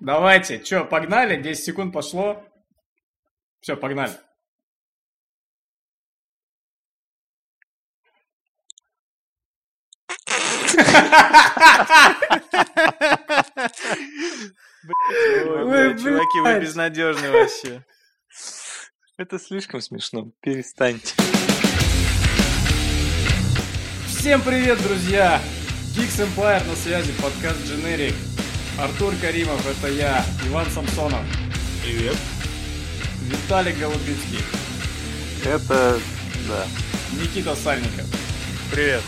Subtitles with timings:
[0.00, 1.40] Давайте, что, погнали?
[1.40, 2.44] 10 секунд пошло.
[3.60, 4.12] Все, погнали.
[15.44, 17.84] Ой, чуваки, вы безнадежны вообще.
[19.18, 20.32] Это слишком смешно.
[20.40, 21.14] Перестаньте.
[24.06, 25.40] Всем привет, друзья!
[25.94, 28.29] Geeks Empire на связи, подкаст Generic.
[28.82, 31.20] Артур Каримов, это я, Иван Самсонов.
[31.84, 32.16] Привет.
[33.24, 34.38] Виталий Голубицкий.
[35.44, 35.98] Это...
[36.48, 36.64] да.
[37.20, 38.06] Никита Сальников.
[38.72, 39.02] Привет.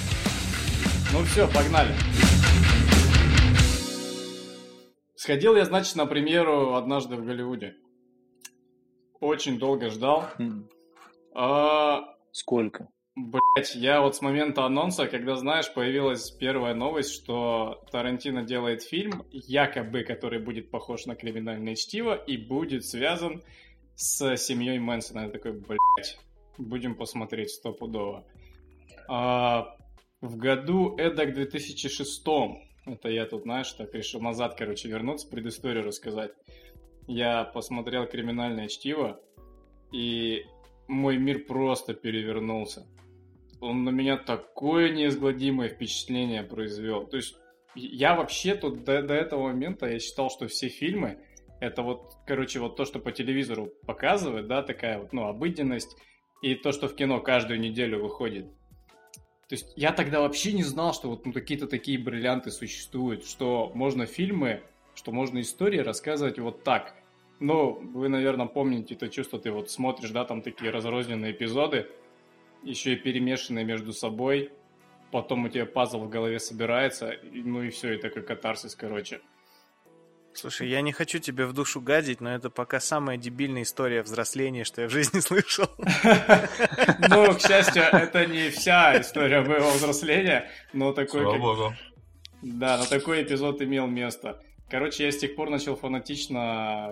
[1.15, 1.95] Ну все, погнали.
[5.17, 7.75] Сходил я, значит, на премьеру однажды в Голливуде.
[9.21, 10.27] Очень долго ждал.
[11.35, 12.89] А, Сколько?
[13.15, 19.27] Блять, я вот с момента анонса, когда, знаешь, появилась первая новость, что Тарантино делает фильм,
[19.31, 23.43] якобы, который будет похож на криминальное чтиво и будет связан
[23.95, 25.27] с семьей Мэнсона.
[25.27, 26.19] Я такой, блять,
[26.57, 28.25] будем посмотреть стопудово.
[29.09, 29.77] А,
[30.23, 32.27] в году эдак 2006
[32.87, 36.33] это я тут, знаешь, так решил назад, короче, вернуться, предысторию рассказать.
[37.07, 39.21] Я посмотрел «Криминальное чтиво»,
[39.93, 40.47] и
[40.89, 42.87] мой мир просто перевернулся.
[43.63, 47.07] Он на меня такое неизгладимое впечатление произвел.
[47.07, 47.37] То есть
[47.75, 51.19] я вообще тут до, до этого момента я считал, что все фильмы
[51.61, 55.97] это вот, короче, вот то, что по телевизору показывают, да, такая вот, ну, обыденность,
[56.43, 58.47] и то, что в кино каждую неделю выходит.
[59.49, 63.71] То есть я тогда вообще не знал, что вот ну, какие-то такие бриллианты существуют, что
[63.75, 64.63] можно фильмы,
[64.95, 66.97] что можно истории рассказывать вот так.
[67.39, 71.89] Ну, вы, наверное, помните это чувство, ты вот смотришь, да, там такие разрозненные эпизоды,
[72.63, 74.51] еще и перемешанные между собой,
[75.11, 79.21] потом у тебя пазл в голове собирается, ну и все, и такой катарсис, короче.
[80.35, 84.65] Слушай, я не хочу тебе в душу гадить, но это пока самая дебильная история взросления,
[84.65, 85.67] что я в жизни слышал.
[87.09, 91.21] Ну, к счастью, это не вся история моего взросления, но такой...
[91.21, 91.75] Слава как- богу.
[92.43, 94.43] Да, но такой эпизод имел место.
[94.71, 96.91] Короче, я с тех пор начал фанатично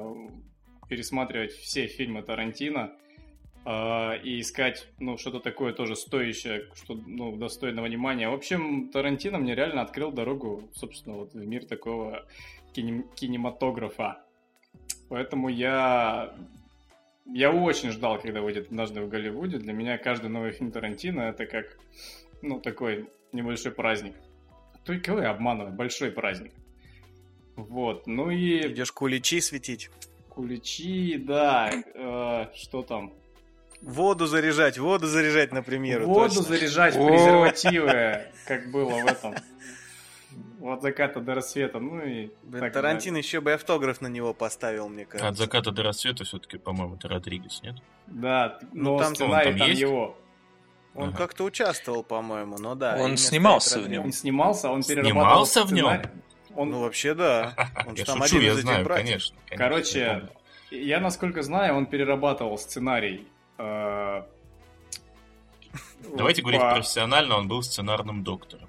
[0.88, 3.09] пересматривать все фильмы Тарантино э,
[3.66, 8.28] и искать, ну, что-то такое тоже стоящее, что, ну, достойного внимания.
[8.28, 12.24] В общем, Тарантино мне реально открыл дорогу, собственно, вот в мир такого
[12.74, 14.22] кинем- кинематографа.
[15.08, 16.34] Поэтому я...
[17.26, 19.58] Я очень ждал, когда выйдет однажды в Голливуде.
[19.58, 21.78] Для меня каждый новый фильм Тарантино это как,
[22.42, 24.14] ну, такой небольшой праздник.
[24.84, 25.72] Только я обманываю?
[25.72, 26.52] Большой праздник.
[27.56, 29.90] Вот, ну и Идешь куличи светить.
[30.30, 33.12] куличи, да, э, что там?
[33.82, 36.04] Воду заряжать, воду заряжать, например.
[36.04, 36.42] Воду точно.
[36.42, 39.34] заряжать презервативы, как было в этом.
[40.62, 44.88] От заката до рассвета, ну и Блин, так Тарантино еще бы автограф на него поставил,
[44.90, 45.28] мне кажется.
[45.28, 47.76] От заката до рассвета все-таки, по-моему, это Родригес, нет?
[48.06, 49.80] Да, но там- сценарий он там там есть?
[49.80, 50.16] его.
[50.94, 51.16] Он Ага.
[51.16, 52.96] как-то участвовал, по-моему, но да.
[52.98, 53.90] Он снимался в нем.
[53.92, 54.20] Он Родригес.
[54.20, 56.02] снимался, он перерабатывал Снимался в нем?
[56.56, 57.54] Он, Ну, вообще, да.
[57.86, 59.06] Он же Я там шучу, один я из этих знаю, братьев.
[59.06, 59.36] конечно.
[59.48, 60.28] конечно, я короче,
[60.70, 60.84] помню.
[60.84, 63.26] я насколько знаю, он перерабатывал сценарий.
[63.60, 64.22] Э,
[66.16, 68.68] Давайте говорить профессионально, он был сценарным доктором.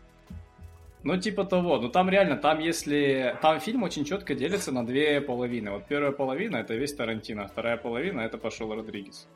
[1.04, 1.80] Ну, типа того.
[1.80, 3.36] Ну, там реально, там если...
[3.42, 5.72] Там фильм очень четко делится на две половины.
[5.72, 9.28] Вот первая половина— это весь Тарантино, а вторая половина— это пошел Родригес.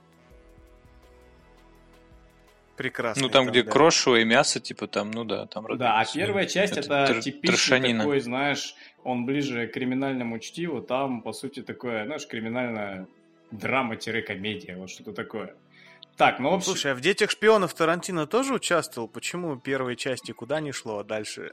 [2.78, 3.24] Прекрасно.
[3.24, 6.12] Ну, там, где крошевое мясо, типа там, ну да, там Да, а Родригес.
[6.14, 8.00] первая часть— Это это тр- типичный трошанина.
[8.00, 10.82] такой, знаешь, он ближе к криминальному чтиву.
[10.82, 13.08] Там, по сути, такое, знаешь, криминальная
[13.52, 15.56] драма-комедия, вот что-то такое.
[16.18, 16.66] Так, ну, в общем...
[16.68, 19.10] Слушай, а в «Детях шпионов» Тарантино тоже участвовал?
[19.10, 21.52] Почему первой части куда не шло, а дальше?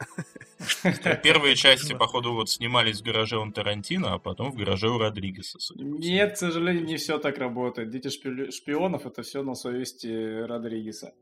[1.24, 5.58] Первые части, походу, вот снимались в гараже у Тарантино, а потом в гараже у Родригеса.
[5.74, 7.90] Нет, к сожалению, не все так работает.
[7.90, 11.12] Дети шпи- шпионов это все на совести Родригеса.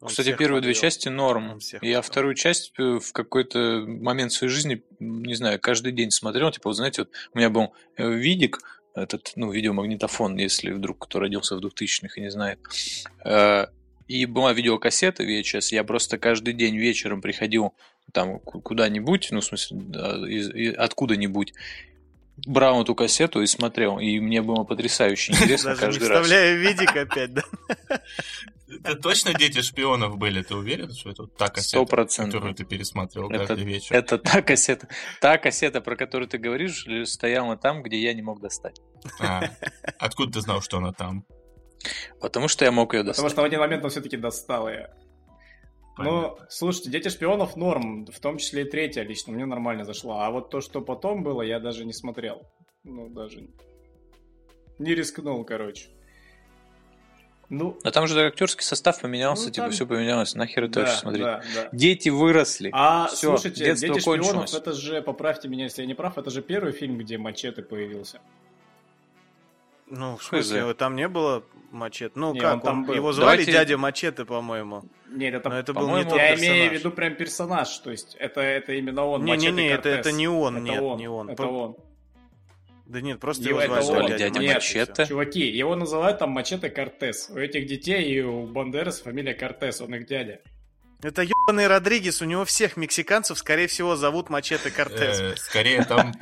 [0.00, 1.58] Он Кстати, первые две части норм.
[1.82, 6.50] Я вторую часть э, в какой-то момент своей жизни, не знаю, каждый день смотрел.
[6.50, 8.60] Типа, вот знаете, вот у меня был э, видик,
[8.96, 12.58] этот, ну, видеомагнитофон, если вдруг кто родился в 2000-х и не знает.
[13.24, 13.66] Э,
[14.08, 15.68] И была видеокассета VHS.
[15.74, 17.74] Я просто каждый день вечером приходил
[18.12, 21.52] там ку- куда-нибудь, ну, в смысле, откуда-нибудь,
[22.46, 23.98] брал эту кассету и смотрел.
[23.98, 26.22] И мне было потрясающе интересно Даже не каждый раз.
[26.22, 27.42] вставляя видик опять, да?
[28.68, 30.42] Это точно дети шпионов были?
[30.42, 33.94] Ты уверен, что это та кассета, которую ты пересматривал Это- каждый вечер?
[33.94, 34.88] Это та кассета,
[35.20, 38.80] та кассета, про которую ты говоришь, стояла там, где я не мог достать.
[39.20, 39.42] А,
[39.98, 41.24] откуда ты знал, что она там?
[42.20, 43.30] Потому что я мог ее Потому достать.
[43.32, 44.88] что в один момент он все-таки достал ее.
[45.98, 50.26] Ну, слушайте, «Дети шпионов» норм, в том числе и третья лично, мне нормально зашла.
[50.26, 52.42] А вот то, что потом было, я даже не смотрел.
[52.84, 53.48] Ну, даже
[54.78, 55.88] не рискнул, короче.
[57.48, 59.72] Ну, а там же актерский состав поменялся, ну, типа там...
[59.72, 60.34] все поменялось.
[60.34, 61.22] Нахер это да, вообще смотреть?
[61.22, 61.68] Да, да.
[61.70, 62.70] Дети выросли.
[62.72, 66.42] А все, слушайте, Дети шпионов, это же, поправьте меня, если я не прав, это же
[66.42, 68.20] первый фильм, где мачете появился.
[69.88, 72.12] Ну, в смысле, там не было мачете?
[72.16, 73.52] Ну, не, как, там он, его звали Давайте...
[73.52, 74.82] дядя Мачете, по-моему.
[75.08, 76.40] Нет, это, Но это был не тот Я персонаж.
[76.40, 79.68] имею в виду прям персонаж, то есть это, это именно он, не, Мачете Не, не,
[79.68, 81.30] это, это не он, это нет, он, не он.
[81.30, 81.46] Это По...
[81.46, 81.76] он.
[82.86, 84.08] Да нет, просто его, его звали он.
[84.10, 85.06] дядя, дядя Мачете.
[85.06, 87.28] Чуваки, его называют там Мачете Кортес.
[87.30, 90.40] У этих детей и у Бандерас фамилия Кортес, он их дядя.
[91.02, 95.20] Это ебаный Родригес, у него всех мексиканцев, скорее всего, зовут Мачете Кортес.
[95.20, 96.14] Э, скорее там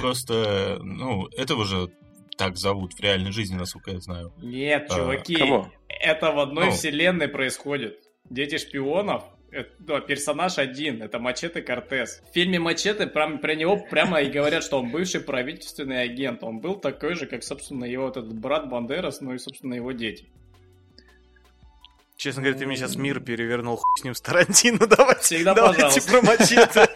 [0.00, 1.90] просто, ну, этого же
[2.36, 4.32] так зовут в реальной жизни, насколько я знаю.
[4.38, 5.42] Нет, а, чуваки,
[5.88, 6.70] это в одной ну.
[6.72, 7.98] вселенной происходит.
[8.28, 12.22] Дети шпионов это, персонаж один, это Мачете Кортес.
[12.30, 16.42] В фильме Мачете прям, про него прямо и говорят, что он бывший правительственный агент.
[16.42, 19.92] Он был такой же, как, собственно, его вот этот брат Бандерас, ну и, собственно, его
[19.92, 20.26] дети.
[22.16, 24.86] Честно говоря, ты мне сейчас мир перевернул, хуй с ним с Тарантино.
[24.86, 26.10] Давайте, Всегда, давайте пожалуйста.
[26.10, 26.88] про Мачете.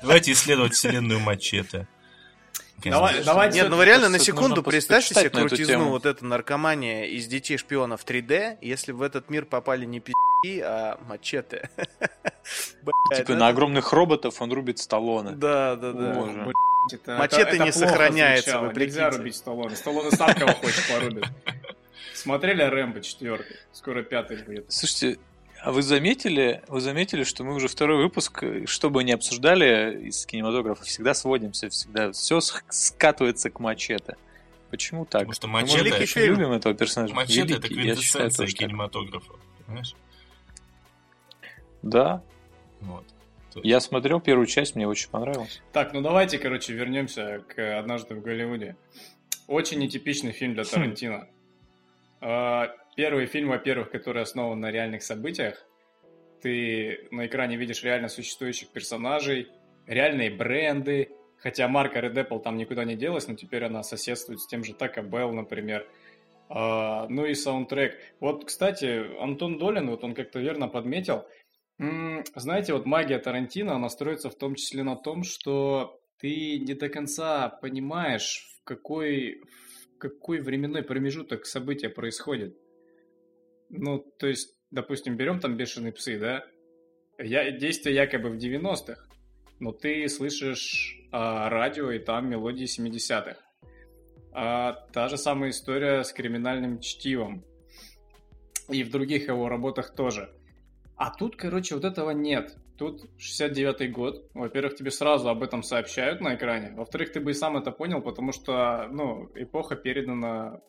[0.00, 1.86] Давайте исследовать вселенную Мачете.
[2.84, 7.26] Давай, давайте Нет, ну вы реально на секунду представьте себе крутизну, вот эта наркомания из
[7.26, 11.68] детей шпионов 3D, если в этот мир попали не пи***и, а мачете.
[13.16, 15.32] Типа на огромных роботов он рубит Сталлоне.
[15.32, 17.18] Да, да, да.
[17.18, 19.76] Мачете не сохраняется, вы Нельзя рубить Сталлоне.
[19.76, 21.24] Сталлоне сам кого хочет порубит.
[22.14, 23.44] Смотрели Рэмбо 4?
[23.72, 24.70] Скоро пятый будет.
[24.70, 25.18] Слушайте,
[25.62, 30.24] а вы заметили, вы заметили, что мы уже второй выпуск, что бы ни обсуждали из
[30.26, 34.16] кинематографа, всегда сводимся, всегда все скатывается к мачете.
[34.70, 35.22] Почему так?
[35.22, 35.90] Потому что мачете...
[35.90, 37.14] Мы очень любим этого персонажа.
[37.14, 39.32] Мачете Великий, это квинтэссенция кинематографа,
[39.66, 39.94] понимаешь?
[41.82, 42.22] Да.
[42.80, 43.04] Вот.
[43.56, 45.60] Я смотрел первую часть, мне очень понравилось.
[45.72, 48.76] Так, ну давайте, короче, вернемся к «Однажды в Голливуде».
[49.46, 50.68] Очень нетипичный фильм для хм.
[50.68, 51.28] Тарантино.
[52.20, 55.66] А, Первый фильм, во-первых, который основан на реальных событиях.
[56.42, 59.48] Ты на экране видишь реально существующих персонажей,
[59.86, 64.46] реальные бренды, хотя марка Red Apple там никуда не делась, но теперь она соседствует с
[64.46, 65.86] тем же Taco Bell, например.
[66.48, 67.96] А, ну и саундтрек.
[68.18, 71.24] Вот, кстати, Антон Долин, вот он как-то верно подметил,
[72.36, 76.90] знаете, вот магия Тарантино, она строится в том числе на том, что ты не до
[76.90, 79.40] конца понимаешь, в какой,
[79.94, 82.54] в какой временной промежуток события происходит.
[83.70, 86.44] Ну, то есть, допустим, берем там бешеные псы, да?
[87.18, 89.06] Я, действие якобы в 90-х,
[89.60, 93.36] но ты слышишь а, радио и там мелодии 70-х.
[94.32, 97.44] А, та же самая история с криминальным чтивом.
[98.68, 100.32] И в других его работах тоже.
[100.96, 102.56] А тут, короче, вот этого нет.
[102.78, 104.30] Тут 69-й год.
[104.34, 106.72] Во-первых, тебе сразу об этом сообщают на экране.
[106.74, 110.60] Во-вторых, ты бы и сам это понял, потому что, ну, эпоха передана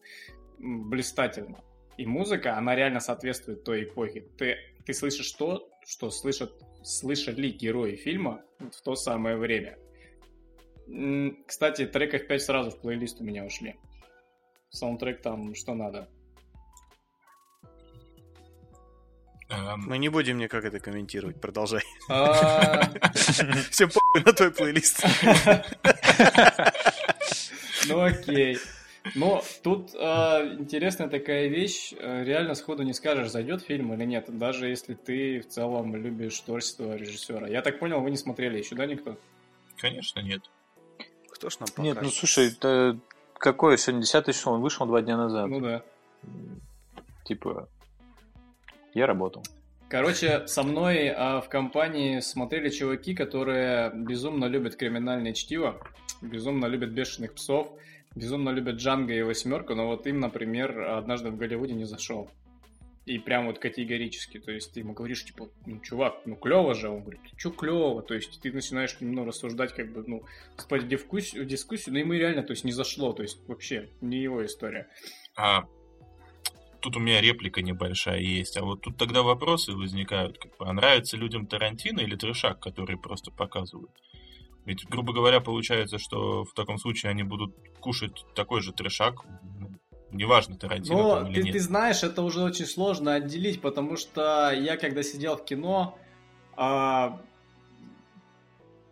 [0.58, 1.64] блистательно.
[2.02, 4.22] И музыка, она реально соответствует той эпохе.
[4.36, 4.58] Ты,
[4.88, 6.52] ты слышишь то, что слышат,
[6.82, 9.78] слышали герои фильма в то самое время.
[11.46, 13.76] Кстати, треков 5 сразу в плейлист у меня ушли.
[14.72, 16.10] Саундтрек там что надо.
[19.78, 21.84] Мы не будем никак это комментировать, продолжай.
[22.10, 22.82] А.
[23.70, 25.06] Все похуй на твой плейлист.
[27.88, 28.60] Ну окей.
[29.16, 29.98] Но тут э,
[30.60, 35.40] интересная такая вещь, э, реально сходу не скажешь, зайдет фильм или нет, даже если ты
[35.40, 37.48] в целом любишь творчество режиссера.
[37.48, 39.18] Я так понял, вы не смотрели еще, да, никто?
[39.78, 40.44] Конечно, нет.
[41.32, 41.96] Кто ж нам покажет?
[41.96, 43.00] Нет, ну слушай, это
[43.34, 45.48] какое сегодня 10 число, он вышел два дня назад.
[45.48, 45.84] Ну да.
[47.26, 47.68] Типа,
[48.94, 49.44] я работал.
[49.90, 55.82] Короче, со мной а, в компании смотрели чуваки, которые безумно любят криминальное чтиво,
[56.22, 57.74] безумно любят бешеных псов,
[58.16, 62.30] безумно любят Джанго и Восьмерку, но вот им, например, однажды в Голливуде не зашел.
[63.06, 66.88] И прям вот категорически, то есть ты ему говоришь, типа, ну, чувак, ну, клево же,
[66.88, 70.24] он говорит, что клево, то есть ты начинаешь ну, рассуждать, как бы, ну,
[70.56, 73.90] вступать в дискуссию, в дискуссию, но ему реально, то есть, не зашло, то есть, вообще,
[74.02, 74.88] не его история.
[75.36, 75.64] А
[76.80, 80.74] тут у меня реплика небольшая есть, а вот тут тогда вопросы возникают, как бы, а
[80.74, 83.92] нравится людям Тарантино или трешак, который просто показывают?
[84.66, 89.26] Ведь, грубо говоря, получается, что в таком случае они будут кушать такой же трешак,
[89.60, 89.72] ну,
[90.12, 91.54] неважно, Тарантино Но там или ты, нет.
[91.54, 95.98] ты знаешь, это уже очень сложно отделить, потому что я, когда сидел в кино,
[96.56, 97.20] а,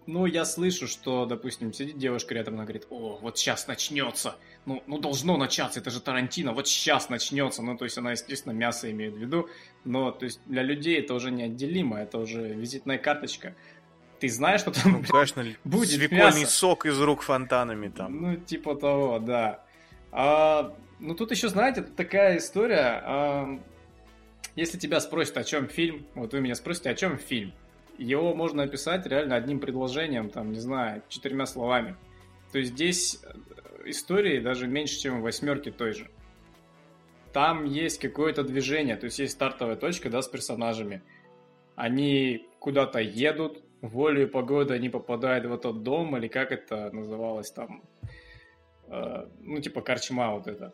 [0.10, 4.36] ну, я слышу, что, допустим, сидит девушка рядом, она говорит, о, вот сейчас начнется.
[4.66, 7.62] Ну, ну, должно начаться, это же Тарантино, вот сейчас начнется.
[7.62, 9.50] Ну, то есть она, естественно, мясо имеет в виду.
[9.86, 13.56] Но, то есть, для людей это уже неотделимо, это уже визитная карточка.
[14.20, 16.48] Ты знаешь, что там, ну, конечно, будет свекольный мясо.
[16.48, 18.22] сок из рук фонтанами там.
[18.22, 19.64] Ну, типа того, да.
[20.12, 23.02] А, ну, тут еще, знаете, такая история.
[23.06, 23.60] А,
[24.56, 27.54] если тебя спросят, о чем фильм, вот вы меня спросите, о чем фильм,
[27.98, 31.96] его можно описать реально одним предложением, там, не знаю, четырьмя словами.
[32.52, 36.10] То есть здесь э, истории даже меньше, чем восьмерки той же.
[37.34, 41.04] Там есть какое-то движение, то есть есть стартовая точка, да, с персонажами.
[41.76, 47.84] Они куда-то едут, волей погоды они попадают в этот дом, или как это называлось там,
[48.88, 50.74] э, ну, типа корчма вот это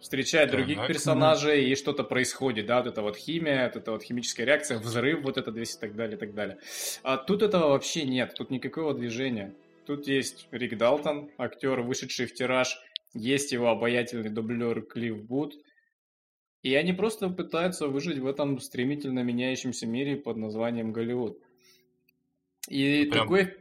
[0.00, 4.46] встречает других персонажей, и что-то происходит, да, вот это вот химия, вот это вот химическая
[4.46, 6.58] реакция, взрыв, вот это весь и так далее, и так далее.
[7.02, 9.54] А тут этого вообще нет, тут никакого движения.
[9.86, 12.78] Тут есть Рик Далтон, актер, вышедший в тираж,
[13.14, 15.54] есть его обаятельный дублер Клифф Бут,
[16.62, 21.38] и они просто пытаются выжить в этом стремительно меняющемся мире под названием Голливуд.
[22.68, 23.24] И Прям...
[23.24, 23.54] такой...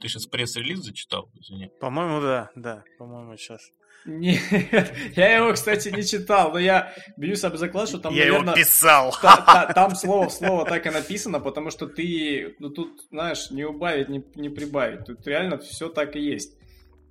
[0.00, 1.70] Ты сейчас пресс-релиз зачитал, извини.
[1.80, 3.72] По-моему, да, да, по-моему, сейчас.
[4.04, 4.40] Нет,
[5.16, 8.54] я его, кстати, не читал, но я бьюсь об заклад, что там, я наверное...
[8.54, 9.12] его писал.
[9.20, 13.50] Та, та, там слово в слово так и написано, потому что ты, ну тут, знаешь,
[13.50, 15.06] не убавить, не, не прибавить.
[15.06, 16.56] Тут реально все так и есть.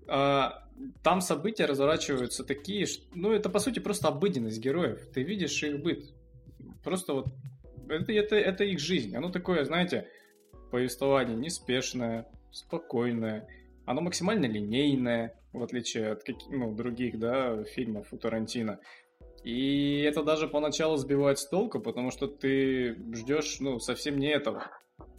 [0.08, 0.64] А,
[1.04, 5.00] там события разворачиваются такие, что, ну это по сути просто обыденность героев.
[5.14, 6.06] Ты видишь их быт.
[6.84, 7.28] Просто вот
[7.90, 9.16] это, это, это их жизнь.
[9.16, 10.08] Оно такое, знаете,
[10.76, 13.48] повествование неспешное, спокойное.
[13.86, 18.82] Оно максимально линейное в отличие от каких, ну, других, да, фильмов у Тарантино.
[19.46, 24.70] И это даже поначалу сбивает с толку, потому что ты ждешь, ну, совсем не этого,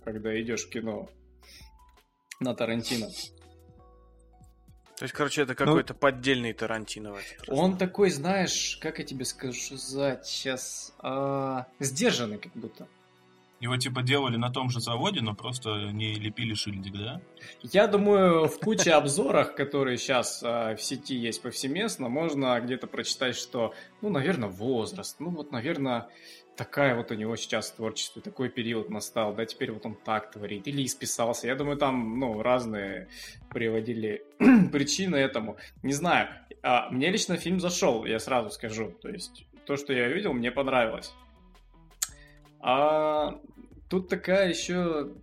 [0.05, 1.09] когда идешь в кино
[2.39, 3.07] на Тарантино.
[4.99, 7.15] То есть, короче, это ну, какой-то ну, поддельный Тарантино.
[7.15, 7.59] В этот раз.
[7.59, 12.87] Он такой, знаешь, как я тебе скажу сказать сейчас, а, сдержанный как будто.
[13.61, 17.21] Его типа делали на том же заводе, но просто не лепили шильдик, да?
[17.63, 23.35] Я думаю, в куче обзорах, которые сейчас а, в сети есть повсеместно, можно где-то прочитать,
[23.35, 26.09] что, ну, наверное, возраст, ну, вот, наверное,
[26.57, 30.67] такая вот у него сейчас творчество, такой период настал, да, теперь вот он так творит,
[30.67, 31.47] или исписался.
[31.47, 33.09] Я думаю, там, ну, разные
[33.51, 34.23] приводили
[34.73, 35.57] причины этому.
[35.83, 36.29] Не знаю,
[36.63, 40.51] а, мне лично фильм зашел, я сразу скажу, то есть то, что я видел, мне
[40.51, 41.15] понравилось.
[42.67, 43.41] А
[43.89, 45.15] тут такая еще...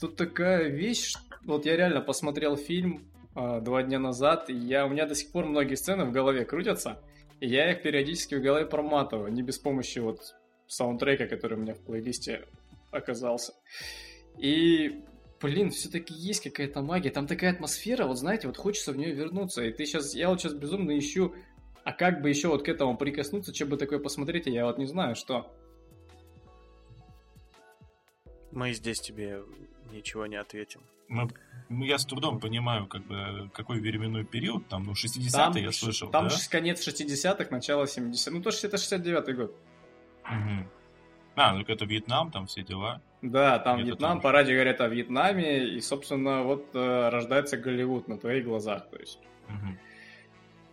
[0.00, 4.88] Тут такая вещь, вот я реально посмотрел фильм а, два дня назад, и я, у
[4.88, 7.00] меня до сих пор многие сцены в голове крутятся,
[7.38, 10.34] и я их периодически в голове проматываю, не без помощи вот
[10.66, 12.44] саундтрека, который у меня в плейлисте
[12.90, 13.52] оказался.
[14.36, 15.04] И,
[15.40, 19.62] блин, все-таки есть какая-то магия, там такая атмосфера, вот знаете, вот хочется в нее вернуться,
[19.62, 21.36] и ты сейчас, я вот сейчас безумно ищу,
[21.84, 24.86] а как бы еще вот к этому прикоснуться, что бы такое посмотреть, я вот не
[24.86, 25.54] знаю, что.
[28.54, 29.42] Мы здесь тебе
[29.92, 30.80] ничего не ответим.
[31.08, 31.28] Мы,
[31.68, 36.10] ну, я с трудом понимаю, как бы, какой временной период, там, ну, 60-е я слышал,
[36.10, 36.34] Там да?
[36.50, 39.56] конец 60-х, начало 70-х, ну, то, что это 69-й год.
[40.24, 40.68] Угу.
[41.36, 43.02] А, ну, это Вьетнам, там все дела.
[43.22, 48.08] Да, там это Вьетнам, по радио говорят о Вьетнаме, и, собственно, вот э, рождается Голливуд
[48.08, 49.18] на твоих глазах, то есть.
[49.48, 49.78] Угу.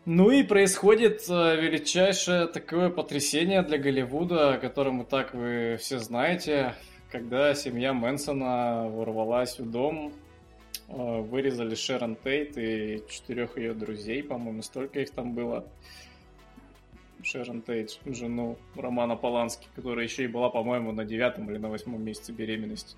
[0.05, 5.99] Ну и происходит э, величайшее такое потрясение для Голливуда, о котором и так вы все
[5.99, 6.75] знаете
[7.11, 10.13] когда семья Мэнсона ворвалась в дом,
[10.87, 15.65] э, вырезали Шерон Тейт и четырех ее друзей, по-моему, столько их там было.
[17.21, 22.03] Шерон Тейт, жену Романа Полански, которая еще и была, по-моему, на девятом или на восьмом
[22.03, 22.95] месяце беременности.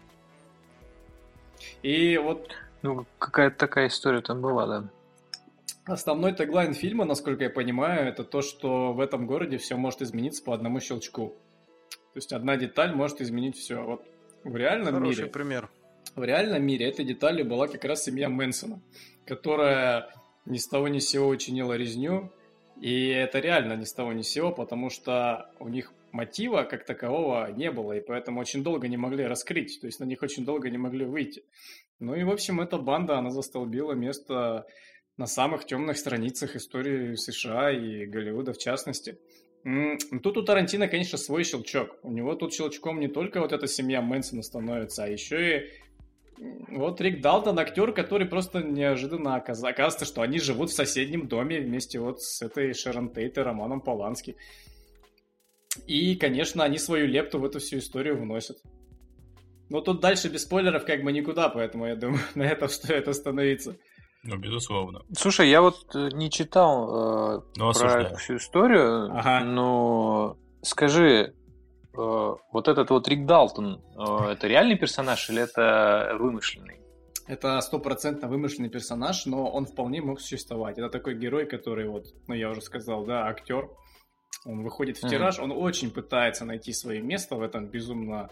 [1.81, 2.51] И вот...
[2.83, 4.89] Ну, какая-то такая история там была, да.
[5.85, 10.41] Основной теглайн фильма, насколько я понимаю, это то, что в этом городе все может измениться
[10.43, 11.35] по одному щелчку.
[12.13, 13.81] То есть одна деталь может изменить все.
[13.81, 14.05] Вот
[14.43, 15.31] в реальном Хороший мире...
[15.31, 15.69] пример.
[16.15, 18.79] В реальном мире этой деталью была как раз семья Мэнсона,
[19.25, 20.09] которая
[20.45, 22.31] ни с того ни с сего учинила резню.
[22.79, 26.85] И это реально ни с того ни с сего, потому что у них мотива как
[26.85, 30.45] такового не было, и поэтому очень долго не могли раскрыть, то есть на них очень
[30.45, 31.43] долго не могли выйти.
[31.99, 34.65] Ну и, в общем, эта банда, она застолбила место
[35.17, 39.17] на самых темных страницах истории США и Голливуда в частности.
[39.63, 41.97] Тут у Тарантино, конечно, свой щелчок.
[42.03, 45.69] У него тут щелчком не только вот эта семья Мэнсона становится, а еще и
[46.69, 49.63] вот Рик Далтон, актер, который просто неожиданно оказ...
[49.63, 53.81] оказывается, что они живут в соседнем доме вместе вот с этой Шерон Тейт и Романом
[53.81, 54.35] Полански.
[55.87, 58.57] И, конечно, они свою лепту в эту всю историю вносят.
[59.69, 63.77] Но тут дальше без спойлеров как бы никуда, поэтому я думаю, на этом стоит остановиться.
[64.23, 65.01] Ну, безусловно.
[65.17, 69.41] Слушай, я вот э, не читал э, ну, про всю историю, ага.
[69.43, 71.33] но скажи,
[71.97, 76.79] э, вот этот вот Рик Далтон, э, это реальный персонаж или это вымышленный?
[77.27, 80.77] Это стопроцентно вымышленный персонаж, но он вполне мог существовать.
[80.77, 83.69] Это такой герой, который вот, ну я уже сказал, да, актер.
[84.45, 85.43] Он выходит в тираж, mm-hmm.
[85.43, 88.29] он очень пытается найти свое место в этом безумно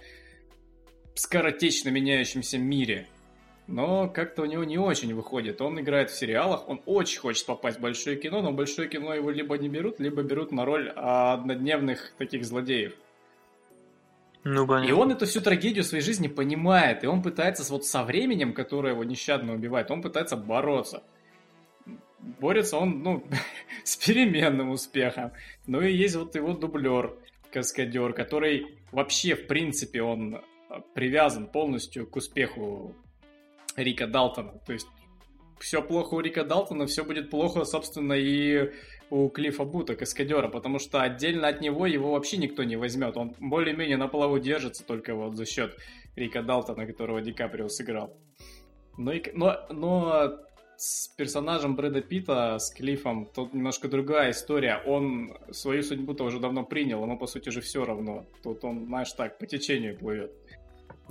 [1.15, 3.07] скоротечно меняющемся мире
[3.71, 5.61] но как-то у него не очень выходит.
[5.61, 9.31] Он играет в сериалах, он очень хочет попасть в большое кино, но большое кино его
[9.31, 12.93] либо не берут, либо берут на роль однодневных таких злодеев.
[14.43, 14.89] Ну, понятно.
[14.89, 18.93] И он эту всю трагедию своей жизни понимает, и он пытается вот со временем, которое
[18.93, 21.03] его нещадно убивает, он пытается бороться.
[22.19, 23.23] Борется он, ну,
[23.83, 25.31] с переменным успехом.
[25.65, 27.15] Ну и есть вот его дублер,
[27.51, 30.41] каскадер, который вообще, в принципе, он
[30.93, 32.95] привязан полностью к успеху
[33.75, 34.53] Рика Далтона.
[34.65, 34.87] То есть
[35.59, 38.71] все плохо у Рика Далтона, все будет плохо, собственно, и
[39.09, 43.17] у Клиффа Бута, каскадера, потому что отдельно от него его вообще никто не возьмет.
[43.17, 45.77] Он более-менее на плаву держится только вот за счет
[46.15, 48.17] Рика Далтона, которого Ди Каприо сыграл.
[48.97, 50.39] Но, и, но, но
[50.77, 54.81] с персонажем Брэда Питта, с Клиффом, тут немножко другая история.
[54.85, 58.25] Он свою судьбу-то уже давно принял, ему, по сути же, все равно.
[58.41, 60.31] Тут он, знаешь, так, по течению плывет.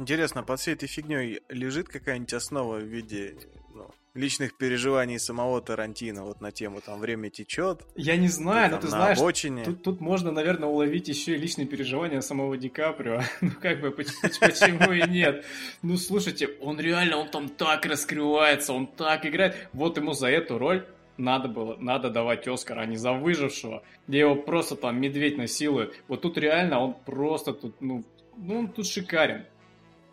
[0.00, 3.34] Интересно, под всей этой фигней лежит какая-нибудь основа в виде
[3.74, 7.82] ну, личных переживаний самого Тарантино вот на тему там время течет.
[7.96, 9.62] Я не знаю, но ты знаешь, обочине.
[9.62, 13.20] Тут, тут можно, наверное, уловить еще и личные переживания самого Ди Каприо.
[13.42, 15.44] ну как бы почему и нет?
[15.82, 19.54] Ну слушайте, он реально, он там так раскрывается, он так играет.
[19.74, 20.86] Вот ему за эту роль
[21.18, 25.94] надо было, надо давать Оскар, а не за выжившего, где его просто там медведь насилует.
[26.08, 28.02] Вот тут реально он просто тут, ну,
[28.38, 29.44] ну он тут шикарен.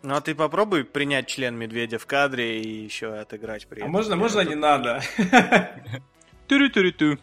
[0.02, 3.90] Ну а ты попробуй принять член медведя в кадре и еще отыграть при а этом.
[3.90, 5.00] А можно, можно не надо?
[6.48, 7.18] Турю-турю-ту.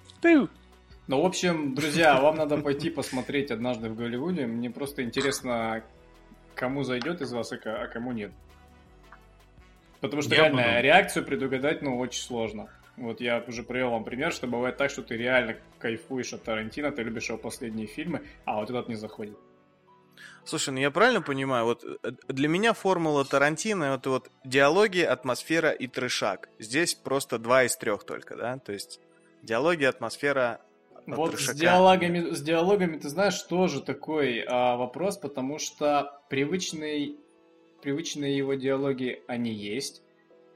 [1.08, 4.48] Ну, в общем, друзья, вам надо пойти посмотреть однажды в Голливуде.
[4.48, 5.84] Мне просто интересно,
[6.56, 8.32] кому зайдет из вас, а кому нет.
[10.02, 10.82] Потому что я реально буду.
[10.82, 12.70] реакцию предугадать, ну, очень сложно.
[12.98, 16.92] Вот я уже привел вам пример, что бывает так, что ты реально кайфуешь от Тарантино,
[16.92, 19.38] ты любишь его последние фильмы, а вот этот не заходит.
[20.46, 25.72] Слушай, ну я правильно понимаю, вот э, для меня формула Тарантино это вот диалоги, атмосфера
[25.72, 26.50] и трешак.
[26.60, 28.60] Здесь просто два из трех только, да?
[28.60, 29.00] То есть
[29.42, 30.62] диалоги, атмосфера,
[31.08, 31.54] вот трешака.
[31.54, 37.18] с диалогами, с диалогами, ты знаешь, тоже такой а, вопрос, потому что привычный,
[37.82, 40.04] привычные его диалоги, они есть.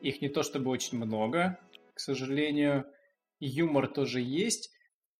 [0.01, 1.59] Их не то чтобы очень много,
[1.95, 2.85] к сожалению.
[3.39, 4.71] Юмор тоже есть.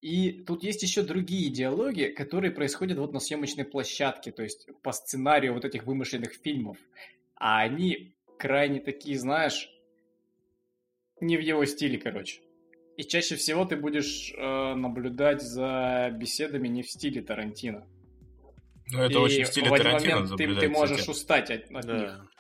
[0.02, 4.94] И тут есть еще другие диалоги, которые происходят вот на съемочной площадке, то есть по
[4.94, 6.78] сценарию вот этих вымышленных фильмов.
[7.36, 9.70] А они крайне такие, знаешь,
[11.20, 12.42] не в его стиле, короче.
[12.96, 17.86] И чаще всего ты будешь э, наблюдать за беседами не в стиле Тарантино.
[18.92, 21.72] Ну, это и очень в стиле в один Тарантино момент ты, ты можешь устать от,
[21.72, 21.98] от да.
[21.98, 22.32] них.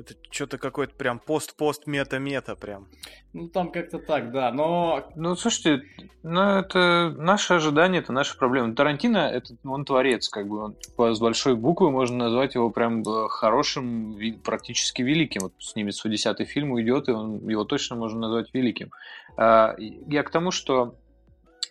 [0.00, 2.88] Это что-то какой-то прям пост-пост-мета-мета прям.
[3.34, 5.10] Ну, там как-то так, да, но...
[5.14, 5.84] Ну, слушайте,
[6.22, 8.74] ну, это наши ожидания, это наши проблемы.
[8.74, 13.28] Тарантино, это, он творец, как бы, он, с большой буквы можно назвать его прям э,
[13.28, 15.42] хорошим, практически великим.
[15.42, 18.92] Вот снимет свой десятый фильм, уйдет, и он, его точно можно назвать великим.
[19.36, 20.94] А, я к тому, что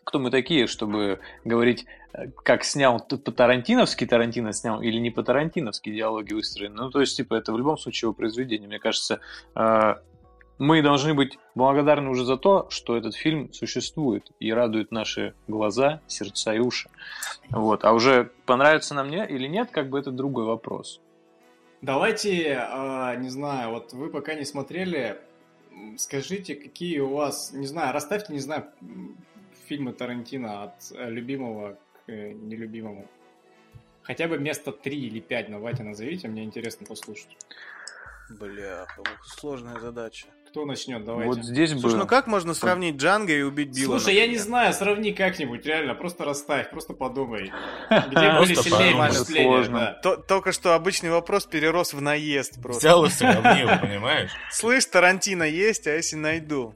[0.10, 6.34] кто мы такие, чтобы говорить, э, как снял по-тарантиновски Тарантино снял или не по-тарантиновски диалоги
[6.34, 6.76] выстроены.
[6.76, 8.67] Ну, то есть, типа, это в любом случае его произведение.
[8.67, 9.19] Мне кажется,
[9.56, 9.95] э,
[10.58, 16.02] мы должны быть благодарны уже за то, что этот фильм существует и радует наши глаза,
[16.08, 16.89] сердца и уши.
[17.52, 17.86] Вот.
[17.86, 21.02] А уже понравится нам мне или нет, как бы это другой вопрос.
[21.84, 25.19] Давайте, а, не знаю, вот вы пока не смотрели,
[25.98, 28.65] скажите, какие у вас, не знаю, расставьте, не знаю,
[29.69, 33.08] фильмы Тарантино от э, любимого к э, нелюбимому?
[34.01, 37.38] Хотя бы место 3 или 5 давайте назовите, мне интересно послушать.
[38.29, 38.88] Бля,
[39.23, 40.27] сложная задача.
[40.49, 41.05] Кто начнет?
[41.05, 41.27] Давайте.
[41.32, 41.97] Вот здесь Слушай, было.
[41.97, 43.99] ну как можно сравнить Джанго и убить Билла?
[43.99, 44.23] Слушай, например?
[44.23, 47.51] я не знаю, сравни как-нибудь, реально, просто расставь, просто подумай.
[47.89, 52.79] Где были сильнее впечатления, Только что обычный вопрос перерос в наезд просто.
[52.79, 54.32] Взял и сравнил, понимаешь?
[54.51, 56.73] Слышь, Тарантино есть, а если найду?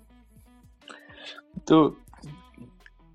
[1.65, 1.95] То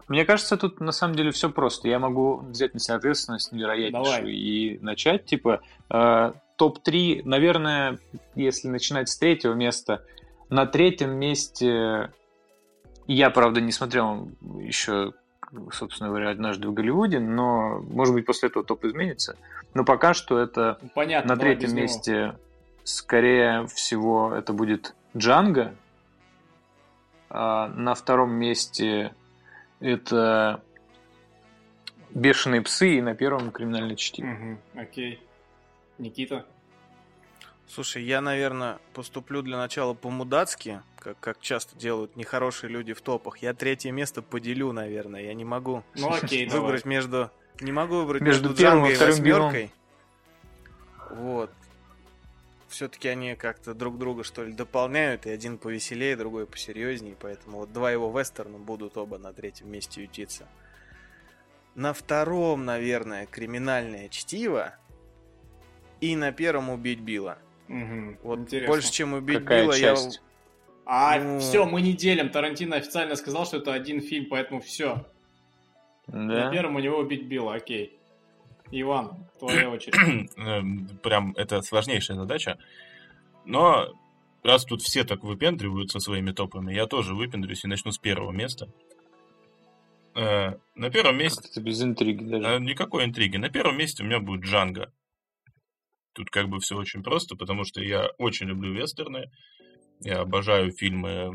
[0.09, 1.89] мне кажется, тут на самом деле все просто.
[1.89, 4.33] Я могу взять на себя ответственность невероятнейшую Давай.
[4.33, 7.99] и начать, типа, э, топ-3, наверное,
[8.35, 10.05] если начинать с третьего места,
[10.49, 12.11] на третьем месте
[13.07, 15.13] я, правда, не смотрел еще
[15.73, 19.37] собственно говоря, однажды в Голливуде, но, может быть, после этого топ изменится.
[19.75, 21.83] Но пока что это Ну, Понятно, на третьем без него.
[21.83, 22.39] месте,
[22.85, 25.75] скорее всего, это будет Джанго.
[27.31, 29.15] А на втором месте
[29.81, 30.63] это
[32.11, 34.27] Бешеные псы, и на первом криминальное чтиво.
[34.27, 35.21] Мгм, окей.
[35.99, 36.47] Никита?
[37.67, 43.39] Слушай, я, наверное, поступлю для начала по-мудацки, как, как часто делают нехорошие люди в топах.
[43.39, 45.23] Я третье место поделю, наверное.
[45.23, 46.63] Я не могу Ну окей, давай.
[46.63, 47.31] выбрать между...
[47.61, 49.73] Не могу выбрать Между между, первым и вторым восьмеркой.
[51.11, 51.51] Вот.
[52.69, 57.73] Все-таки они как-то друг друга, что ли, дополняют, и один повеселее, другой посерьезнее, поэтому вот
[57.73, 60.47] два его вестерна будут оба на третьем месте ютиться.
[61.75, 64.75] На втором, наверное, криминальное чтиво,
[66.01, 67.39] и на первом убить Билла.
[67.69, 68.69] Мгм, Вот интересно.
[68.69, 69.97] больше, чем убить Какая Билла, я...
[69.97, 70.23] часть?
[70.85, 71.39] А, Ну.
[71.41, 72.31] все, мы не делим.
[72.31, 75.05] Тарантино официально сказал, что это один фильм, поэтому все.
[76.07, 76.51] На Да?
[76.51, 77.98] первом у него убить Билла, окей.
[78.71, 80.31] Иван, твоя очередь.
[80.37, 82.59] Эм, Прям это сложнейшая задача.
[83.45, 83.87] Но
[84.43, 88.69] раз тут все так выпендриваются своими топами, я тоже выпендрюсь и начну с первого места.
[90.15, 91.43] Э, На первом месте...
[91.43, 92.47] Как-то без интриги даже.
[92.47, 93.37] э, Никакой интриги.
[93.37, 94.93] На первом месте у меня будет Джанго.
[96.13, 99.31] Тут как бы все очень просто, потому что я очень люблю вестерны.
[100.01, 101.31] Я обожаю фильмы,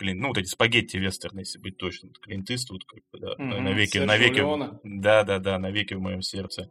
[0.00, 2.12] ну, вот эти спагетти-вестерны, если быть точным.
[2.20, 4.70] Клинт Иствуд, как бы, да, Мгм, навеки, Серджио навеки, Леоне.
[4.82, 6.70] да, да, да, навеки в моем сердце.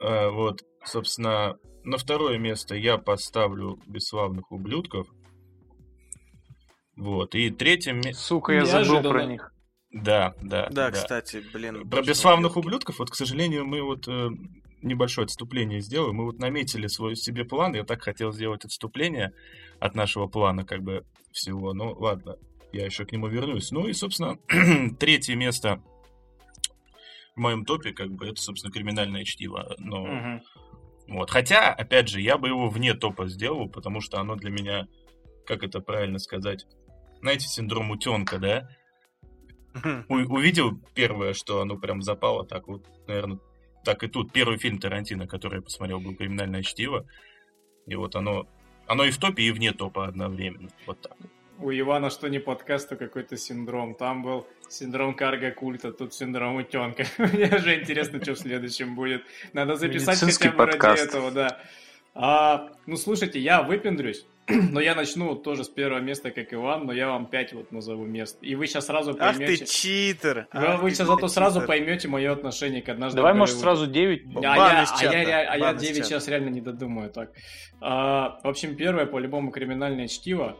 [0.00, 5.08] Э, вот, собственно, на второе место я поставлю «Бесславных ублюдков».
[6.96, 8.14] Вот, и третье место...
[8.22, 9.10] Сука, я забыл Неожиданно.
[9.14, 9.52] про них.
[9.90, 11.88] Да, да, Да, кстати, блин.
[11.88, 12.66] Про бесславных ублюдки.
[12.68, 14.30] ублюдков, вот, к сожалению, мы вот э,
[14.82, 16.16] небольшое отступление сделаем.
[16.16, 17.74] Мы вот наметили свой себе план.
[17.74, 19.32] Я так хотел сделать отступление
[19.80, 21.72] от нашего плана, как бы всего.
[21.74, 22.36] Ну, ладно,
[22.72, 23.70] я еще к нему вернусь.
[23.70, 24.38] Ну и, собственно,
[24.98, 25.82] третье место
[27.34, 29.74] в моем топе, как бы, это, собственно, криминальное чтиво.
[29.78, 30.42] Но, Мгм.
[31.08, 31.30] вот.
[31.30, 34.86] Хотя, опять же, я бы его вне топа сделал, потому что оно для меня,
[35.46, 36.66] как это правильно сказать,
[37.20, 38.68] знаете, синдром утенка, да?
[40.08, 43.38] У- увидел первое, что оно прям запало, так вот, наверное,
[43.84, 44.32] так и тут.
[44.32, 47.06] Первый фильм Тарантино, который я посмотрел, был «Криминальное чтиво».
[47.86, 48.48] И вот оно,
[48.86, 50.68] оно и в топе, и вне топа одновременно.
[50.86, 51.16] Вот так.
[51.58, 53.94] У Ивана что не подкаст, то какой-то синдром.
[53.94, 57.06] Там был синдром карго-культа, тут синдром утенка.
[57.18, 59.22] Мне же интересно, что в следующем будет.
[59.52, 61.60] Надо записать хотя бы ради этого, да.
[62.14, 66.92] А, ну, слушайте, я выпендрюсь, но я начну тоже с первого места, как Иван, но
[66.92, 68.38] я вам пять вот назову мест.
[68.42, 69.66] И вы сейчас сразу Ах ты поймете...
[69.66, 70.46] читер!
[70.52, 73.88] Вы, Ах вы ты, сейчас зато сразу поймете мое отношение к однажды Давай, может, сразу
[73.88, 74.36] 9?
[74.36, 76.08] А Бан я, а я а я бан из 9 чата.
[76.08, 77.32] сейчас реально не додумаю так.
[77.80, 80.56] А, в общем, первое, по-любому, криминальное чтиво.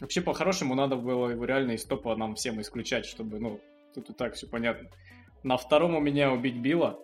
[0.00, 3.60] Вообще, по-хорошему, надо было его реально из топа нам всем исключать, чтобы, ну,
[3.94, 4.90] тут и так все понятно.
[5.42, 6.98] На втором у меня убить Билла.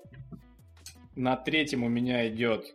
[1.16, 2.66] На третьем у меня идет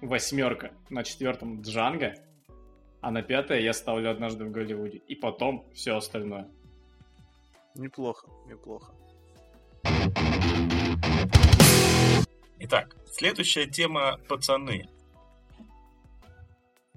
[0.00, 0.70] восьмерка.
[0.90, 2.14] На четвертом Джанго.
[3.00, 4.98] А на пятое я ставлю однажды в Голливуде.
[5.08, 6.48] И потом все остальное.
[7.74, 8.92] Неплохо, неплохо.
[12.60, 14.88] Итак, следующая тема «Пацаны».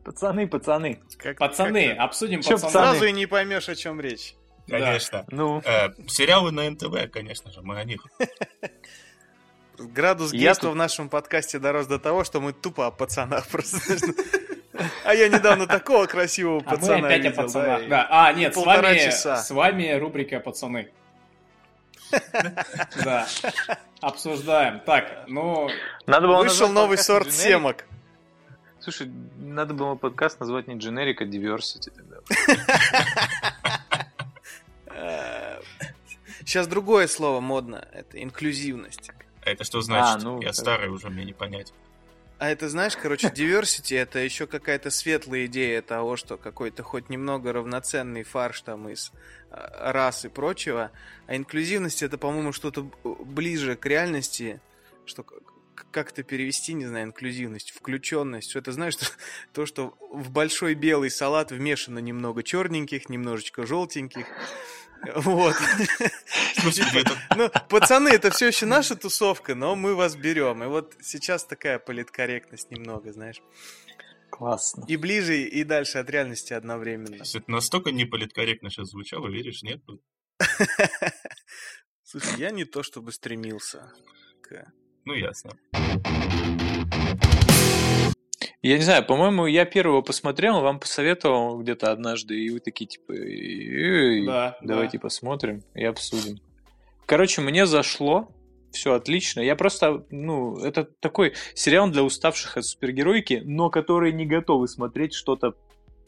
[0.04, 1.00] Пацаны, пацаны.
[1.18, 2.72] Как- Пацаны, как-то обсудим Чё, пацаны.
[2.72, 4.34] Сразу и не поймешь, о чем речь.
[4.68, 4.80] Да.
[4.80, 5.26] Конечно.
[5.30, 8.04] Ну, Э, сериалы на НТВ, конечно же, мы о них.
[9.78, 13.78] Градус гейства в нашем подкасте дорос до того, что мы тупо о пацанах просто.
[15.06, 17.88] А я недавно такого красивого А мы пацана опять о пацанах.
[17.90, 18.08] да.
[18.10, 20.90] А, нет, с вами, с вами рубрика «Пацаны».
[23.04, 23.28] Да.
[24.02, 24.80] Обсуждаем.
[24.82, 25.70] Так, ну,
[26.08, 27.86] надо было Вышел новый сорт семок.
[28.80, 32.18] Слушай, надо было подкаст назвать не Generic, а Diversity тогда.
[36.40, 37.88] Сейчас другое слово модно.
[37.94, 39.12] Это инклюзивность.
[39.46, 40.22] А это что значит?
[40.22, 41.74] А, ну, я это- старый уже, мне не понять.
[42.42, 47.54] А это, знаешь, короче, diversity это еще какая-то светлая идея того, что какой-то хоть немного
[47.54, 49.12] равноценный фарш там из
[49.52, 50.90] а, рас и прочего.
[51.28, 54.60] А инклюзивность это, по-моему, что-то ближе к реальности,
[55.06, 55.36] что к-
[55.76, 58.56] к- как это перевести, не знаю, инклюзивность, включенность.
[58.56, 58.98] Это, знаешь,
[59.54, 64.26] то, что в большой белый салат вмешано немного черненьких, немножечко желтеньких.
[65.16, 65.56] Вот.
[67.36, 70.64] Ну, пацаны, это все еще наша тусовка, но мы вас берем.
[70.64, 73.42] И вот сейчас такая политкорректность немного, знаешь.
[74.30, 74.86] Классно.
[74.88, 77.16] И ближе, и дальше от реальности одновременно.
[77.16, 79.82] Это настолько неполиткорректно сейчас звучало, веришь, нет?
[82.04, 83.92] Слушай, я не то чтобы стремился
[84.42, 84.72] к...
[85.06, 85.52] Ну, ясно.
[88.62, 93.12] Я не знаю, по-моему, я первого посмотрел, вам посоветовал где-то однажды, и вы такие, типа,
[93.14, 95.02] «Эй, Да, давайте да.
[95.02, 96.40] посмотрим и обсудим.
[97.08, 98.30] Короче, мне зашло,
[98.72, 99.42] все отлично.
[99.42, 105.14] Я просто, ну, это такой сериал для уставших от супергеройки, но которые не готовы смотреть
[105.14, 105.56] что-то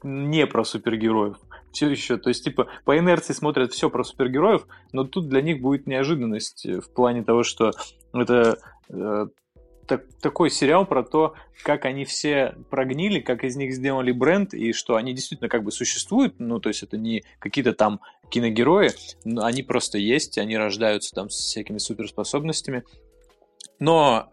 [0.04, 1.38] не про супергероев.
[1.72, 5.60] Все еще, то есть, типа, по инерции смотрят все про супергероев, но тут для них
[5.62, 7.72] будет неожиданность в плане того, что
[8.14, 8.58] это
[8.90, 9.26] э,
[9.88, 14.74] так, такой сериал про то, как они все прогнили, как из них сделали бренд, и
[14.74, 18.92] что они действительно как бы существуют, ну, то есть это не какие-то там киногерои,
[19.24, 22.84] но они просто есть, они рождаются там с всякими суперспособностями,
[23.80, 24.30] но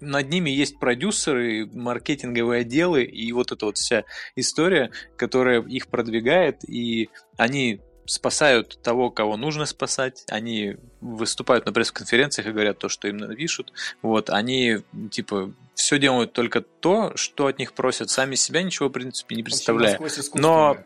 [0.00, 4.04] над ними есть продюсеры, маркетинговые отделы и вот эта вот вся
[4.36, 12.48] история, которая их продвигает, и они спасают того, кого нужно спасать, они выступают на пресс-конференциях
[12.48, 14.78] и говорят то, что им напишут, вот, они,
[15.10, 19.42] типа, все делают только то, что от них просят, сами себя ничего, в принципе, не
[19.42, 19.98] представляя.
[20.34, 20.78] Но,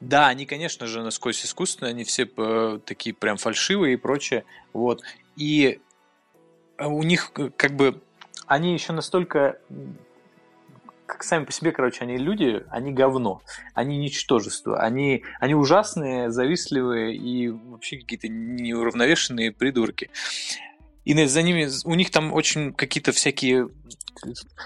[0.00, 5.02] да, они, конечно же, насквозь искусственные, они все э, такие прям фальшивые и прочее, вот,
[5.36, 5.80] и
[6.78, 8.00] у них как бы
[8.46, 9.58] они еще настолько
[11.06, 13.42] как сами по себе, короче, они люди, они говно,
[13.74, 20.10] они ничтожество, они, они ужасные, завистливые и вообще какие-то неуравновешенные придурки.
[21.04, 23.68] И за ними, у них там очень какие-то всякие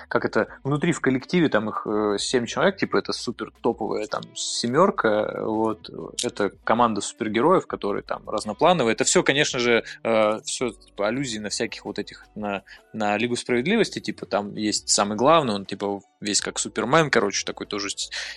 [0.09, 4.23] как это, внутри в коллективе там их э, семь человек, типа это супер топовая там
[4.35, 5.91] семерка, вот,
[6.23, 8.93] это команда супергероев, которые там разноплановые.
[8.93, 13.37] Это все, конечно же, э, все типа, аллюзии на всяких вот этих, на, на Лигу
[13.37, 17.89] Справедливости, типа там есть самый главный, он типа весь как Супермен, короче, такой тоже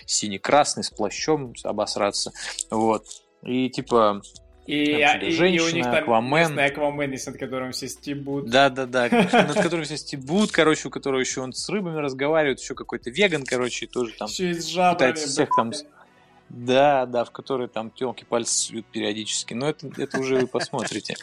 [0.06, 2.32] синий-красный, с плащом обосраться,
[2.70, 3.06] вот.
[3.42, 4.22] И типа
[4.66, 6.58] и, и, женщина, и у них там Аквамен.
[6.58, 8.48] Аквамен есть, над которым все стебут.
[8.48, 13.10] Да-да-да, над которым все стебут, короче, у которого еще он с рыбами разговаривает, еще какой-то
[13.10, 15.72] веган, короче, тоже там еще и с жабрами, пытается всех там...
[16.48, 19.54] Да, да, в которой там телки пальцы суют периодически.
[19.54, 21.16] Но это, это уже вы посмотрите.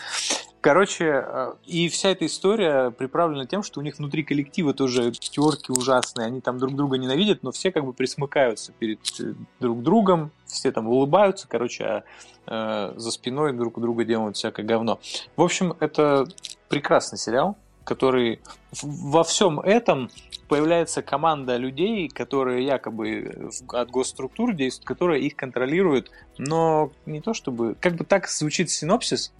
[0.61, 5.71] Короче, э, и вся эта история приправлена тем, что у них внутри коллектива тоже терки
[5.71, 10.31] ужасные, они там друг друга ненавидят, но все как бы присмыкаются перед э, друг другом,
[10.49, 12.03] все там улыбаются, короче, а
[12.47, 14.99] э, за спиной друг у друга делают всякое говно.
[15.35, 16.27] В общем, это
[16.67, 18.39] прекрасный сериал, который
[18.81, 20.09] во всем этом
[20.47, 27.75] появляется команда людей, которые якобы от госструктур действуют, которые их контролируют, но не то чтобы...
[27.79, 29.31] Как бы так звучит синопсис,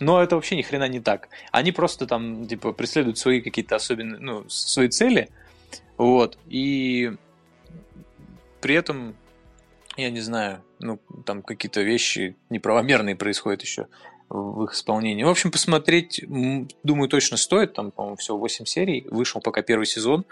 [0.00, 1.28] но это вообще ни хрена не так.
[1.50, 5.28] Они просто там, типа, преследуют свои какие-то особенные, ну, свои цели,
[5.96, 7.12] вот, и
[8.60, 9.14] при этом,
[9.96, 13.88] я не знаю, ну, там какие-то вещи неправомерные происходят еще
[14.28, 15.24] в их исполнении.
[15.24, 16.24] В общем, посмотреть,
[16.82, 17.74] думаю, точно стоит.
[17.74, 19.06] Там, по-моему, всего 8 серий.
[19.10, 20.24] Вышел пока первый сезон.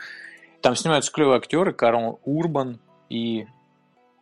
[0.62, 1.72] Там снимаются клевые актеры.
[1.72, 3.46] Карл Урбан и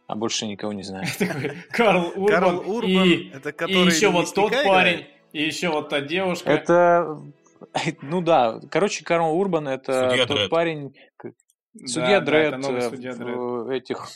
[0.09, 1.07] а больше никого не знаю.
[1.71, 5.91] Карл Урбан, Карл Урбан и, это который и еще вот тот парень, и еще вот
[5.91, 6.51] та девушка.
[6.51, 7.21] Это,
[8.03, 10.51] ну да, короче, Карл Урбан это судья тот Дред.
[10.51, 10.97] парень,
[11.85, 14.09] судья да, Дред, да, судья Дред этих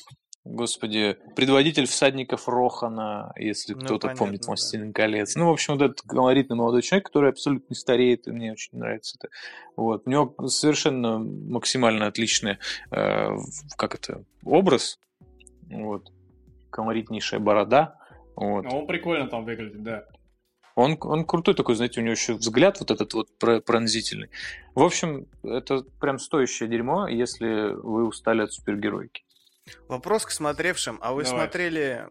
[0.45, 5.03] Господи, предводитель всадников Рохана, если ну, кто-то помнит «Властелин да.
[5.03, 5.37] колец».
[5.37, 8.77] Ну, в общем, вот этот колоритный молодой человек, который абсолютно не стареет, и мне очень
[8.77, 9.29] нравится это.
[9.77, 10.03] Вот.
[10.05, 12.59] У него совершенно максимально отличный,
[12.91, 13.29] э,
[13.77, 14.99] как это, образ.
[15.71, 16.11] Вот.
[16.71, 17.97] Колоритнейшая борода.
[18.35, 18.65] Вот.
[18.65, 20.07] Ну, он прикольно там выглядит, да.
[20.75, 24.31] Он, он крутой такой, знаете, у него еще взгляд вот этот вот пронзительный.
[24.75, 29.23] В общем, это прям стоящее дерьмо, если вы устали от супергеройки.
[29.88, 30.98] Вопрос к смотревшим.
[31.01, 31.38] А вы Давай.
[31.38, 32.07] смотрели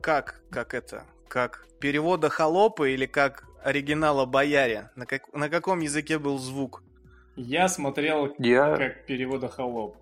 [0.00, 4.90] как, как это, как перевода холопа или как оригинала бояре?
[4.96, 6.82] На, как, на каком языке был звук?
[7.36, 8.76] Я смотрел Я...
[8.76, 9.96] как перевода холоп.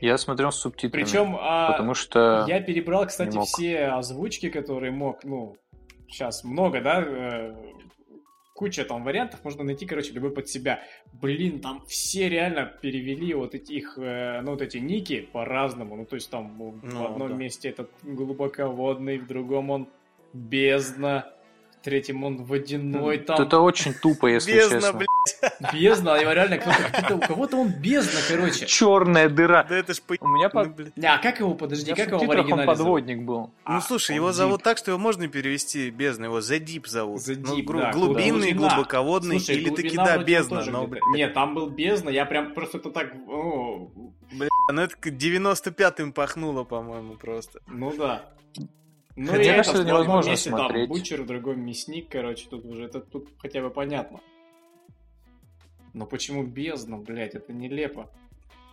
[0.00, 1.02] Я смотрел с субтитрами.
[1.02, 5.56] Причем, а, потому что я перебрал, кстати, все озвучки, которые мог, ну,
[6.08, 7.54] сейчас много, да, э,
[8.54, 10.82] куча там вариантов, можно найти, короче, любой под себя.
[11.12, 15.96] Блин, там все реально перевели вот этих, э, ну, вот эти ники по-разному.
[15.96, 17.34] Ну, то есть там ну, в одном да.
[17.34, 19.88] месте этот глубоководный, в другом он
[20.32, 21.32] бездна,
[21.84, 23.40] третьем он водяной там.
[23.40, 24.98] Это очень тупо, если бездна, честно.
[24.98, 25.74] Блядь.
[25.74, 28.66] Бездна, его реально кто-то, у кого-то он бездна, короче.
[28.66, 29.64] Черная дыра.
[29.68, 30.16] Да это ж по...
[30.18, 30.64] У меня по...
[30.64, 33.50] Ну, а как его, подожди, как его в оригинале он подводник был.
[33.68, 37.20] Ну, слушай, его зовут так, что его можно перевести бездна, его The Deep зовут.
[37.20, 40.64] The ну, Deep, да, Глубинный, глубоководный, слушай, или таки да, бездна.
[40.64, 43.14] Но, Нет, там был бездна, я прям просто это так...
[44.32, 47.60] Бля, ну это 95-м пахнуло, по-моему, просто.
[47.66, 48.30] Ну да.
[49.16, 50.88] Ну, Хотя, и это в невозможно месте, смотреть.
[50.88, 54.20] там бучер, в другом мясник, короче, тут уже это тут хотя бы понятно.
[55.92, 58.10] Но почему бездна, блядь, это нелепо.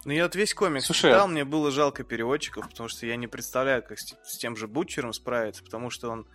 [0.04, 3.28] Ну, я вот весь комикс Слушай, читал, мне было жалко переводчиков, потому что я не
[3.28, 6.26] представляю, как с, с тем же Бутчером справиться, потому что он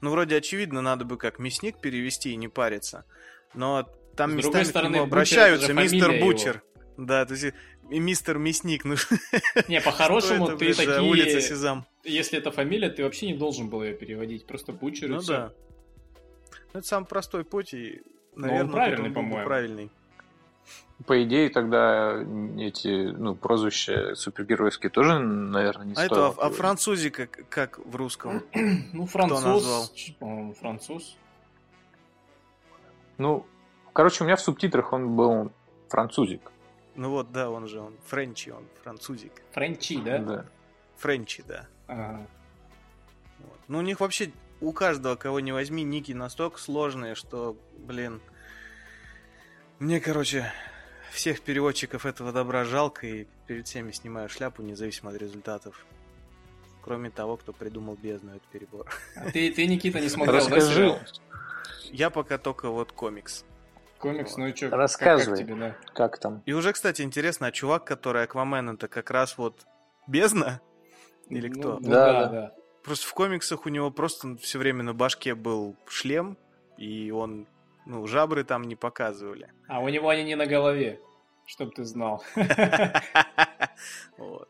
[0.00, 3.04] Ну, вроде очевидно, надо бы как мясник перевести и не париться.
[3.54, 6.62] Но там С местами другой к стороны, нему обращаются, это мистер фамилия Бучер.
[6.96, 7.54] Да, то есть
[7.90, 8.96] мистер Мясник, ну
[9.68, 11.42] Не, по-хорошему, это, ты за улица такие...
[11.42, 11.86] Сезам.
[12.04, 14.46] Если это фамилия, ты вообще не должен был ее переводить.
[14.46, 15.52] Просто Бучер Ну да.
[16.72, 18.02] Ну, это самый простой путь, и,
[18.34, 19.44] наверное, правильный, по-моему.
[19.44, 19.90] правильный.
[21.06, 22.22] По идее, тогда
[22.58, 26.58] эти, ну, прозвища супергеройские тоже, наверное, не А это, стоило а, а переводить.
[26.58, 28.42] французик как, как в русском?
[28.92, 29.92] Ну, француз,
[30.58, 31.16] француз.
[33.18, 33.46] Ну,
[33.92, 35.52] короче, у меня в субтитрах он был
[35.88, 36.50] французик.
[36.96, 39.32] Ну вот, да, он же, он френчи, он французик.
[39.52, 40.46] Френчи, да?
[40.96, 41.66] Френчи, да.
[41.86, 42.26] Ага.
[43.40, 43.58] Вот.
[43.68, 48.20] Ну, у них вообще, у каждого, кого не возьми, ники настолько сложные, что, блин...
[49.78, 50.50] Мне, короче,
[51.12, 55.84] всех переводчиков этого добра жалко, и перед всеми снимаю шляпу, независимо от результатов.
[56.82, 58.86] Кроме того, кто придумал бездну, это перебор.
[59.16, 60.74] А ты, ты, Никита, не смотрел, да, Расскажи.
[60.74, 61.00] сериал?
[61.92, 63.44] Я пока только вот комикс.
[63.98, 64.70] Комикс, ну и что?
[64.70, 65.38] Рассказывай.
[65.38, 65.76] Как, тебе, да?
[65.94, 66.42] Как там?
[66.46, 69.66] И уже, кстати, интересно, а чувак, который Аквамен, это как раз вот
[70.06, 70.60] бездна?
[71.28, 71.78] Или Ну, кто?
[71.80, 72.52] ну Да, да, да.
[72.84, 76.38] Просто в комиксах у него просто все время на башке был шлем,
[76.76, 77.48] и он,
[77.84, 79.50] ну, жабры там не показывали.
[79.66, 81.00] А у него они не на голове,
[81.46, 82.22] чтоб ты знал.
[84.16, 84.48] Вот.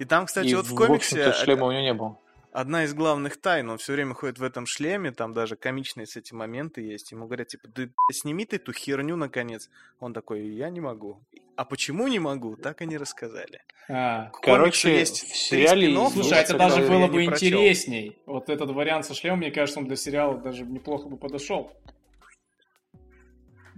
[0.00, 2.18] И там, кстати, И, вот в комиксе шлема у него не было.
[2.54, 6.16] Одна из главных тайн, он все время ходит в этом шлеме, там даже комичные с
[6.16, 7.12] эти моменты есть.
[7.12, 9.68] Ему говорят, типа, да сними ты эту херню, наконец.
[10.00, 11.20] Он такой, я не могу.
[11.56, 13.62] А почему не могу, так и не рассказали.
[13.88, 14.30] А.
[14.42, 18.16] Короче, есть в сериале Слушай, это даже было бы интересней.
[18.24, 21.70] Вот этот вариант со шлемом, мне кажется, он для сериала даже неплохо бы подошел.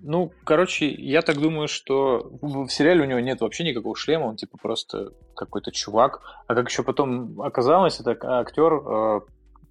[0.08, 4.36] Ну, короче, я так думаю, что в сериале у него нет вообще никакого шлема, он
[4.36, 6.20] типа просто какой-то чувак.
[6.46, 9.20] А как еще потом оказалось, это актер э,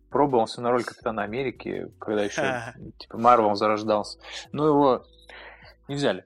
[0.10, 4.20] пробовался на роль Капитана Америки, когда еще типа Марвел зарождался.
[4.52, 5.06] Но его
[5.88, 6.26] не взяли.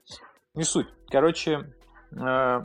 [0.54, 0.88] Не суть.
[1.08, 1.72] Короче,
[2.12, 2.60] э,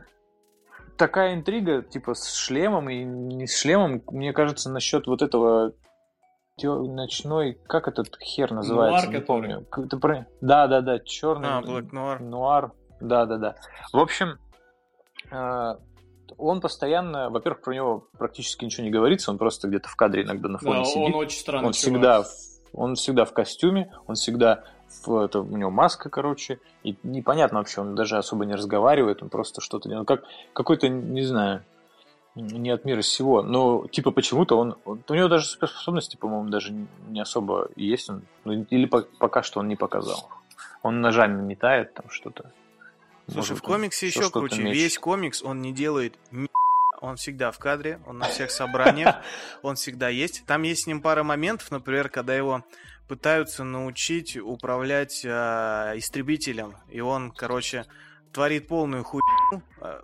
[0.97, 5.73] такая интрига, типа с шлемом и не с шлемом, мне кажется, насчет вот этого
[6.63, 9.65] ночной, как этот хер называется, Нуар, не который?
[9.99, 10.27] помню.
[10.41, 11.49] Да, да, да, черный.
[11.49, 12.19] А, Black Noir.
[12.23, 12.71] Нуар.
[13.01, 13.55] Да, да, да.
[13.91, 14.37] В общем,
[15.31, 15.75] э,
[16.37, 20.47] он постоянно, во-первых, про него практически ничего не говорится, он просто где-то в кадре иногда
[20.47, 21.05] на фоне Да, сидит.
[21.07, 21.75] он очень странный Он чувак.
[21.93, 22.27] всегда, в-
[22.73, 24.63] он всегда в костюме, он всегда
[25.05, 29.29] в, это, у него маска, короче, и непонятно вообще, он даже особо не разговаривает, он
[29.29, 31.63] просто что-то делает, как какой-то, не знаю,
[32.35, 36.73] не от мира сего, но типа почему-то он, он- у него даже суперспособности, по-моему, даже
[37.07, 40.29] не особо есть, он, ну, или по- пока что он не показал.
[40.83, 42.51] Он ножами метает там что-то.
[43.27, 44.61] Слушай, Может, в комиксе еще круче.
[44.61, 44.73] мечет.
[44.75, 46.47] Весь комикс он не делает ни
[47.01, 49.15] он всегда в кадре, он на всех собраниях,
[49.63, 50.43] он всегда есть.
[50.45, 52.63] Там есть с ним пара моментов, например, когда его
[53.07, 57.85] пытаются научить управлять а, истребителем, и он, короче,
[58.35, 60.01] творит полную хуйню, а,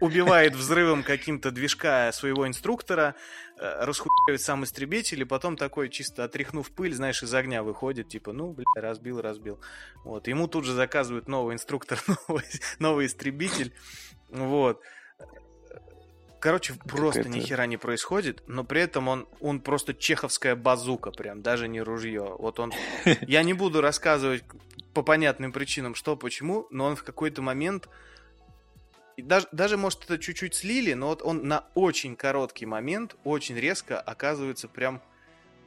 [0.00, 3.16] убивает взрывом каким-то движка своего инструктора,
[3.58, 8.32] э, расхуевает сам истребитель, и потом такой, чисто отряхнув пыль, знаешь, из огня выходит, типа,
[8.32, 9.60] ну, бля, разбил, разбил.
[10.04, 12.44] Вот, ему тут же заказывают новый инструктор, новый,
[12.78, 13.74] новый истребитель,
[14.30, 14.80] вот.
[16.40, 21.10] Короче, просто это- ни хера не происходит, но при этом он, он просто чеховская базука,
[21.10, 22.36] прям, даже не ружье.
[22.38, 22.72] Вот он...
[23.22, 24.44] Я не буду рассказывать
[24.98, 27.88] по понятным причинам, что, почему, но он в какой-то момент...
[29.16, 33.54] и Даже, даже, может, это чуть-чуть слили, но вот он на очень короткий момент, очень
[33.54, 35.00] резко оказывается прям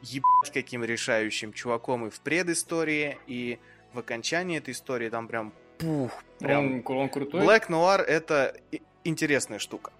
[0.01, 3.57] ебать каким решающим чуваком и в предыстории, и
[3.93, 7.41] в окончании этой истории там прям пух, прям Он, он крутой.
[7.41, 8.53] Black Noir это
[9.05, 9.93] интересная штука.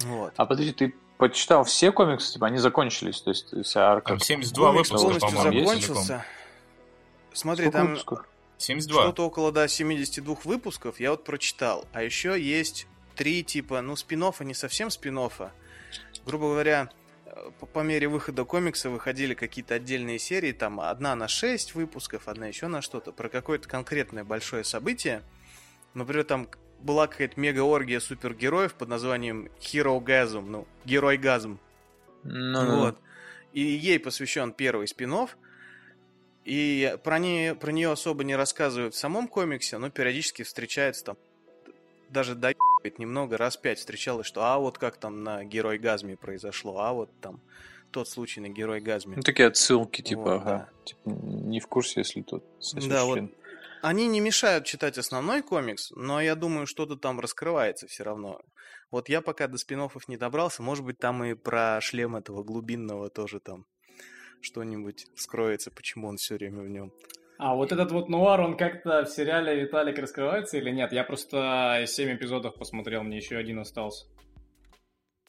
[0.00, 0.32] Вот.
[0.38, 4.08] А подожди, ты почитал все комиксы, типа, они закончились, то есть вся арка.
[4.08, 6.06] Там 72 Комикс выпуска, полностью по-моему, есть закончился.
[6.06, 6.24] целиком.
[7.34, 8.26] Смотри, Сколько там выпусков?
[8.58, 9.02] 72.
[9.02, 11.86] что-то около да, 72 выпусков я вот прочитал.
[11.92, 15.18] А еще есть три типа, ну, спин не совсем спин
[16.24, 16.90] Грубо говоря,
[17.26, 22.28] э, по, по мере выхода комикса выходили какие-то отдельные серии, там одна на 6 выпусков,
[22.28, 25.22] одна еще на что-то, про какое-то конкретное большое событие.
[25.92, 26.48] Например, там
[26.80, 31.58] была какая-то мега-оргия супергероев под названием Hero Gasm, ну, Герой Газм.
[32.22, 32.98] Ну, Вот.
[33.52, 35.28] И ей посвящен первый спин
[36.44, 41.16] И про, нее, про нее особо не рассказывают в самом комиксе, но периодически встречается там,
[42.10, 46.80] даже доебывает немного, раз пять встречалось, что а вот как там на Герой Газме произошло,
[46.80, 47.40] а вот там
[47.90, 49.16] тот случай на Герой Газме.
[49.16, 50.44] Ну, такие отсылки, типа, Вот, ага.
[50.44, 50.68] да.
[50.84, 53.20] Типа, не в курсе, если тут Да, вот
[53.80, 58.40] Они не мешают читать основной комикс, но я думаю, что-то там раскрывается все равно.
[58.90, 63.08] Вот я пока до спин не добрался, может быть, там и про шлем этого глубинного
[63.08, 63.64] тоже там
[64.44, 66.92] что-нибудь вскроется, почему он все время в нем.
[67.38, 70.92] А вот этот вот нуар, он как-то в сериале Виталик раскрывается или нет?
[70.92, 74.06] Я просто 7 эпизодов посмотрел, мне еще один остался.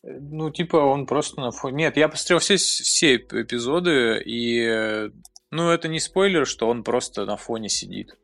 [0.04, 1.78] Ну, типа, он просто на фоне...
[1.78, 5.10] Нет, я посмотрел все, все эпизоды, и...
[5.50, 8.16] Ну, это не спойлер, что он просто на фоне сидит.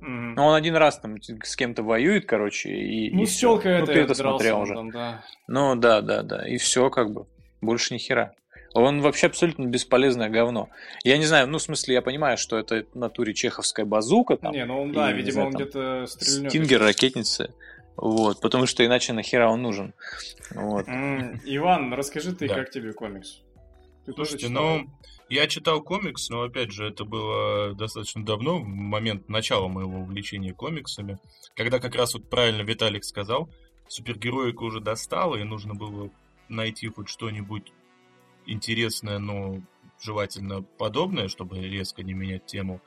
[0.00, 0.34] Мгм.
[0.34, 3.10] Ну, он один раз там с кем-то воюет, короче, и...
[3.10, 4.74] Ну, и тёлкой Ну, это ты это смотрел уже.
[4.74, 5.24] там, да.
[5.48, 6.48] Ну, да, да, да.
[6.48, 7.26] И все, как бы.
[7.60, 8.32] Больше ни хера.
[8.72, 10.68] Он вообще абсолютно бесполезное говно.
[11.02, 14.52] Я не знаю, ну, в смысле, я понимаю, что это в натуре чеховская базука там.
[14.52, 16.50] Не, ну он, да, и, видимо, знаю, он там, где-то стрельнет.
[16.50, 17.52] Стингер, ракетница.
[17.96, 19.92] Вот, потому что иначе нахера он нужен.
[20.54, 20.86] Вот.
[20.88, 22.54] Иван, расскажи ты, Да.
[22.54, 23.40] как тебе комикс?
[24.06, 24.64] Ты тоже Слушайте, читал?
[24.78, 24.86] ну,
[25.28, 30.54] я читал комикс, но, опять же, это было достаточно давно, в момент начала моего увлечения
[30.54, 31.18] комиксами,
[31.54, 33.50] когда как раз вот правильно Виталик сказал,
[33.88, 36.08] супергероика уже достала, и нужно было
[36.48, 37.72] найти хоть что-нибудь
[38.50, 39.60] интересное, но
[40.00, 42.80] желательно подобное, чтобы резко не менять тему.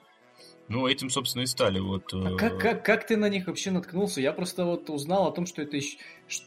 [0.69, 2.13] Ну, этим, собственно, и стали вот...
[2.13, 4.21] А э, как, как, как ты на них вообще наткнулся?
[4.21, 5.97] Я просто вот узнал о том, что это еще...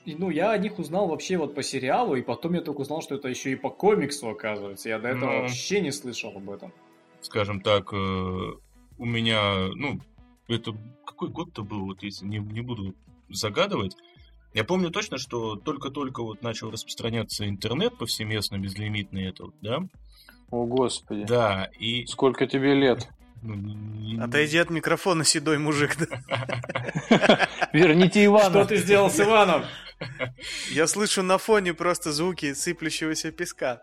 [0.07, 3.15] Ну, я о них узнал вообще вот по сериалу, и потом я только узнал, что
[3.17, 4.89] это еще и по комиксу, оказывается.
[4.89, 5.41] Я до этого Ну.
[5.43, 6.73] вообще не слышал об этом.
[7.21, 10.01] скажем так, э, у меня, ну,
[10.49, 10.73] это
[11.05, 12.95] какой год-то был, вот если не, не буду
[13.29, 13.97] загадывать.
[14.57, 19.81] Я помню точно, что только-только вот начал распространяться интернет повсеместно, безлимитный это, вот, да?
[20.51, 21.25] О, господи.
[21.25, 22.07] Да, и...
[22.07, 23.07] Сколько тебе лет?
[24.19, 25.99] Отойди от микрофона, седой мужик.
[25.99, 27.49] да.
[27.75, 28.65] Верните Что Ивана.
[28.65, 29.67] ты сделал с Иваном?
[30.71, 33.83] Я слышу на фоне просто звуки сыплющегося песка.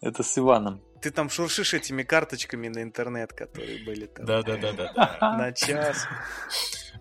[0.00, 0.80] Это с Иваном.
[1.00, 5.18] Ты там шуршишь этими карточками на интернет, которые были там Да-да-да-да.
[5.38, 6.06] на час.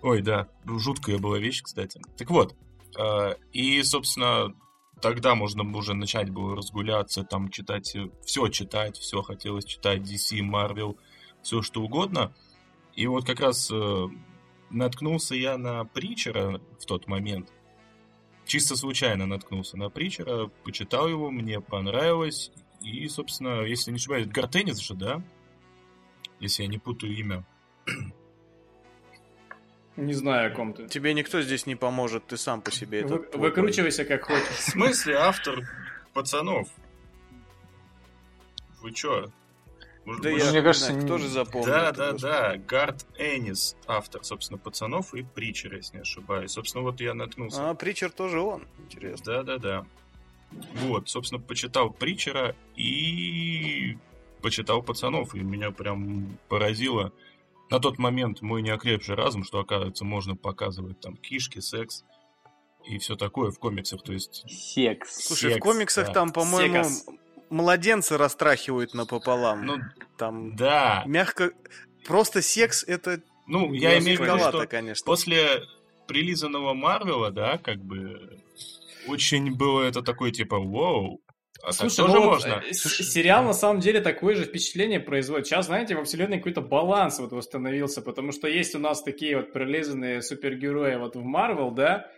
[0.01, 2.01] Ой, да, жуткая была вещь, кстати.
[2.17, 2.55] Так вот,
[2.97, 4.53] э, и, собственно,
[5.01, 7.95] тогда можно уже начать было разгуляться, там читать,
[8.25, 10.97] все читать, все хотелось читать, DC, Marvel,
[11.41, 12.35] все что угодно.
[12.93, 14.07] И вот как раз э,
[14.69, 17.51] наткнулся я на Притчера в тот момент.
[18.45, 22.51] Чисто случайно наткнулся на Притчера, почитал его, мне понравилось.
[22.81, 25.21] И, собственно, если не ошибаюсь, Гартенис же, да?
[26.39, 27.43] Если я не путаю имя.
[29.95, 30.87] Не знаю, о ком ты.
[30.87, 33.15] Тебе никто здесь не поможет, ты сам по себе это.
[33.15, 34.47] Вы- Выкручивайся как хочешь.
[34.47, 35.67] В смысле автор
[36.13, 36.69] пацанов?
[38.81, 39.31] Вы чё?
[40.05, 41.65] Может, Да может- я, мне мне кажется, кто не- же запомнил?
[41.67, 42.21] да, да, господи?
[42.31, 42.57] да.
[42.57, 46.51] Гард Энис, автор, собственно, пацанов и Притчер, если не ошибаюсь.
[46.51, 47.69] Собственно, вот я наткнулся.
[47.71, 49.25] А, Притчер тоже он, интересно.
[49.25, 49.85] Да, да, да.
[50.51, 53.97] Вот, собственно, почитал Притчера и
[54.41, 57.11] почитал пацанов, и меня прям поразило
[57.69, 62.03] на тот момент мой неокрепший разум, что, оказывается, можно показывать там кишки, секс
[62.85, 64.01] и все такое в комиксах.
[64.03, 65.27] То есть Секс.
[65.27, 66.13] Слушай, в Секс, комиксах да.
[66.13, 67.05] там, по-моему, Секас.
[67.49, 69.65] младенца растрахивают напополам.
[69.65, 69.77] Ну,
[70.17, 71.03] там да.
[71.05, 71.51] мягко...
[72.05, 75.05] Просто секс это Ну, я имею в виду, что конечно.
[75.05, 75.63] после
[76.07, 78.39] прилизанного Марвела, да, как бы
[79.07, 81.21] очень было это такое типа, вау,
[81.63, 82.63] а Слушай, тоже ну вот, можно.
[82.69, 85.47] э, сериал на самом деле такое же впечатление производит.
[85.47, 89.53] Сейчас, знаете, во вселенной какой-то баланс вот восстановился, потому что есть у нас такие вот
[89.53, 92.11] прилизанные супергерои вот в Марвел, да,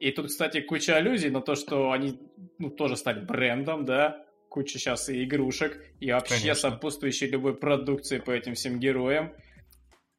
[0.00, 2.20] и тут, кстати, куча аллюзий на то, что они,
[2.58, 6.70] ну, тоже стали брендом, да, куча сейчас и игрушек, и вообще Конечно.
[6.70, 9.32] сопутствующей любой продукции по этим всем героям,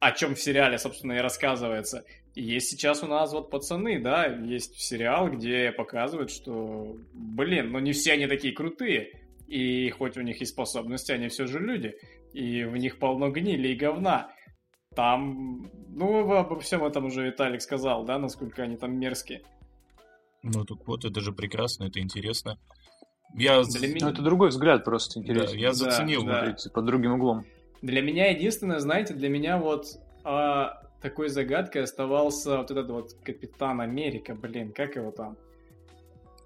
[0.08, 2.04] о чем в сериале, собственно, и рассказывается.
[2.36, 7.80] И есть сейчас у нас вот пацаны, да, есть сериал, где показывают, что, блин, ну
[7.80, 11.96] не все они такие крутые, и хоть у них и способности, они все же люди,
[12.34, 14.32] и в них полно гнили и говна.
[14.96, 19.42] Там, ну, обо всем этом уже Виталик сказал, да, насколько они там мерзкие.
[20.44, 22.58] Ну, так вот, это же прекрасно, это интересно.
[23.34, 25.60] Я, Для Ну, меня, это другой взгляд просто да, интересный.
[25.60, 26.24] я Да, заценил.
[26.24, 26.44] да.
[26.44, 27.46] Смотрите, под другим углом.
[27.82, 29.86] Для меня единственное, знаете, для меня вот
[30.24, 35.38] а, такой загадкой оставался вот этот вот Капитан Америка, блин, как его там?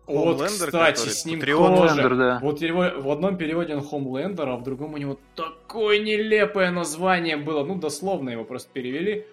[0.06, 1.68] Вот, Хомлендер, кстати, который с ним Патриот.
[1.78, 1.88] тоже.
[1.90, 2.40] Хомлендер, да.
[2.42, 7.38] Вот перево- в одном переводе он Хомлендер, а в другом у него такое нелепое название
[7.38, 7.64] было.
[7.64, 9.28] Ну, дословно его просто перевели.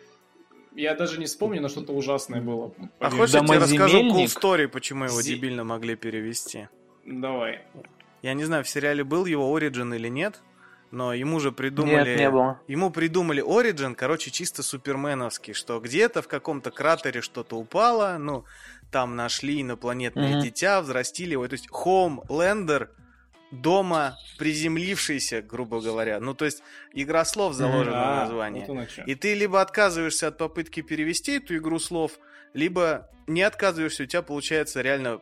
[0.75, 2.75] Я даже не вспомню, но что-то ужасное было.
[2.99, 6.69] А хочешь, я тебе расскажу cool story, почему его Зи- дебильно могли перевести?
[7.07, 7.61] Давай.
[8.21, 10.43] Я не знаю, в сериале был его Origin или нет,
[10.91, 12.11] но ему же придумали...
[12.11, 12.61] Нет, не было.
[12.69, 18.45] Ему придумали Origin, короче, чисто суперменовский, что где-то в каком-то кратере что-то упало, ну,
[18.91, 20.41] там нашли инопланетное Мгм.
[20.41, 21.47] дитя, взрастили его.
[21.49, 22.89] То есть Homelander
[23.51, 26.21] дома приземлившийся, грубо говоря.
[26.21, 26.63] Ну, то есть
[26.93, 28.65] игра слов заложена в А, название.
[28.67, 28.89] вот.
[29.07, 32.13] И ты либо отказываешься от попытки перевести эту игру слов,
[32.55, 35.21] либо не отказываешься, у тебя получается реально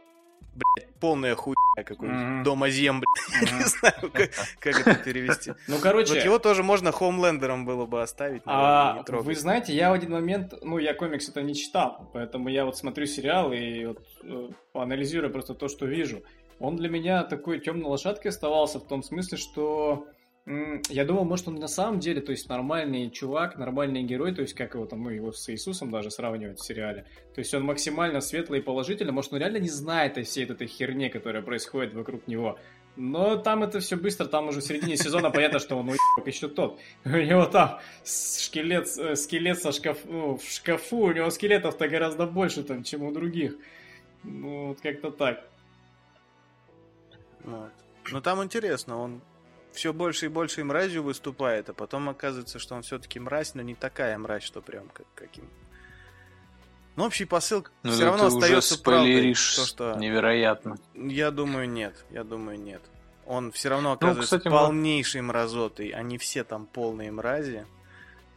[0.54, 3.04] блядь, полная хуйня, какой-нибудь дома земли.
[3.40, 4.12] Не знаю,
[4.60, 5.52] как это перевести.
[5.66, 6.14] Ну, короче...
[6.14, 8.42] Вот его тоже можно Хомлендером было бы оставить.
[8.44, 12.64] А вы знаете, я в один момент, ну, я комикс это не читал, поэтому я
[12.64, 16.22] вот смотрю сериал и вот э, анализирую просто то, что вижу.
[16.60, 20.06] Он для меня такой темной лошадкой оставался в том смысле, что
[20.46, 24.52] я думал, может, он на самом деле, то есть нормальный чувак, нормальный герой, то есть
[24.52, 27.06] как его там, ну, его с Иисусом даже сравнивать в сериале.
[27.34, 30.66] То есть он максимально светлый и положительный, может, он реально не знает о всей этой
[30.66, 32.58] херне, которая происходит вокруг него.
[32.96, 36.48] Но там это все быстро, там уже в середине сезона понятно, что он уебок еще
[36.48, 36.78] тот.
[37.06, 42.26] У него там скелет, э, скелет со шкаф, ну, в шкафу, у него скелетов-то гораздо
[42.26, 43.56] больше там, чем у других.
[44.22, 45.48] Ну, вот как-то так.
[47.44, 47.72] Вот.
[48.12, 49.22] Но там интересно, он
[49.74, 53.62] все больше и больше и мразью выступает, а потом оказывается, что он все-таки мразь, но
[53.62, 55.44] не такая мразь, что прям как каким.
[56.96, 59.34] Но общий посыл ну, все равно остается правдой.
[59.34, 59.94] То, что...
[59.98, 60.76] Невероятно.
[60.94, 62.04] Я думаю, нет.
[62.10, 62.82] Я думаю, нет.
[63.26, 65.88] Он все равно ну, оказывается ну, кстати, полнейшей мразотой.
[65.88, 67.66] Они все там полные мрази.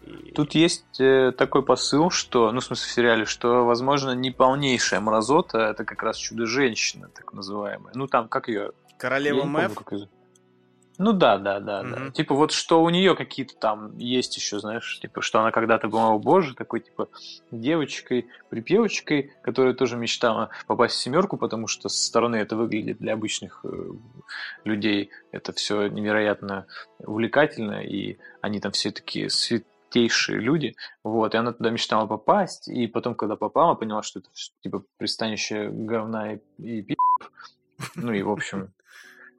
[0.05, 0.31] И...
[0.31, 5.01] Тут есть э, такой посыл, что, ну, в смысле, в сериале, что, возможно, не полнейшая
[5.01, 7.93] мразота, это как раз чудо-женщина, так называемая.
[7.93, 8.71] Ну, там, как ее...
[8.97, 9.75] Королева Мэв?
[10.97, 12.05] Ну да, да, да, mm-hmm.
[12.05, 12.11] да.
[12.11, 16.09] Типа вот что у нее какие-то там есть еще, знаешь, типа что она когда-то была,
[16.09, 17.09] о боже, такой типа
[17.51, 23.13] девочкой, припевочкой, которая тоже мечтала попасть в семерку, потому что со стороны это выглядит для
[23.13, 23.91] обычных э,
[24.63, 26.65] людей это все невероятно
[26.99, 32.87] увлекательно, и они там все такие святейшие люди, вот, и она туда мечтала попасть, и
[32.87, 34.29] потом, когда попала, поняла, что это
[34.63, 36.95] типа пристанище говна и, и пи***,
[37.95, 38.73] ну и в общем,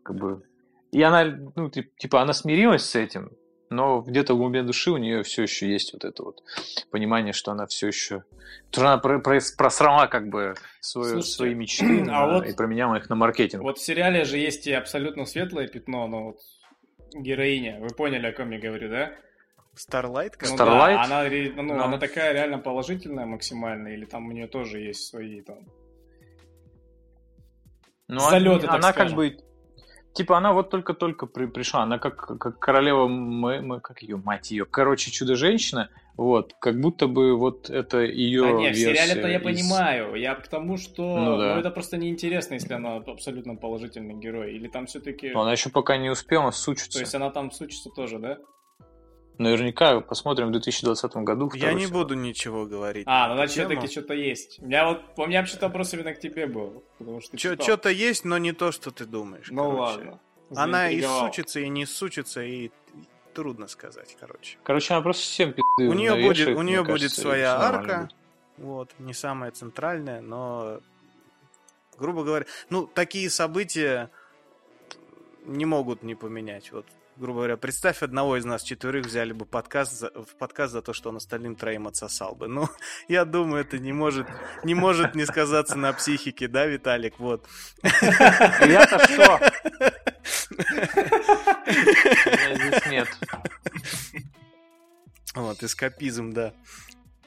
[0.05, 0.48] как бы
[0.93, 1.25] и она,
[1.55, 3.31] ну, типа, она смирилась с этим,
[3.71, 6.43] но где-то в глубине души у нее все еще есть вот это вот
[6.91, 8.25] понимание, что она все еще...
[8.71, 12.55] Что она про про просрала как бы свою, Слушайте, свои мечты а на, вот, и
[12.55, 13.63] променяла их на маркетинг.
[13.63, 16.39] Вот в сериале же есть и абсолютно светлое пятно, но вот
[17.15, 19.13] героиня, вы поняли, о ком я говорю, да?
[19.75, 20.37] Старлайт?
[20.41, 20.95] Ну, Starlight?
[20.95, 21.25] Да, она,
[21.57, 21.85] ну, но...
[21.85, 25.59] она такая реально положительная максимально, или там у нее тоже есть свои там...
[28.09, 29.37] Ну, залеты, она, она как бы
[30.15, 34.51] Типа она вот только-только при, пришла, она как, как королева, мы, мы, как ее, мать
[34.51, 39.39] ее, короче, чудо-женщина, вот, как будто бы вот это ее Да нет, в сериале-то я
[39.39, 39.45] из...
[39.45, 41.55] понимаю, я к тому, что ну, да.
[41.55, 45.31] ну, это просто неинтересно, если она абсолютно положительный герой, или там все-таки...
[45.31, 46.99] Но она еще пока не успела сучиться.
[46.99, 48.39] То есть она там сучится тоже, да?
[49.39, 51.51] Наверняка посмотрим в 2020 году.
[51.55, 53.05] Я не буду ничего говорить.
[53.07, 54.59] А, ну значит, все-таки что-то есть.
[54.61, 56.83] У меня вот у меня вообще-то вопрос именно к тебе был.
[57.35, 59.49] Что-то есть, но не то, что ты думаешь.
[59.51, 59.81] Ну короче.
[59.81, 60.21] ладно.
[60.57, 62.71] Она и сучится, и не сучится, и
[63.35, 64.59] трудно сказать, короче.
[64.65, 68.09] Короче, она просто всем пизды У нее будет, у нее будет своя арка.
[68.57, 70.81] Вот, не самая центральная, но
[71.97, 74.11] грубо говоря, ну, такие события
[75.45, 76.73] не могут не поменять.
[76.73, 76.87] Вот
[77.19, 80.93] грубо говоря, представь, одного из нас четверых взяли бы подкаст за, в подкаст за то,
[80.93, 82.49] что он остальным троим отсосал бы.
[82.49, 82.69] Ну,
[83.09, 84.27] я думаю, это не может
[84.65, 87.19] не, может не сказаться на психике, да, Виталик?
[87.19, 87.47] Вот.
[87.83, 89.41] Я-то что?
[92.55, 93.09] Здесь нет.
[95.35, 96.53] Вот, эскапизм, да.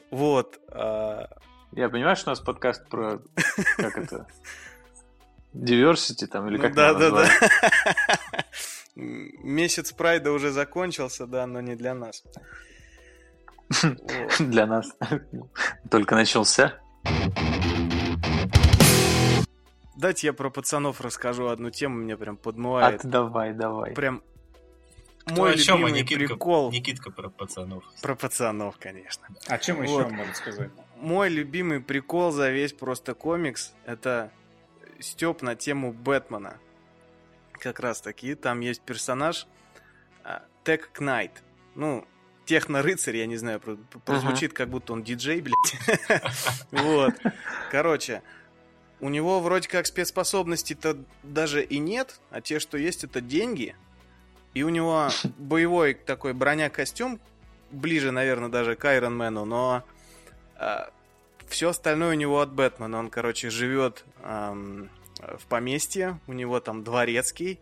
[0.09, 0.59] Вот.
[0.69, 1.29] А...
[1.73, 3.21] Я понимаю, что у нас подкаст про...
[3.77, 4.27] Как это?
[5.53, 7.29] Diversity там, или ну, как да, да, да.
[8.95, 12.23] Месяц прайда уже закончился, да, но не для нас.
[14.39, 14.93] Для нас.
[15.89, 16.77] Только начался.
[19.95, 23.05] Дайте я про пацанов расскажу одну тему, меня прям подмывает.
[23.05, 23.93] А давай, давай.
[23.93, 24.23] Прям
[25.27, 26.71] мой Кто любимый Никитка, прикол.
[26.71, 27.83] Никитка про пацанов.
[28.01, 29.27] Про пацанов, конечно.
[29.47, 29.83] А чем вот.
[29.83, 30.71] еще можно сказать?
[30.97, 34.31] Мой любимый прикол за весь просто комикс это
[34.99, 36.57] Степ на тему Бэтмена
[37.61, 38.35] как раз таки.
[38.35, 39.47] Там есть персонаж
[40.63, 41.43] Тек uh, Кнайт.
[41.75, 42.05] Ну,
[42.45, 43.61] техно-рыцарь, я не знаю,
[44.05, 44.55] прозвучит, uh-huh.
[44.55, 46.21] как будто он диджей, блядь.
[46.71, 47.13] вот.
[47.71, 48.21] Короче,
[48.99, 53.75] у него вроде как спецспособностей-то даже и нет, а те, что есть, это деньги.
[54.53, 57.19] И у него боевой такой броня-костюм,
[57.71, 59.83] ближе, наверное, даже к Айронмену, но
[60.55, 60.89] а,
[61.47, 62.99] все остальное у него от Бэтмена.
[62.99, 64.89] Он, короче, живет эм,
[65.37, 67.59] в поместье, у него там дворецкий,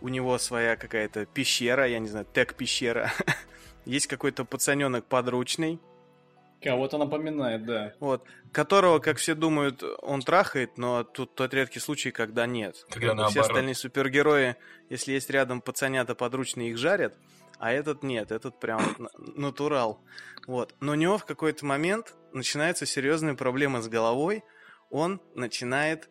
[0.00, 3.12] у него своя какая-то пещера, я не знаю, тег-пещера.
[3.84, 5.80] Есть какой-то пацаненок подручный.
[6.62, 7.92] Кого-то напоминает, да.
[8.00, 8.24] Вот.
[8.52, 12.84] Которого, как все думают, он трахает, но тут тот редкий случай, когда нет.
[12.90, 13.30] Когда наоборот.
[13.30, 14.56] Все остальные супергерои,
[14.90, 17.14] если есть рядом пацанята подручные, их жарят,
[17.58, 18.80] а этот нет, этот прям
[19.36, 20.00] натурал.
[20.46, 20.74] Вот.
[20.80, 24.42] Но у него в какой-то момент начинаются серьезные проблемы с головой,
[24.90, 26.08] он начинает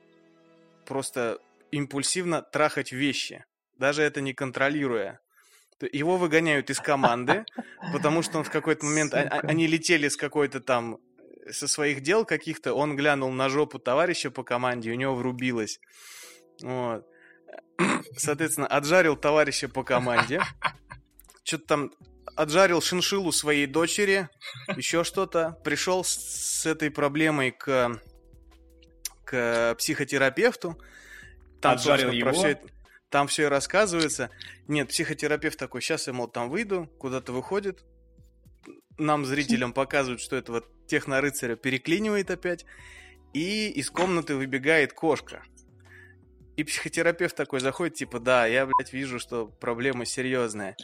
[0.88, 1.40] просто
[1.72, 5.20] импульсивно трахать вещи, даже это не контролируя.
[5.92, 7.46] Его выгоняют из команды,
[7.94, 9.14] потому что он в какой-то момент...
[9.14, 10.98] А, а, они летели с какой-то там...
[11.50, 15.80] Со своих дел каких-то, он глянул на жопу товарища по команде, у него врубилось.
[16.62, 17.06] Вот.
[18.18, 20.42] Соответственно, отжарил товарища по команде.
[21.44, 21.92] Что-то там
[22.36, 24.30] отжарил шиншилу своей дочери,
[24.76, 25.58] еще что-то.
[25.64, 28.02] Пришел с, с этой проблемой к,
[29.28, 30.82] к психотерапевту.
[31.62, 32.32] Там, Отжарил его?
[32.32, 32.68] Все это,
[33.10, 34.30] там все и рассказывается.
[34.68, 37.84] Нет, психотерапевт такой, сейчас я, мол, там выйду, куда-то выходит.
[38.98, 42.66] Нам, зрителям, показывают, что этого технорыцаря переклинивает опять.
[43.34, 45.44] И из комнаты выбегает кошка.
[46.56, 50.76] И психотерапевт такой заходит, типа, да, я, блядь, вижу, что проблема серьезная.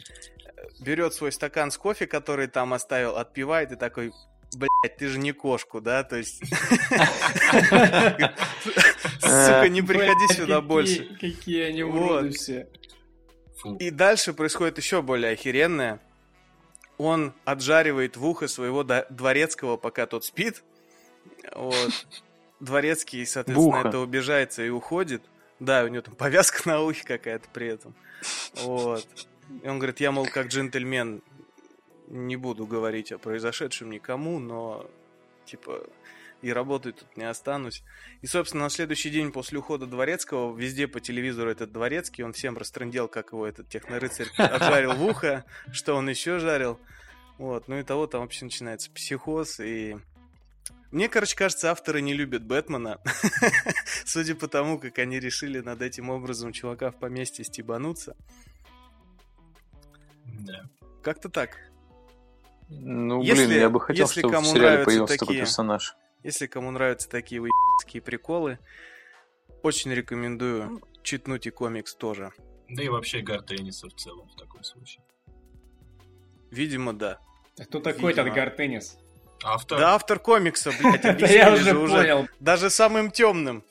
[0.80, 4.12] Берет свой стакан с кофе, который там оставил, отпивает и такой,
[4.56, 6.04] блядь, ты же не кошку, да?
[6.04, 6.40] То есть...
[9.20, 11.16] Сука, не приходи сюда больше.
[11.20, 12.68] Какие они уроды все.
[13.78, 16.00] И дальше происходит еще более охеренное.
[16.98, 20.62] Он отжаривает в ухо своего дворецкого, пока тот спит.
[21.54, 22.06] Вот.
[22.60, 25.22] Дворецкий, соответственно, это убежается и уходит.
[25.60, 27.94] Да, у него там повязка на ухе какая-то при этом.
[28.62, 29.06] Вот.
[29.62, 31.22] И он говорит, я, мол, как джентльмен
[32.08, 34.88] не буду говорить о произошедшем никому, но,
[35.46, 35.86] типа,
[36.44, 37.82] и работать тут не останусь.
[38.20, 42.58] И, собственно, на следующий день после ухода Дворецкого везде по телевизору этот Дворецкий, он всем
[42.58, 46.78] растрындел, как его этот технорыцарь отжарил в ухо, что он еще жарил.
[47.38, 49.96] Вот, ну и того там вообще начинается психоз и...
[50.90, 53.00] Мне, короче, кажется, авторы не любят Бэтмена.
[54.04, 58.16] Судя по тому, как они решили над этим образом чувака в поместье стебануться.
[60.24, 60.68] Да.
[61.02, 61.58] Как-то так.
[62.80, 65.40] Ну, Если- блин, я бы хотел, если чтобы в кому сериале нравятся появился такой такие-
[65.40, 65.96] персонаж.
[66.22, 68.58] Если кому нравятся такие выебские приколы,
[69.62, 72.32] очень рекомендую читнуть и комикс тоже.
[72.68, 75.02] Да и вообще Гар Тенниса в целом в таком случае.
[76.50, 77.18] Видимо, да.
[77.58, 78.32] А Кто такой этот.
[78.32, 78.96] Гартенис?
[79.44, 79.78] Автор.
[79.78, 82.28] Да, автор комикса, блядь, я же уже понял.
[82.40, 83.62] Даже самым темным.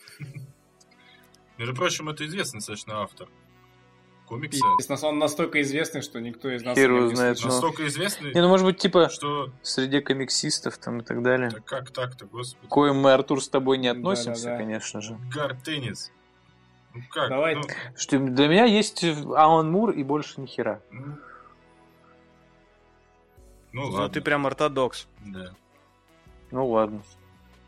[1.57, 3.29] Между прочим, это известный достаточно автор.
[4.29, 7.49] Пиздец, Он настолько известный, что никто из нас Хер о нем его не знает, но-
[7.49, 9.51] Настолько известный, Не, ну может быть, типа, что...
[9.61, 11.49] среди комиксистов там и так далее.
[11.51, 12.65] Да как так-то, господи.
[12.65, 14.63] К коим мы, Артур, с тобой не относимся, Да-да-да.
[14.63, 15.17] конечно же.
[15.33, 16.11] Гар Теннис.
[16.95, 17.29] Ну как?
[17.29, 17.55] Давай.
[17.55, 17.61] Ну,
[17.95, 20.79] Что для меня есть Алан Мур и больше ни хера.
[20.91, 21.05] ну,
[23.71, 24.09] ну Ну, ладно.
[24.09, 25.07] ты прям ортодокс.
[25.25, 25.53] Да.
[26.51, 27.01] Ну ладно.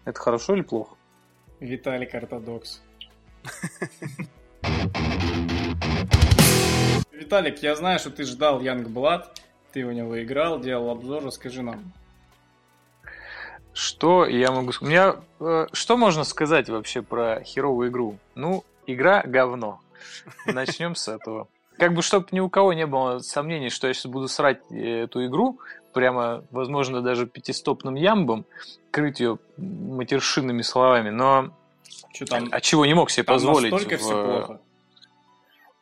[0.05, 0.95] Это хорошо или плохо?
[1.59, 2.81] Виталик Ортодокс.
[7.17, 9.39] Виталик, я знаю, что ты ждал Янг Блад,
[9.71, 11.91] ты у него играл, делал обзор, расскажи нам.
[13.73, 14.87] Что я могу сказать?
[14.87, 18.17] У меня, э, что можно сказать вообще про херовую игру?
[18.35, 19.81] Ну, игра говно.
[20.45, 21.47] Начнем с этого.
[21.77, 25.03] Как бы, чтобы ни у кого не было сомнений, что я сейчас буду срать э,
[25.03, 25.59] эту игру,
[25.93, 28.45] прямо, возможно, даже пятистопным ямбом,
[28.91, 31.51] крыть ее матершинными словами, но
[32.13, 32.47] Что там?
[32.51, 33.71] а чего не мог себе там позволить?
[33.73, 34.61] настолько в- все плохо.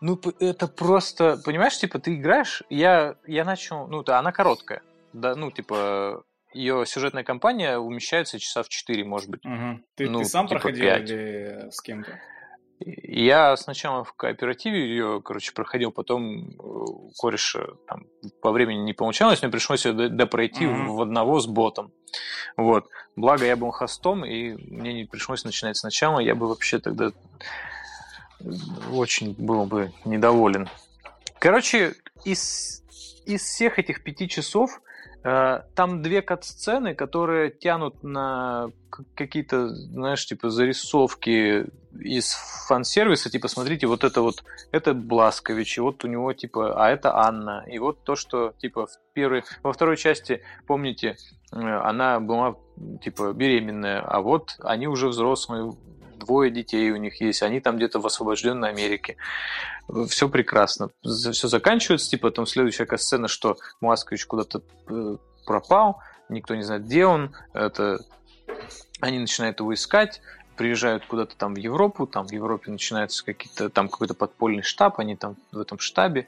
[0.05, 4.81] Ну, это просто, понимаешь, типа, ты играешь, я, я начал, ну, да, она короткая,
[5.13, 9.45] да, ну, типа, ее сюжетная кампания умещается часа в 4, может быть.
[9.45, 9.85] Мгм.
[9.95, 11.09] Ты, Ну, ты сам типа проходил пять.
[11.09, 12.19] или с кем-то?
[12.81, 18.07] Я сначала в кооперативе ее, короче, проходил, потом э, у кореша там
[18.41, 20.95] по времени не получалось, мне пришлось ее допройти Мгм.
[20.97, 21.93] в одного с ботом.
[22.57, 22.89] Вот.
[23.15, 27.11] Благо я был хостом, и мне не пришлось начинать сначала, я бы вообще тогда
[28.91, 30.69] очень был бы недоволен.
[31.39, 32.83] Короче, из,
[33.25, 34.81] из всех этих пяти часов
[35.23, 38.71] э, там две кат-сцены, которые тянут на
[39.15, 41.65] какие-то, знаешь, типа зарисовки
[41.99, 42.33] из
[42.67, 47.15] фан-сервиса, типа, смотрите, вот это вот, это Бласкович, и вот у него, типа, а это
[47.15, 51.17] Анна, и вот то, что, типа, в первой, во второй части, помните,
[51.51, 52.55] э, она была,
[53.01, 55.73] типа, беременная, а вот они уже взрослые,
[56.25, 59.17] двое детей у них есть, они там где-то в освобожденной Америке.
[60.07, 60.89] Все прекрасно.
[61.03, 67.05] Все заканчивается, типа, там следующая сцена, что Маскович куда-то э, пропал, никто не знает, где
[67.05, 67.99] он, это...
[68.99, 70.21] Они начинают его искать,
[70.55, 75.15] приезжают куда-то там в Европу, там в Европе начинаются какие-то, там какой-то подпольный штаб, они
[75.15, 76.27] там в этом штабе.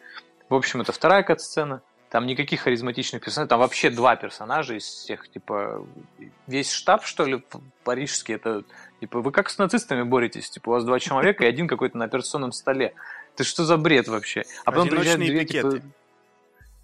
[0.50, 1.82] В общем, это вторая кат-сцена.
[2.16, 5.86] Там никаких харизматичных персонажей, там вообще два персонажа из всех, типа,
[6.48, 7.44] весь штаб, что ли,
[7.84, 8.64] парижский, это,
[9.02, 10.50] типа, вы как с нацистами боретесь?
[10.50, 12.94] Типа, у вас два человека и один какой-то на операционном столе.
[13.36, 14.46] Ты что за бред вообще?
[14.64, 15.92] А потом приезжают две, типа, пикеты.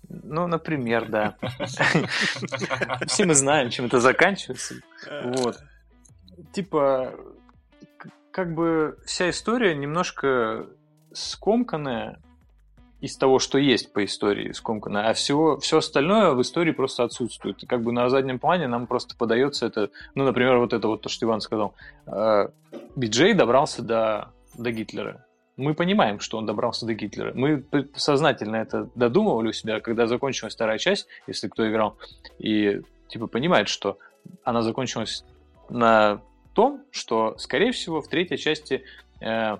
[0.09, 1.37] ну, например, да.
[3.07, 4.81] Все мы знаем, чем это заканчивается.
[5.23, 5.61] Вот.
[6.51, 7.13] Типа,
[8.31, 10.67] как бы вся история немножко
[11.13, 12.19] скомканная
[13.01, 17.61] из того, что есть по истории скомканная, а всего, все остальное в истории просто отсутствует.
[17.63, 21.01] И как бы на заднем плане нам просто подается это, ну, например, вот это вот
[21.01, 21.73] то, что Иван сказал.
[22.05, 22.49] Э,
[22.95, 25.25] Биджей добрался до, до Гитлера.
[25.57, 27.33] Мы понимаем, что он добрался до Гитлера.
[27.33, 31.97] Мы сознательно это додумывали у себя, когда закончилась вторая часть, если кто играл,
[32.37, 33.97] и типа понимает, что
[34.43, 35.25] она закончилась
[35.69, 36.21] на
[36.53, 38.83] том, что, скорее всего, в третьей части
[39.19, 39.57] э,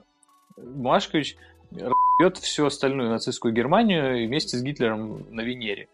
[0.58, 1.38] Машкович
[1.72, 5.88] бьет всю остальную нацистскую Германию вместе с Гитлером на Венере.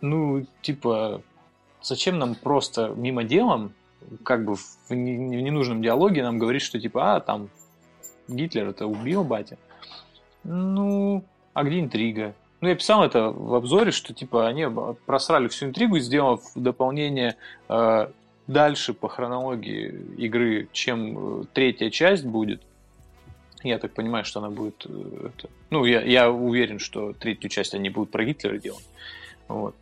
[0.00, 1.22] Ну, типа,
[1.82, 3.72] зачем нам просто мимо делом,
[4.22, 7.50] как бы в ненужном диалоге нам говорить, что типа, а, там,
[8.28, 9.58] Гитлер это убил батя.
[10.44, 12.34] Ну, а где интрига?
[12.60, 14.66] Ну, я писал это в обзоре, что типа они
[15.06, 17.36] просрали всю интригу, сделав дополнение
[17.68, 18.08] э,
[18.46, 19.88] дальше по хронологии
[20.18, 22.62] игры, чем э, третья часть будет.
[23.62, 24.86] Я так понимаю, что она будет...
[24.86, 25.48] Э, это...
[25.70, 28.86] Ну, я, я уверен, что третью часть они будут про Гитлера делать.
[29.48, 29.74] Вот.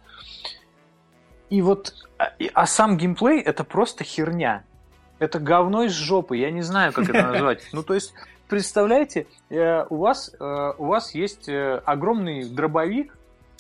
[1.51, 1.95] И вот...
[2.19, 4.65] А, а сам геймплей это просто херня.
[5.19, 6.37] Это говно из жопы.
[6.37, 7.63] Я не знаю, как это назвать.
[7.73, 8.13] Ну, то есть,
[8.49, 13.17] представляете, э, у вас, э, у вас есть огромный дробовик,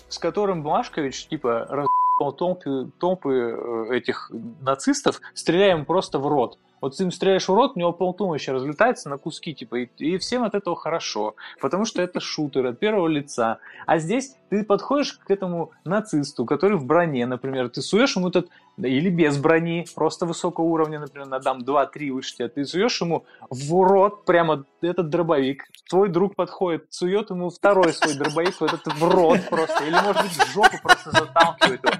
[0.08, 1.86] с которым Блашкович, типа, раз
[2.18, 6.58] толпы, толпы этих нацистов, стреляем просто в рот.
[6.80, 10.18] Вот ты им стреляешь в рот, у него полтумоща разлетается на куски, типа, и, и
[10.18, 13.58] всем от этого хорошо, потому что это шутер от первого лица.
[13.86, 18.48] А здесь ты подходишь к этому нацисту, который в броне, например, ты суешь ему этот
[18.86, 23.24] или без брони, просто высокого уровня, например, на дам 2-3 выше тебя, ты суешь ему
[23.50, 28.86] в рот прямо этот дробовик, твой друг подходит, сует ему второй свой дробовик в этот
[28.86, 31.94] в рот просто, или, может быть, в жопу просто заталкивает его,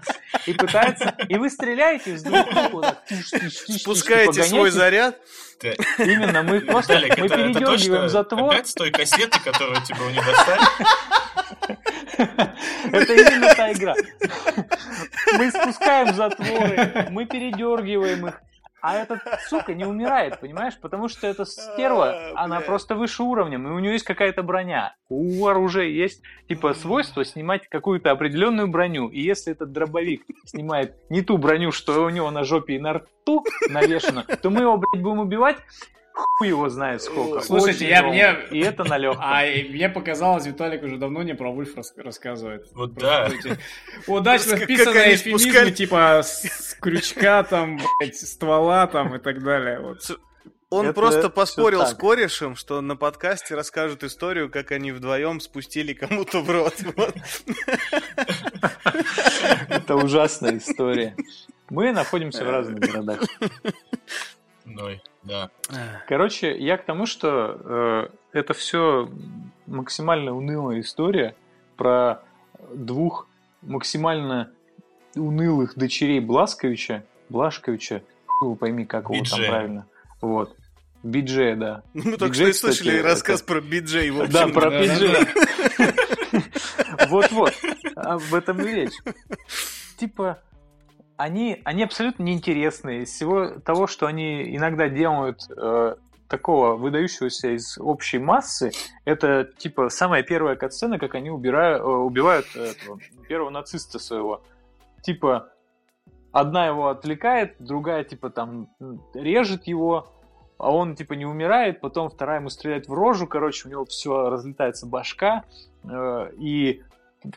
[0.47, 4.68] и пытается, и вы стреляете с двух рук, вот так, тиш, тиш, тиш, Спускаете свой
[4.71, 5.19] заряд?
[5.99, 8.53] Именно, мы просто, мы передергиваем затвор.
[8.53, 10.61] Опять с той кассеты, которую тебе не достали?
[12.93, 13.95] Это именно та игра.
[15.37, 18.41] Мы спускаем затворы, мы передергиваем их.
[18.81, 20.79] А этот, сука, не умирает, понимаешь?
[20.81, 24.95] Потому что эта стерва, а, она просто выше уровнем, и у нее есть какая-то броня.
[25.09, 29.09] У оружия есть, типа, свойство снимать какую-то определенную броню.
[29.09, 32.95] И если этот дробовик снимает не ту броню, что у него на жопе и на
[32.95, 35.57] рту навешено, то мы его, блядь, будем убивать,
[36.19, 37.41] хуй его знает сколько.
[37.41, 38.37] Слушайте, Очень я мне...
[38.51, 39.25] И это на легком.
[39.25, 41.95] А мне показалось, Виталик уже давно не про Вульф рас...
[41.97, 42.67] рассказывает.
[42.75, 43.31] Вот да.
[44.07, 49.81] Удачно вписанные эфемизмы, типа с крючка там, блядь, ствола там и так далее.
[49.81, 50.19] Вот.
[50.71, 55.95] Он это просто поспорил с корешем, что на подкасте расскажут историю, как они вдвоем спустили
[55.95, 56.75] кому-то в рот.
[59.69, 61.17] Это ужасная история.
[61.71, 63.23] Мы находимся в разных городах.
[64.67, 65.51] Ной, да.
[66.07, 69.11] Короче, я к тому, что э, это все
[69.67, 71.35] максимально унылая история
[71.77, 72.23] про
[72.73, 73.27] двух
[73.63, 74.51] максимально
[75.15, 78.03] унылых дочерей Бласковича, Блашковича,
[78.41, 79.87] вы пойми, как его там правильно.
[80.21, 80.57] Вот.
[81.03, 81.83] Биджея, да.
[81.95, 84.11] Мы только что слышали рассказ про Биджей.
[84.29, 85.29] Да, про Биджея.
[87.09, 87.55] Вот-вот.
[87.95, 88.95] Об этом и речь.
[89.97, 90.43] Типа,
[91.19, 93.03] они, они абсолютно неинтересные.
[93.03, 95.97] Из всего того, что они иногда делают э,
[96.29, 98.71] такого выдающегося из общей массы,
[99.05, 104.43] это типа самая первая катсцена, как они убирают, э, убивают этого, первого нациста своего.
[105.03, 105.49] Типа
[106.31, 108.69] одна его отвлекает, другая типа там
[109.13, 110.13] режет его,
[110.57, 114.31] а он типа не умирает, потом вторая ему стреляет в рожу, короче, у него все
[114.31, 115.43] разлетается башка,
[115.83, 116.85] э, и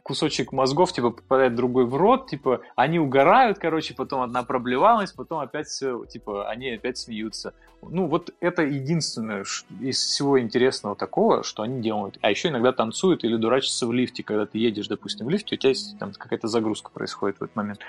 [0.04, 5.40] кусочек мозгов, типа, попадает другой в рот, типа, они угорают, короче, потом одна проблевалась, потом
[5.40, 7.54] опять все, типа, они опять смеются.
[7.82, 9.44] Ну, вот это единственное
[9.80, 12.20] из всего интересного такого, что они делают.
[12.22, 15.58] А еще иногда танцуют или дурачатся в лифте, когда ты едешь, допустим, в лифте, у
[15.58, 17.80] тебя есть там какая-то загрузка происходит в этот момент.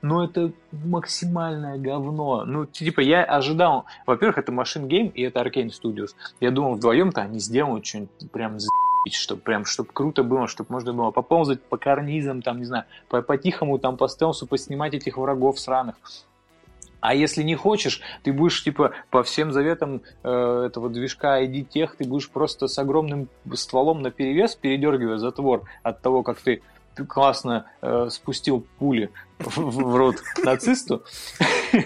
[0.00, 2.44] Но это максимальное говно.
[2.46, 6.14] Ну, типа, я ожидал, во-первых, это Machine Game и это Arcane Studios.
[6.40, 8.68] Я думал, вдвоем-то они сделают что-нибудь прям за
[9.10, 13.22] чтобы прям, чтобы круто было, чтобы можно было поползать по карнизам, там, не знаю, по,
[13.22, 15.96] по-тихому там по стелсу поснимать этих врагов сраных.
[17.00, 21.96] А если не хочешь, ты будешь, типа, по всем заветам э, этого движка ID тех,
[21.96, 26.62] ты будешь просто с огромным стволом на перевес передергивая затвор от того, как ты
[27.08, 31.02] классно э, спустил пули в, в рот нацисту.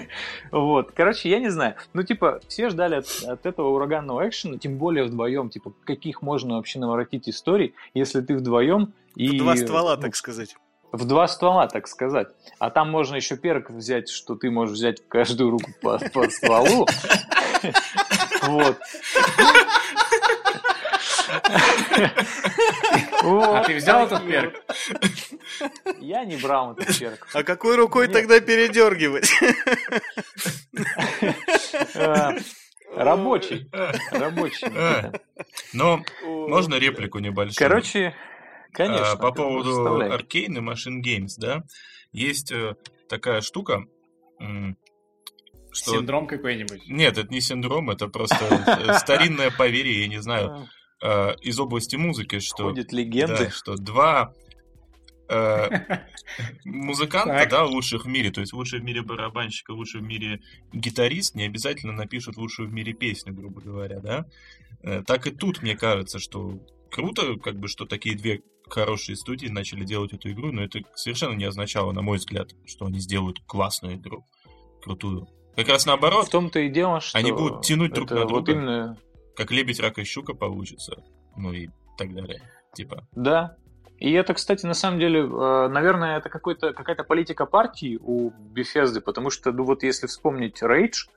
[0.52, 0.92] вот.
[0.92, 1.74] Короче, я не знаю.
[1.92, 5.50] Ну, типа, все ждали от, от этого ураганного экшена, тем более вдвоем.
[5.50, 9.38] Типа, каких можно вообще наворотить историй, если ты вдвоем и...
[9.38, 10.56] В два ствола, так сказать.
[10.92, 12.28] В два ствола, так сказать.
[12.58, 16.28] А там можно еще перк взять, что ты можешь взять в каждую руку по, по
[16.30, 16.86] стволу.
[18.42, 18.78] Вот.
[23.22, 24.54] А ты взял этот перк?
[26.00, 27.26] Я не брал этот перк.
[27.32, 29.30] А какой рукой тогда передергивать?
[31.94, 32.32] Э,
[32.94, 33.68] рабочий.
[34.10, 34.68] Рабочий.
[34.76, 35.12] А,
[35.72, 37.56] Но можно реплику небольшую?
[37.56, 38.14] Короче,
[38.72, 39.12] конечно.
[39.12, 40.00] А, По поводу.
[40.02, 41.62] Arcane и Machine Games, да,
[42.12, 42.74] есть э,
[43.08, 43.84] такая штука,
[45.76, 45.90] что...
[45.92, 46.88] Синдром какой-нибудь.
[46.88, 50.68] Нет, это не синдром, это просто э, старинное поверье, я не знаю,
[51.02, 52.64] э, из области музыки, что...
[52.70, 53.44] Ходят легенды.
[53.44, 54.32] Да, что два
[55.28, 55.68] э,
[56.64, 60.40] музыканта, да, лучших в мире, то есть лучший в мире барабанщик и лучший в мире
[60.72, 64.26] гитарист, не обязательно напишут лучшую в мире песню, грубо говоря, да.
[64.82, 66.58] Э, Так и тут, мне кажется, что
[66.90, 71.34] круто, как бы, что такие две хорошие студии начали делать эту игру, но это совершенно
[71.34, 74.26] не означало, на мой взгляд, что они сделают классную игру,
[74.82, 75.28] крутую.
[75.54, 78.44] Как раз В наоборот, том-то и дело, что Они будут тянуть друг это на вот
[78.44, 78.52] друга.
[78.52, 78.98] именно
[79.36, 81.04] как лебедь, рак и щука получится,
[81.36, 82.40] ну и так далее.
[82.74, 83.56] Типа, Да.
[83.98, 89.00] И это, кстати, на самом деле, э, наверное, это какой-то, какая-то политика партии у Bethesda,
[89.00, 91.08] потому что, ну вот если вспомнить Rage,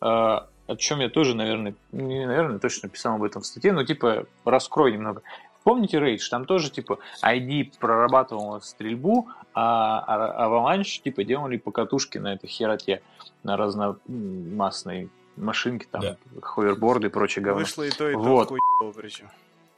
[0.00, 3.84] э, о чем я тоже, наверное, не наверное, точно писал об этом в статье, но
[3.84, 5.22] типа раскрой немного.
[5.64, 6.28] Помните Rage?
[6.30, 13.02] Там тоже типа ID прорабатывала стрельбу, а а- Avalanche типа делали покатушки на этой хероте,
[13.42, 16.16] на разномастной машинки, там, Да.
[16.40, 17.60] ховерборды и прочее говно.
[17.60, 18.48] Вышло и то, и то Вот.
[18.48, 19.28] хуёво причем.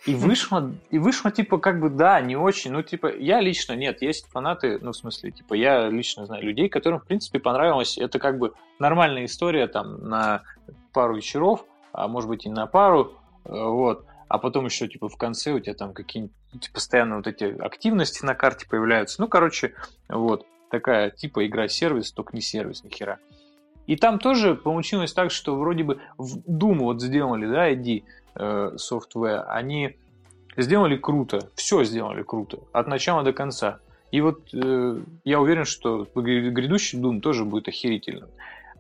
[0.07, 2.73] И вышло, и вышло, типа, как бы, да, не очень.
[2.73, 6.69] Ну, типа, я лично, нет, есть фанаты, ну, в смысле, типа, я лично знаю людей,
[6.69, 7.97] которым, в принципе, понравилось.
[7.97, 10.43] Это как бы нормальная история, там, на
[10.93, 13.15] пару вечеров, а может быть и на пару,
[13.47, 14.05] э, вот.
[14.29, 18.27] А потом еще, типа, в конце у тебя там какие-нибудь, типа, постоянно вот эти активности
[18.27, 19.23] на карте появляются.
[19.23, 19.75] Ну, короче,
[20.11, 23.19] вот, такая, типа, игра-сервис, только не сервис, ни хера.
[23.87, 28.05] И там тоже получилось так, что вроде бы в Doom вот сделали, да, ID,
[28.35, 29.97] э, Software, они
[30.57, 33.81] сделали круто, все сделали круто, от начала до конца.
[34.11, 38.31] И вот э, я уверен, что гря- грядущий Doom тоже будет охерительным.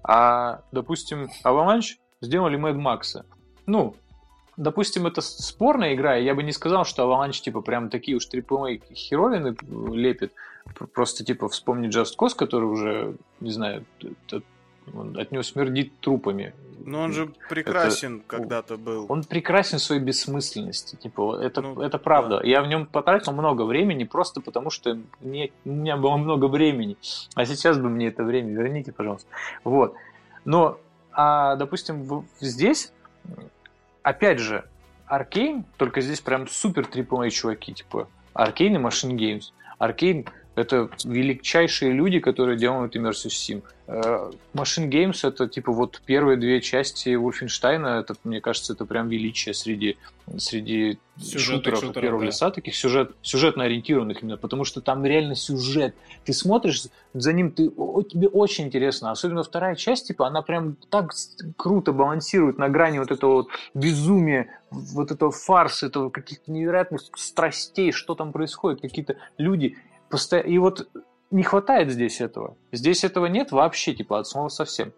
[0.03, 3.25] А, допустим, Avalanche сделали Mad Max.
[3.67, 3.97] Ну,
[4.57, 8.95] допустим, это спорная игра, я бы не сказал, что Avalanche, типа, прям такие уж AAA
[8.95, 9.57] херовины
[9.93, 10.33] лепит.
[10.93, 13.85] Просто, типа, вспомни Just Cause, который уже, не знаю,
[14.93, 16.53] он от него смердит трупами.
[16.87, 19.07] Но он же прекрасен когда-то был.
[19.09, 20.97] Он прекрасен в своей бессмысленности.
[20.97, 22.41] Типа, это, Ну, это правда.
[22.45, 26.99] Я в нем потратил много времени, просто потому что мне, у меня было много времени.
[27.35, 29.28] А сейчас бы мне это время верните, пожалуйста.
[29.62, 29.95] Вот.
[30.45, 30.78] Но,
[31.12, 32.93] а, допустим, здесь,
[34.03, 34.64] опять же,
[35.07, 39.53] Аркейн, только здесь прям супер AAA чуваки, типа Аркейн и Machine Games.
[39.78, 43.63] Аркейн это величайшие люди, которые делают Immersive Sim.
[43.87, 49.09] Э, Machine Games это типа вот первые две части Wolfenstein, это, мне кажется, это прям
[49.09, 49.99] величие среди,
[50.39, 52.27] среди Сюжетных шутеров, шутеров, первого да.
[52.27, 55.95] лица, таких сюжет, сюжетно ориентированных именно, потому что там реально сюжет.
[56.25, 59.11] Ты смотришь за ним, ты, о- тебе очень интересно.
[59.11, 61.13] Особенно вторая часть, типа, она прям так
[61.57, 67.93] круто балансирует на грани вот этого вот безумия, вот этого фарса, этого каких-то невероятных страстей,
[67.93, 69.77] что там происходит, какие-то люди.
[70.15, 70.89] Посто- И вот
[71.31, 72.57] не хватает здесь этого.
[72.73, 74.93] Здесь этого нет вообще, типа, от слова совсем.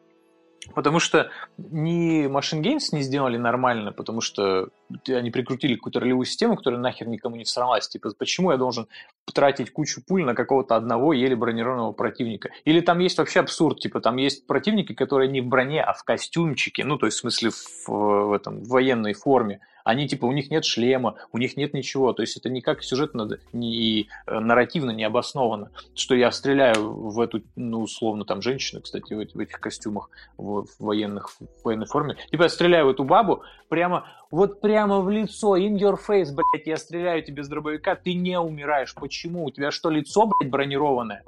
[0.74, 4.68] Потому что ни Machine Games не сделали нормально, потому что
[5.08, 7.88] они прикрутили какую-то ролевую систему, которая нахер никому не всралась.
[7.88, 8.88] Типа, почему я должен
[9.32, 12.50] тратить кучу пуль на какого-то одного еле бронированного противника?
[12.64, 16.04] Или там есть вообще абсурд, типа, там есть противники, которые не в броне, а в
[16.04, 19.60] костюмчике, ну, то есть, в смысле, в, в этом, в военной форме.
[19.84, 22.12] Они, типа, у них нет шлема, у них нет ничего.
[22.12, 25.70] То есть, это никак сюжетно и э, нарративно не обосновано.
[25.94, 30.10] Что я стреляю в эту, ну, условно, там, женщину, кстати, в, эти- в этих костюмах,
[30.36, 32.16] в военных, в военной форме.
[32.32, 36.66] Типа, я стреляю в эту бабу, прямо, вот прямо в лицо, in your face, блядь,
[36.66, 38.94] я стреляю тебе с дробовика, ты не умираешь.
[38.94, 39.44] Почему?
[39.44, 41.22] У тебя что, лицо, блядь, бронированное?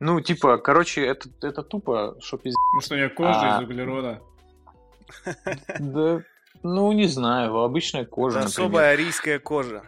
[0.00, 2.56] Ну, типа, короче, это, это тупо, что пиздец.
[2.74, 3.56] Может, у нее кожа А.
[3.56, 4.20] из углерода.
[5.78, 6.22] Да,
[6.62, 9.82] ну, не знаю, обычная кожа, особая арийская кожа.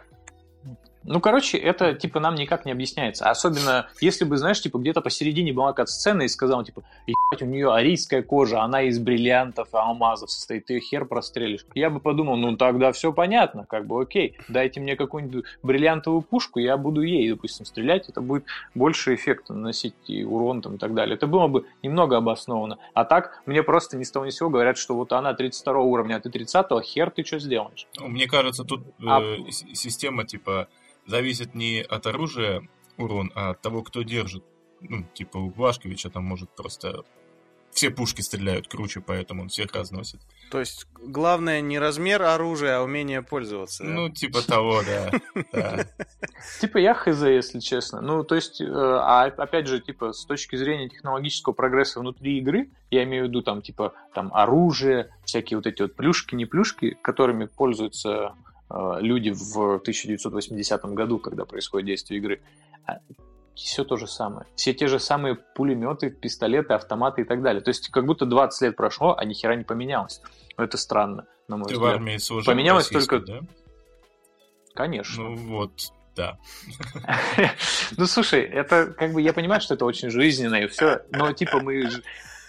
[1.07, 3.29] Ну, короче, это, типа, нам никак не объясняется.
[3.29, 7.73] Особенно, если бы, знаешь, типа, где-то посередине была сцена и сказал, типа, ебать, у нее
[7.73, 11.65] арийская кожа, она из бриллиантов и алмазов состоит, ты ее хер прострелишь.
[11.75, 16.59] Я бы подумал, ну, тогда все понятно, как бы, окей, дайте мне какую-нибудь бриллиантовую пушку,
[16.59, 18.45] я буду ей, допустим, стрелять, это будет
[18.75, 21.15] больше эффекта наносить и урон там и так далее.
[21.15, 22.79] Это было бы немного обосновано.
[22.93, 26.15] А так, мне просто ни с того ни сего говорят, что вот она 32 уровня,
[26.15, 27.87] а ты 30 хер ты что сделаешь?
[27.99, 30.67] Мне кажется, тут э, А- с- система типа
[31.07, 34.43] зависит не от оружия урон, а от того, кто держит.
[34.81, 37.03] Ну, типа у Блашковича там может просто
[37.77, 40.19] все пушки стреляют круче, поэтому он всех разносит.
[40.49, 43.83] То есть главное не размер оружия, а умение пользоваться.
[43.83, 43.89] да?
[43.89, 45.11] Ну, типа того, да.
[46.59, 48.01] Типа я хз, если честно.
[48.01, 52.71] Ну, то есть, э, а опять же, типа, с точки зрения технологического прогресса внутри игры,
[52.89, 56.97] я имею в виду там, типа, там оружие, всякие вот эти вот плюшки, не плюшки,
[57.03, 58.33] которыми пользуются
[58.69, 62.41] люди в 1980 году, когда происходит действие игры.
[63.55, 64.45] Все то же самое.
[64.55, 67.61] Все те же самые пулеметы, пистолеты, автоматы и так далее.
[67.61, 70.21] То есть как будто 20 лет прошло, а ни хера не поменялось.
[70.57, 71.95] Ну, это странно, на мой Ты в взгляд.
[71.95, 73.39] армии служил Поменялось только- да?
[74.75, 75.23] Конечно.
[75.23, 75.71] Ну, вот,
[76.15, 76.37] да.
[77.97, 81.59] Ну, слушай, это как бы я понимаю, что это очень жизненно и все, но типа
[81.59, 81.89] мы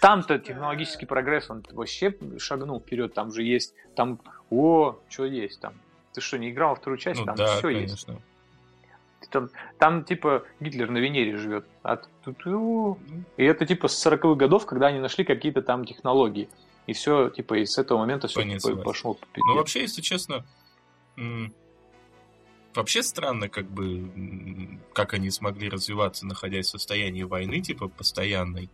[0.01, 5.73] там-то технологический прогресс, он вообще шагнул вперед, там же есть, там, о, что есть там?
[6.13, 7.19] Ты что, не играл вторую часть?
[7.19, 8.05] Ну, там да, все есть.
[8.05, 8.21] конечно.
[9.29, 11.67] Там, там, типа, Гитлер на Венере живет.
[11.83, 12.45] А тут,
[13.37, 16.49] и это, типа, с 40-х годов, когда они нашли какие-то там технологии.
[16.87, 18.83] И все, типа, и с этого момента все Понеслась.
[18.83, 19.13] пошло.
[19.13, 20.43] по Ну, вообще, если честно,
[22.73, 28.71] вообще странно, как бы, как они смогли развиваться, находясь в состоянии войны, типа, постоянной.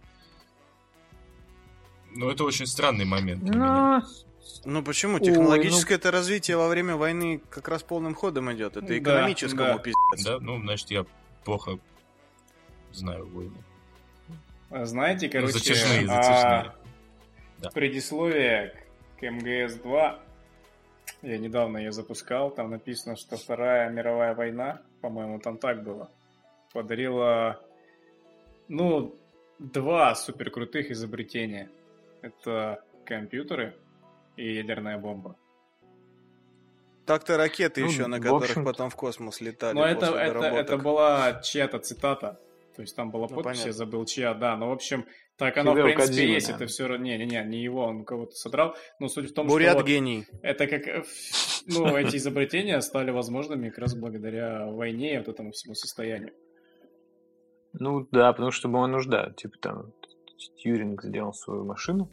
[2.15, 4.05] Ну, это очень странный момент для меня.
[4.63, 5.15] Ну, Ну почему?
[5.15, 8.77] Ой, Технологическое это развитие во время войны как раз полным ходом идет.
[8.77, 9.77] Это Да, экономическому да.
[9.77, 10.25] пиздец.
[10.25, 11.05] Да, ну, значит, я
[11.43, 11.79] плохо
[12.91, 13.57] знаю войны.
[14.69, 16.71] А Знаете, короче, затяжные, а, затяжные.
[17.59, 17.69] Да.
[17.69, 18.83] предисловие
[19.19, 20.19] к МГС-2,
[21.21, 26.09] я недавно ее запускал, там написано, что Вторая мировая война, по-моему, там так было,
[26.73, 27.61] подарила,
[28.67, 29.15] ну,
[29.59, 31.69] два суперкрутых изобретения.
[32.21, 33.75] Это компьютеры
[34.37, 35.35] и ядерная бомба.
[37.05, 39.75] Так-то ракеты Ну, еще, на в которых потом в космос летали.
[39.75, 40.65] Но это, после это, доработок.
[40.65, 42.39] это была чья-то цитата.
[42.75, 43.67] То есть там была Ну, подпись, понятно.
[43.67, 44.57] я забыл чья, да.
[44.57, 45.05] Но, в общем,
[45.37, 46.47] так оно, в Хидео принципе, Кодзима, есть.
[46.49, 46.55] да.
[46.55, 46.97] Это все...
[46.97, 48.75] Не-не-не, не его, он кого-то содрал.
[48.99, 50.25] Но суть в том, Бурят что вот гений.
[50.41, 50.87] это как...
[50.87, 51.03] э,
[51.67, 56.33] Ну, эти изобретения стали возможными как раз благодаря войне и вот этому всему состоянию.
[57.73, 59.31] Ну да, потому что была нужда.
[59.37, 59.93] Типа там
[60.57, 62.09] Тьюринг сделал свою машину.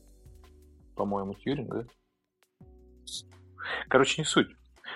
[0.96, 1.84] По-моему, Тьюринг, да?
[3.88, 4.48] Короче, не суть.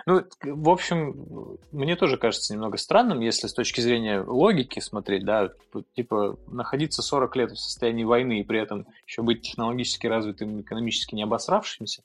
[0.05, 5.51] Ну, в общем, мне тоже кажется немного странным, если с точки зрения логики смотреть, да,
[5.95, 11.15] типа находиться 40 лет в состоянии войны и при этом еще быть технологически развитым, экономически
[11.15, 12.03] не обосравшимся,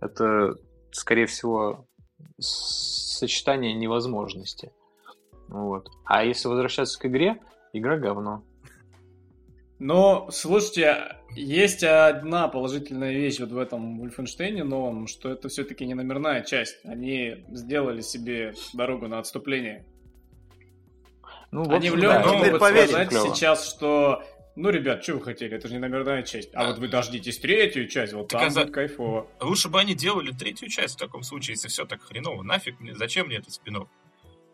[0.00, 0.58] это,
[0.92, 1.86] скорее всего,
[2.38, 4.72] сочетание невозможности.
[5.48, 5.90] Вот.
[6.04, 7.40] А если возвращаться к игре,
[7.72, 8.44] игра говно.
[9.78, 15.94] Но, слушайте, есть одна положительная вещь вот в этом Вульфенштейне новом, что это все-таки не
[15.94, 16.78] номерная часть.
[16.84, 19.84] Они сделали себе дорогу на отступление.
[21.50, 23.34] Ну, в Они общем, в да, легком ну, могут сказать Клёво.
[23.34, 24.22] сейчас, что
[24.56, 26.50] ну, ребят, что вы хотели, это же не номерная часть.
[26.54, 26.68] А Да.
[26.70, 29.26] вот вы дождитесь третью часть, вот Так там а за- будет кайфово.
[29.40, 32.42] Лучше бы они делали третью часть в таком случае, если все так хреново.
[32.42, 33.86] Нафиг мне, зачем мне этот спин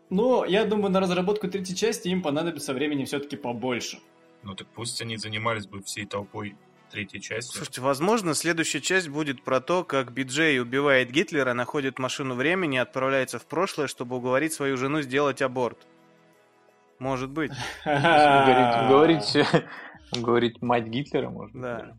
[0.09, 3.99] Но я думаю, на разработку третьей части им понадобится времени все-таки побольше.
[4.43, 6.57] Ну так пусть они занимались бы всей толпой
[6.97, 7.55] третьей части.
[7.55, 13.39] Слушайте, возможно, следующая часть будет про то, как Биджей убивает Гитлера, находит машину времени, отправляется
[13.39, 15.87] в прошлое, чтобы уговорить свою жену сделать аборт.
[16.99, 17.53] Может быть.
[17.85, 19.47] Говорить,
[20.15, 21.77] говорить, мать Гитлера, может Да.
[21.81, 21.95] быть.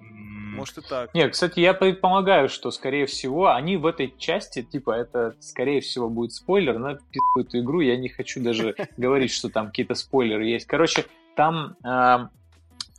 [0.00, 1.14] Может и так.
[1.14, 6.10] Нет, кстати, я предполагаю, что, скорее всего, они в этой части, типа, это, скорее всего,
[6.10, 6.98] будет спойлер на
[7.38, 7.80] эту игру.
[7.80, 10.66] Я не хочу даже говорить, что там какие-то спойлеры есть.
[10.66, 11.06] Короче,
[11.36, 12.28] там а,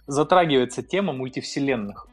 [0.08, 2.08] затрагивается тема мультивселенных.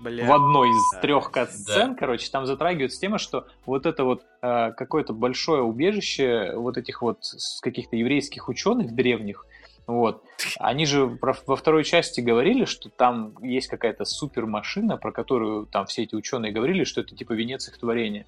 [0.00, 0.26] Бля.
[0.26, 1.00] В одной из Да.
[1.00, 1.96] трех кат-сцен, Да.
[1.98, 7.18] короче, там затрагивается тема, что вот это вот а, какое-то большое убежище вот этих вот
[7.62, 9.44] каких-то еврейских ученых древних,
[9.88, 10.22] вот,
[10.60, 15.86] они же про- во второй части говорили, что там есть какая-то супермашина, про которую там
[15.86, 18.24] все эти ученые говорили, что это типа венец их творения.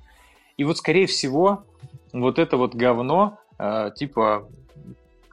[0.56, 1.62] И вот, скорее всего,
[2.12, 4.48] вот это вот говно, а, типа,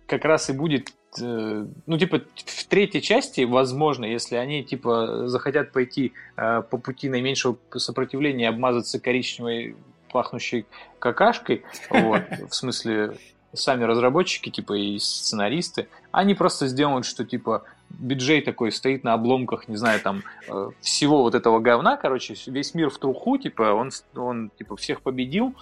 [0.06, 5.72] как раз и будет, э, ну, типа, в третьей части, возможно, если они, типа, захотят
[5.72, 9.76] пойти э, по пути наименьшего сопротивления и обмазаться коричневой
[10.12, 10.66] пахнущей
[11.00, 13.18] какашкой, вот, в смысле,
[13.54, 19.68] сами разработчики, типа, и сценаристы, они просто сделают, что, типа, биджей такой стоит на обломках,
[19.68, 23.92] не знаю, там, э, всего вот этого говна, короче, весь мир в труху, типа, он,
[24.16, 25.56] он типа, всех победил,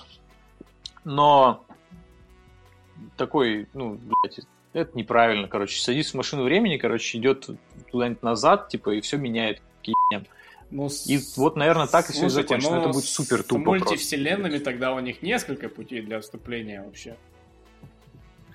[1.04, 1.64] но
[3.18, 4.40] такой, ну, блядь,
[4.76, 7.50] это неправильно, короче, садится в машину времени, короче, идет
[7.92, 9.90] куда-нибудь назад, типа, и все меняет к.
[10.72, 12.74] Ну, с- И вот, наверное, так и всё и слушайте, закончится.
[12.76, 13.90] ну, Это будет супер тупо С просто.
[13.90, 17.16] мультивселенными тогда у них несколько путей для отступления вообще.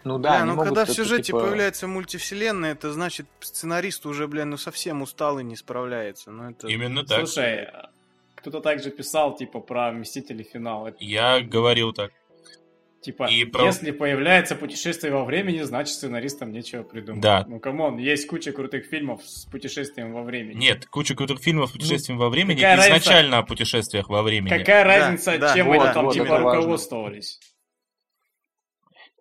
[0.03, 4.45] Ну да, Бля, ну когда в сюжете типа, появляется мультивселенная, это значит сценарист уже, бля,
[4.47, 6.31] ну совсем устал и не справляется.
[6.31, 6.69] Ну это...
[6.69, 7.19] Именно так.
[7.27, 7.69] Слушай,
[8.35, 10.87] кто-то также писал, типа, про Мстители финал.
[10.87, 12.13] Это, Я говорил так.
[13.01, 17.23] Типа, И про- если появляется путешествие во времени, значит сценаристам нечего придумать.
[17.23, 17.47] Да.
[17.49, 20.59] Ну, come on, есть куча крутых фильмов с путешествием во времени.
[20.59, 22.99] Нет, куча крутых фильмов с путешествием во времени какая разница?
[22.99, 24.51] изначально о путешествиях во времени.
[24.51, 26.55] Какая разница, да, чем вот, они там вот, типа важно.
[26.57, 27.41] руководствовались?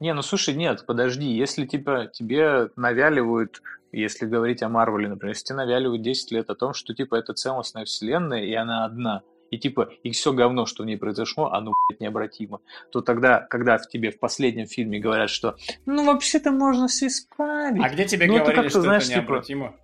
[0.01, 3.61] Не, ну слушай, нет, подожди, если типа тебе навяливают,
[3.93, 7.33] если говорить о Марвеле, например, если тебе навяливают 10 лет о том, что типа это
[7.33, 9.21] целостная вселенная, и она одна,
[9.51, 12.59] и типа, и все говно, что в ней произошло, оно, блядь, необратимо,
[12.91, 17.83] то тогда, когда в тебе в последнем фильме говорят, что ну вообще-то можно все исправить.
[17.83, 19.75] А где тебе Ну, это говорили, как-то, что знаешь, это типа, необратимо?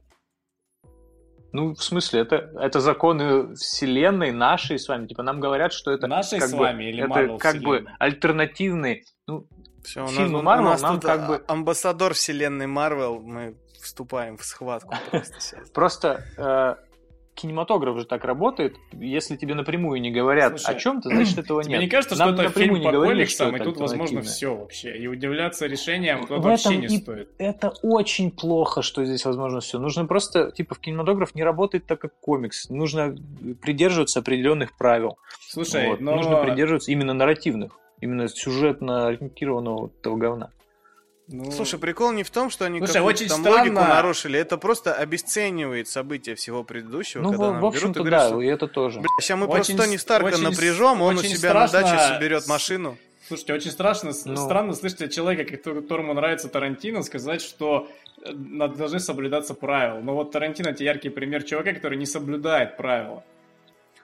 [1.51, 5.07] Ну, в смысле, это, это законы вселенной нашей с вами.
[5.07, 7.78] Типа нам говорят, что это Нашей как с бы, вами или это Marvel как бы
[7.78, 7.91] вселенной?
[7.97, 9.05] альтернативный.
[9.26, 9.47] Ну,
[9.82, 13.22] Все, у нас, Фильмы у Marvel нас нам тут как а, бы- амбассадор вселенной Марвел,
[13.22, 15.70] мы вступаем в схватку просто сейчас.
[15.70, 16.26] Просто
[17.36, 18.77] кинематограф же так работает.
[18.93, 21.81] Если тебе напрямую не говорят Слушай, о чем-то, значит этого Тебе нет.
[21.83, 24.97] не кажется, Нам что это напрямую фильм по комиксам, и тут возможно все вообще.
[24.97, 27.29] И удивляться решениям тут вообще не и- стоит.
[27.38, 29.77] Это очень плохо, что здесь возможно все.
[29.77, 32.69] Нужно просто, типа, в кинематограф не работает так, как комикс.
[32.69, 33.15] Нужно
[33.61, 35.17] придерживаться определенных правил.
[35.47, 35.99] Слушай, Вот.
[36.01, 36.15] но...
[36.15, 40.49] Нужно придерживаться именно нарративных, именно сюжетно ориентированного этого говна.
[41.28, 44.39] Ну, Слушай, прикол не в том, что они Слушай, какую-то очень там странно- логику нарушили,
[44.39, 48.21] это просто обесценивает события всего предыдущего, Ну, когда в, нам в берут и общем-то, говорят,
[48.21, 48.99] да, что, и это тоже.
[48.99, 51.89] «Бля, сейчас мы Очень просто Тони с- Старка очень напряжем, он у себя на страшно
[51.89, 52.97] даче соберет машину.
[53.28, 54.36] Слушайте, очень страшно, Ну.
[54.38, 57.88] странно слышать от человека, котор- которому нравится Тарантино, сказать, что
[58.23, 59.99] э, над- должны соблюдаться правила.
[60.01, 63.23] Но вот Тарантино это яркий пример человека, который не соблюдает правила.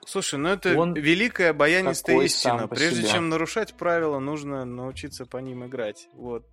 [0.08, 2.68] Слушай, ну это Он великая баянистая истина.
[2.68, 3.10] Прежде себе.
[3.10, 6.08] чем нарушать правила, нужно научиться по ним играть.
[6.16, 6.44] Вот.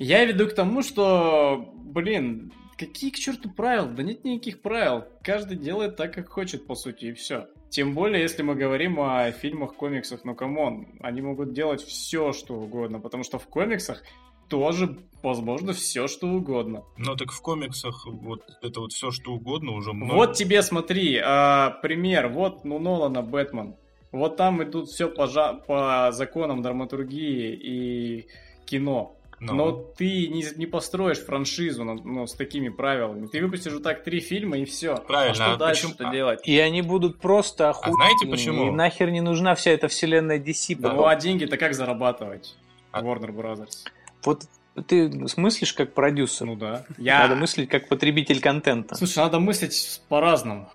[0.00, 3.86] Я веду к тому, что, блин, какие к черту правила?
[3.86, 5.04] Да нет никаких правил.
[5.22, 7.48] Каждый делает так, как хочет, по сути, и все.
[7.68, 12.32] Тем более, если мы говорим о фильмах, комиксах, ну come on, они могут делать все,
[12.32, 14.02] что угодно, потому что в комиксах
[14.48, 16.82] тоже возможно все, что угодно.
[16.96, 20.14] Ну так в комиксах вот это вот все что угодно уже много.
[20.14, 22.28] Вот тебе, смотри, а, пример.
[22.28, 23.76] Вот, ну, Нолана Бэтмен.
[24.12, 28.26] Вот там идут все по, жа- по законам драматургии и
[28.64, 29.19] кино.
[29.42, 33.26] Ну, Но ты не, не построишь франшизу ну, ну, с такими правилами.
[33.26, 34.96] Ты выпустишь вот так три фильма и все.
[34.96, 36.40] Правильно, А что а дальше-то почему- а- делать?
[36.46, 38.02] И они будут просто охуенными.
[38.02, 38.68] знаете почему?
[38.68, 40.76] И нахер не нужна вся эта вселенная DC.
[40.76, 42.54] Да, ну а деньги-то как зарабатывать?
[42.92, 43.86] А- Warner Brothers.
[44.24, 44.42] Вот
[44.86, 46.44] ты мыслишь как продюсер.
[46.46, 46.84] Ну да.
[46.98, 47.20] Я...
[47.20, 48.94] Надо мыслить как потребитель контента.
[48.94, 50.70] Слушай, надо мыслить по-разному.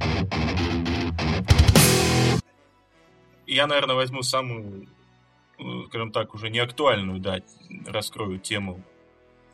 [3.45, 4.87] Я, наверное, возьму самую,
[5.87, 7.41] скажем так, уже не актуальную, да,
[7.85, 8.83] раскрою тему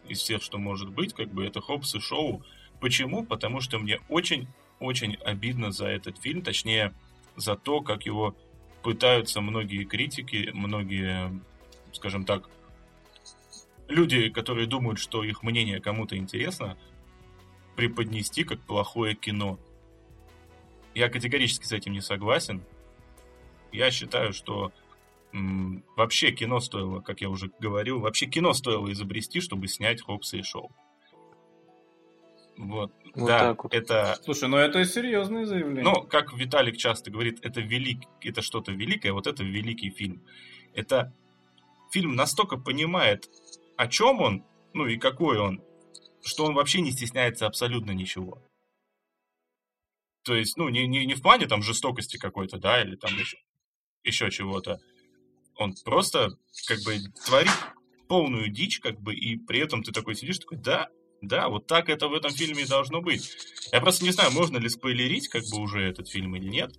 [0.08, 2.43] из всех, что может быть, как бы это Хопс и Шоу.
[2.80, 3.24] Почему?
[3.24, 6.93] Потому что мне очень-очень обидно за этот фильм, точнее,
[7.36, 8.36] за то, как его
[8.82, 11.39] пытаются многие критики, многие,
[11.93, 12.49] скажем так,
[13.88, 16.78] люди, которые думают, что их мнение кому-то интересно,
[17.76, 19.60] преподнести как плохое кино.
[20.93, 22.64] Я категорически с этим не согласен.
[23.72, 24.74] Я считаю, что
[25.34, 30.43] вообще кино стоило, как я уже говорил, вообще кино стоило изобрести, чтобы снять Хопса и
[30.43, 30.71] Шоу.
[32.57, 32.91] Вот.
[33.15, 33.73] Вот да, так вот.
[33.73, 35.84] это Слушай, ну это серьезное заявление.
[35.84, 40.23] ну, как Виталик часто говорит, это велик, это что-то великое, вот это великий фильм.
[40.73, 41.13] Это
[41.91, 43.29] фильм настолько понимает,
[43.77, 45.61] о чем он, ну и какой он,
[46.23, 48.41] что он вообще не стесняется абсолютно ничего.
[50.23, 53.38] То есть, ну, не, не, не в плане там жестокости какой-то, да, или там еще,
[54.03, 54.79] еще чего-то.
[55.58, 57.51] Он просто, как бы, творит
[58.08, 60.89] полную дичь, как бы, и при этом ты такой сидишь, такой, да,
[61.21, 63.38] да, вот так это в этом фильме и должно быть.
[63.71, 66.74] Я просто не знаю, можно ли спойлерить, как бы, уже этот фильм или нет.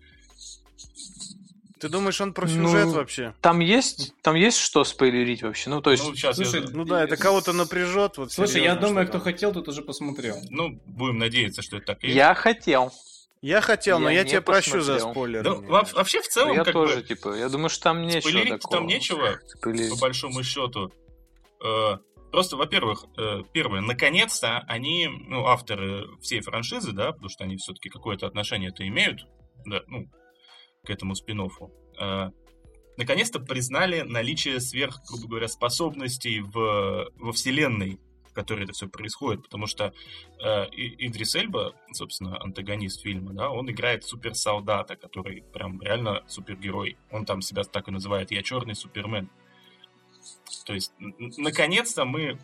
[1.83, 3.35] Ты думаешь, он про Ну, сюжет вообще?
[3.41, 5.69] Там есть, там есть что спойлерить вообще?
[5.69, 6.69] Ну, то есть, ну, сейчас слушай, я...
[6.71, 8.19] Ну да, это кого-то напряжет.
[8.19, 9.23] Вот Слушай, я думаю, кто там.
[9.23, 10.37] хотел, тот уже посмотрел.
[10.49, 12.17] Ну, будем надеяться, что это так и есть.
[12.17, 12.93] я хотел.
[13.43, 15.11] Я хотел, но Я я не тебе прощу за посмотрел.
[15.13, 15.51] спойлеры.
[15.51, 18.21] Ну, во- вообще, в целом, я как тоже, бы, типа, я думаю, что там нечего
[18.21, 18.77] спойлерить такого.
[18.77, 19.91] там нечего, Спойлерить.
[19.91, 20.91] по большому счету.
[21.65, 21.99] Э,
[22.31, 27.91] Просто, во-первых, э, первое, наконец-то они, ну, авторы всей франшизы, да, потому что они все-таки
[27.91, 29.27] какое-то отношение-то имеют,
[29.67, 30.07] да, ну,
[30.83, 31.47] к этому спин
[32.97, 37.99] наконец-то признали наличие сверх, грубо говоря, способностей в, во вселенной,
[38.33, 39.93] в которой это все происходит, потому что
[40.43, 46.97] э, Идрис Эльба, собственно, антагонист фильма, да, он играет суперсолдата, который прям реально супергерой.
[47.11, 49.29] Он там себя так и называет «Я черный супермен».
[50.65, 52.39] То есть, наконец-то мы,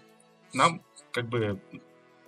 [0.52, 1.60] нам как бы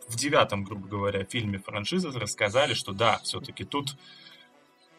[0.09, 3.97] в девятом, грубо говоря, фильме франшизы рассказали, что да, все-таки тут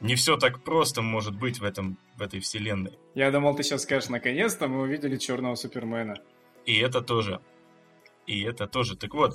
[0.02, 3.00] не все так просто может быть в, этом, в этой вселенной.
[3.16, 6.16] Я думал, ты сейчас скажешь, наконец-то мы увидели черного Супермена.
[6.66, 7.42] И это тоже.
[8.28, 8.96] И это тоже.
[8.96, 9.34] Так вот,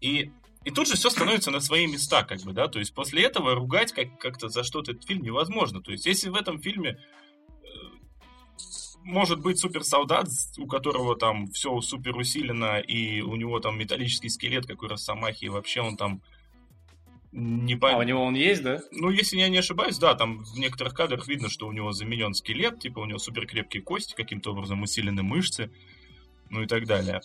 [0.00, 0.30] и,
[0.64, 3.54] и тут же все становится на свои места, как бы, да, то есть после этого
[3.54, 5.82] ругать как- как-то за что-то этот фильм невозможно.
[5.82, 7.66] То есть если в этом фильме э,
[9.02, 10.28] может быть суперсолдат,
[10.58, 15.46] у которого там все супер усилено, и у него там металлический скелет, как у Росомахи,
[15.46, 16.22] и вообще он там
[17.32, 18.80] не А у него он есть, да?
[18.90, 22.34] Ну, если я не ошибаюсь, да, там в некоторых кадрах видно, что у него заменен
[22.34, 25.70] скелет, типа у него супер крепкие кости, каким-то образом усилены мышцы,
[26.48, 27.20] ну и так далее.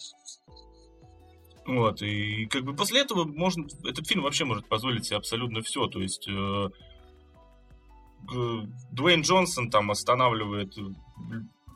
[1.65, 5.87] Вот, и как бы после этого можно, этот фильм вообще может позволить себе абсолютно все,
[5.87, 6.69] то есть э,
[8.35, 8.61] э,
[8.91, 10.75] Дуэйн Джонсон там останавливает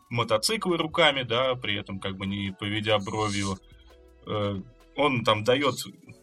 [0.10, 3.58] мотоциклы руками, да, при этом как бы не поведя бровью,
[4.28, 4.62] э,
[4.96, 5.76] он там дает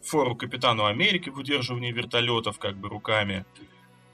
[0.03, 3.45] фору капитану Америки в удерживании вертолетов как бы руками.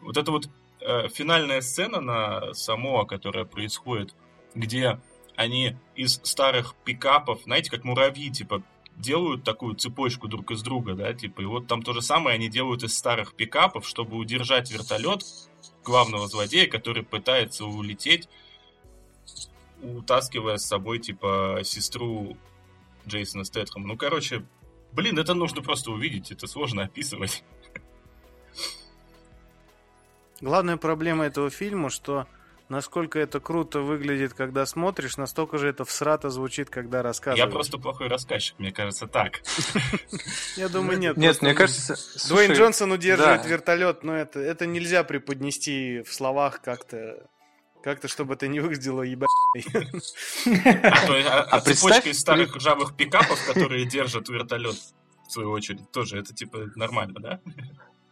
[0.02, 0.50] Вот это вот
[0.80, 4.16] э, финальная сцена на Самоа, которая происходит,
[4.56, 5.00] где
[5.36, 8.64] они из старых пикапов, знаете, как муравьи, типа,
[8.98, 12.50] делают такую цепочку друг из друга, да, типа, и вот там то же самое они
[12.50, 15.24] делают из старых пикапов, чтобы удержать вертолет
[15.84, 18.30] главного злодея, который пытается улететь,
[19.82, 22.38] утаскивая с собой, типа, сестру
[23.08, 23.88] Джейсона Стэтхэма.
[23.88, 24.46] Ну, короче,
[24.92, 27.44] блин, это нужно просто увидеть, это сложно описывать.
[30.40, 32.28] Главная проблема этого фильма, что
[32.74, 37.46] насколько это круто выглядит, когда смотришь, настолько же это всрато звучит, когда рассказываешь.
[37.46, 39.42] Я просто плохой рассказчик, мне кажется, так.
[40.58, 41.16] Я думаю, нет.
[41.16, 41.96] Нет, мне кажется...
[42.28, 47.28] Дуэйн Джонсон удерживает вертолет, но это, это нельзя преподнести в словах как-то,
[47.84, 49.30] как-то, чтобы это не выглядело ебать.
[50.84, 54.76] А, то а- а А цепочка из старых ржавых пикапов, которые держат вертолет,
[55.28, 57.40] в свою очередь, тоже это типа нормально, да?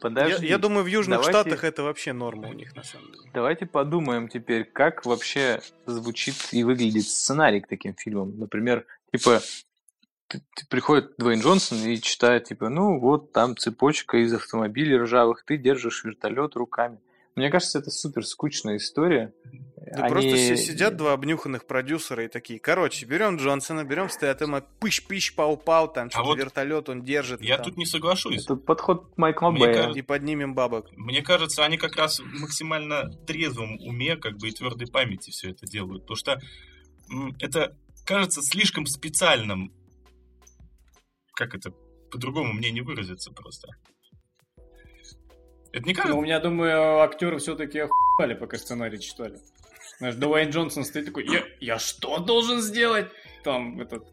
[0.04, 0.48] Я, Подожди.
[0.48, 3.30] я думаю, в Южных давайте- Штатах это вообще норма у них, на самом деле.
[3.34, 8.40] Давайте подумаем теперь, как вообще звучит и выглядит сценарий к таким фильмам.
[8.40, 9.42] Например, типа,
[10.70, 16.04] приходит Дуэйн Джонсон и читает, типа, ну вот там цепочка из автомобилей ржавых, ты держишь
[16.04, 17.00] вертолет руками.
[17.36, 19.34] Мне кажется, это супер скучная история.
[19.96, 25.34] Да просто си- сидят два обнюханных продюсера и такие, короче, берем Джонсона, берем Стэтэма, пыщ-пыщ,
[25.36, 27.42] пау-пау, там что-то А вот вертолет он держит.
[27.42, 28.44] Я там, тут не соглашусь.
[28.44, 29.74] Это подход Майкла Бэя.
[29.74, 30.92] кажется- И поднимем бабок.
[30.98, 35.50] Мне кажется, они как раз в максимально трезвом уме, как бы и твердой памяти все
[35.52, 36.04] это делают.
[36.04, 36.42] Потому что
[37.40, 37.76] это
[38.06, 39.74] кажется слишком специальным.
[41.34, 41.72] Как это?
[42.12, 43.70] По-другому мне не выразиться просто.
[45.74, 46.18] Это не Ну, кажется...
[46.18, 49.40] у меня, думаю, актеры все-таки охуели, пока сценарий читали.
[49.98, 53.10] Знаешь, Дуэйн Джонсон стоит такой, я, я что должен сделать?
[53.44, 54.06] Там этот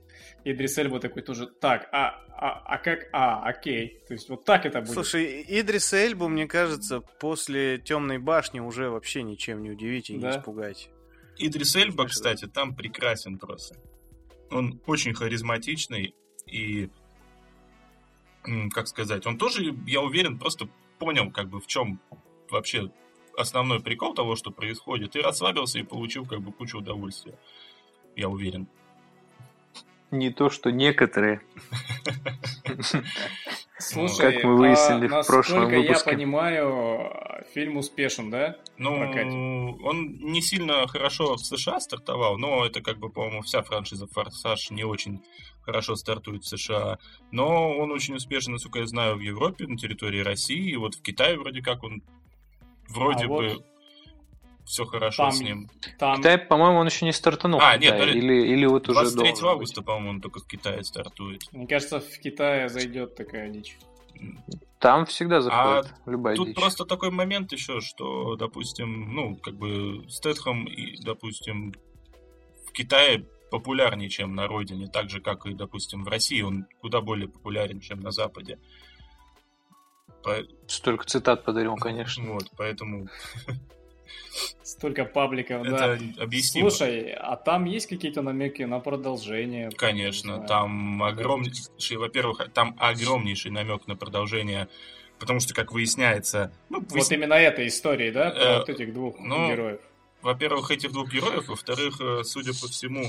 [0.44, 3.98] Идрис Эльба такой тоже, так, а, а, а как, а, окей.
[4.06, 4.92] То есть вот так это будет.
[4.92, 10.22] Слушай, Идриса Эльбу, мне кажется, после Темной башни уже вообще ничем не удивите и не
[10.22, 10.38] Да.
[10.38, 10.88] испугайте.
[11.38, 13.76] Идрис Эльба, кстати, там прекрасен просто.
[14.50, 16.14] Он очень харизматичный
[16.46, 16.88] и,
[18.72, 20.68] как сказать, он тоже, я уверен, просто
[20.98, 22.00] понял, как бы в чем
[22.50, 22.90] вообще
[23.36, 27.38] основной прикол того, что происходит, и расслабился и получил как бы кучу удовольствия.
[28.16, 28.68] Я уверен.
[30.10, 31.42] Не то, что некоторые.
[33.78, 36.10] Слушай, Как мы выяснили а в прошлом насколько я выпуске.
[36.10, 38.56] понимаю, фильм успешен, да?
[38.76, 44.08] Ну, он не сильно хорошо в США стартовал, но это как бы, по-моему, вся франшиза
[44.08, 45.22] Форсаж не очень
[45.68, 46.98] хорошо стартует в США.
[47.30, 50.70] Но он очень успешен, насколько я знаю, в Европе, на территории России.
[50.70, 52.02] И вот в Китае вроде как он
[52.88, 53.66] вроде А бы вот
[54.64, 55.68] все хорошо там с ним.
[55.98, 57.60] Там, Китай, по-моему, он еще не стартанул.
[57.60, 59.52] А, в нет, или, или вот уже 23 должен быть.
[59.52, 61.42] августа, по-моему, он только в Китае стартует.
[61.52, 63.76] мне кажется, в Китае зайдет такая дичь.
[64.78, 66.56] Там всегда заходит любая А Тут дичь.
[66.56, 71.74] просто такой момент еще, что, допустим, ну, как бы Стэтхэм и, допустим,
[72.66, 77.00] в Китае популярнее, чем на родине, так же, как и, допустим, в России он куда
[77.00, 78.58] более популярен, чем на Западе.
[80.22, 82.32] По- Столько цитат подарил, конечно.
[82.32, 83.08] Вот, поэтому
[84.62, 85.94] Столько пабликов, да.
[85.96, 86.70] это объяснимо.
[86.70, 89.70] Слушай, а там есть какие-то намеки на продолжение?
[89.70, 94.68] Конечно, там огромнейший, во-первых, там огромнейший намек на продолжение,
[95.18, 98.30] потому что, как выясняется, ну, Вот именно этой истории, да?
[98.30, 99.80] Про Э, вот этих двух ну, героев.
[100.22, 103.04] во-первых, этих двух героев, во-вторых, э, судя по всему,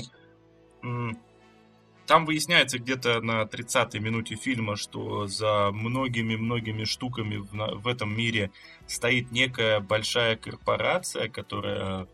[2.06, 8.16] там выясняется где-то на 30-й минуте фильма, что за многими-многими штуками в, на- в этом
[8.16, 8.50] мире
[8.88, 12.08] стоит некая большая корпорация, которая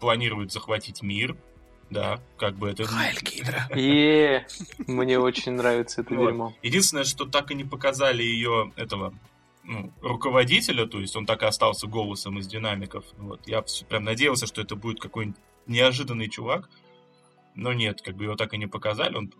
[0.00, 1.36] планирует захватить мир.
[1.90, 2.84] Да, как бы это...
[3.74, 4.46] Е,
[4.86, 6.54] мне очень нравится это дерьмо.
[6.62, 9.12] Единственное, что так и не показали ее этого
[9.62, 13.04] ну, руководителя, то есть он так и остался голосом из динамиков.
[13.18, 13.46] Вот.
[13.46, 16.70] Я прям надеялся, что это будет какой-нибудь неожиданный чувак.
[17.54, 19.16] Но нет, как бы его так и не показали.
[19.16, 19.32] Он...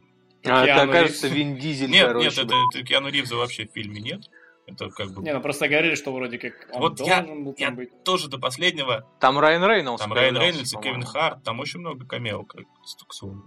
[0.44, 1.36] А, это Киану окажется Ривз.
[1.36, 2.24] Вин Дизель, Нет, короче.
[2.24, 4.22] нет, это, это Киану Ривза вообще в фильме нет.
[4.66, 5.22] Это как бы...
[5.22, 8.04] Не, ну просто говорили, что вроде как он Вот я- должен был я там быть.
[8.04, 9.06] Тоже до последнего.
[9.20, 10.00] Там Райан Рейнольдс.
[10.00, 10.76] Там Райан Рейнольдс и.
[10.76, 11.42] Кевин Харт.
[11.42, 12.64] Там очень много камео, как,
[13.08, 13.44] к слову.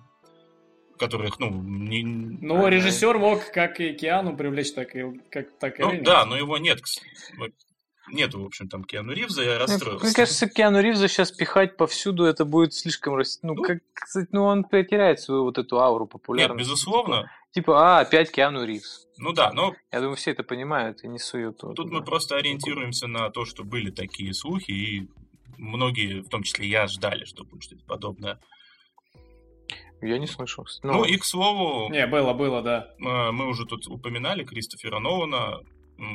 [1.00, 2.04] Которых, ну, не...
[2.04, 6.38] Ну, режиссер мог как и Киану привлечь, так и, как, так и Ну, да, но
[6.38, 6.80] его нет.
[8.12, 10.06] Нету, в общем, там Киану Ривза, я расстроился.
[10.06, 13.18] мне кажется, Киану Ривза сейчас пихать повсюду, это будет слишком...
[13.18, 13.24] Ну,
[13.56, 13.64] Ну.
[13.64, 16.60] как, кстати, ну, он потеряет свою вот эту ауру Нет, популярности.
[16.60, 17.32] безусловно.
[17.52, 19.08] Типа, а, опять Киану Ривз.
[19.18, 21.60] Ну да, но Я думаю, все это понимают и не суют.
[21.60, 21.94] тут туда.
[21.94, 25.08] мы просто ориентируемся на то, что были такие слухи, и
[25.58, 28.40] многие, в том числе я, ждали, что будет что-то подобное.
[30.02, 30.66] Я не слышал.
[30.66, 30.86] кстати.
[30.86, 32.90] Ну, и, к слову, Не, было, было, да.
[33.00, 35.60] э, мы уже тут упоминали Кристофера Нолана.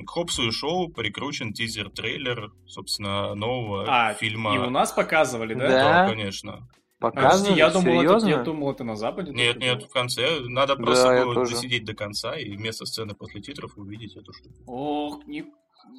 [0.07, 4.55] К Хопсу и Шоу прикручен тизер-трейлер, собственно, нового А, фильма.
[4.55, 5.69] и у нас показывали, да?
[5.69, 5.79] Да.
[6.05, 6.69] Да, конечно.
[7.01, 7.57] Показывали?
[7.57, 8.29] Я думал, это, Серьезно?
[8.29, 9.33] я думал, это на Западе.
[9.33, 9.89] Нет, нет, было.
[9.89, 10.41] в конце.
[10.41, 11.55] Надо Да, просто было тоже.
[11.55, 14.57] досидеть до конца и вместо сцены после титров увидеть эту штуку.
[14.67, 15.45] Ох, ни...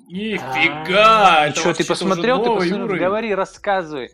[0.10, 1.46] нифига!
[1.48, 4.10] Это что, ты вообще-то посмотрел, ты посмотрел, говори, рассказывай.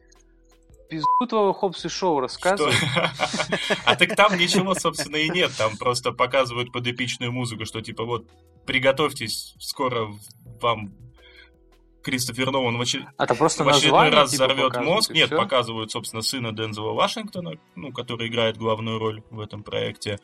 [0.89, 2.73] Пизду твоего Хопс и Шоу рассказывай.
[3.85, 5.51] А так там ничего, собственно, и нет.
[5.57, 8.27] Там просто показывают под эпичную музыку, что типа вот
[8.65, 10.13] приготовьтесь, скоро
[10.61, 10.93] вам
[12.03, 15.11] Кристофер Нолан в, очер- А просто в очередной раз типа, взорвет мозг.
[15.11, 15.37] Нет, всё?
[15.37, 20.19] показывают, собственно, сына Дензела Вашингтона, ну, который играет главную роль в этом проекте.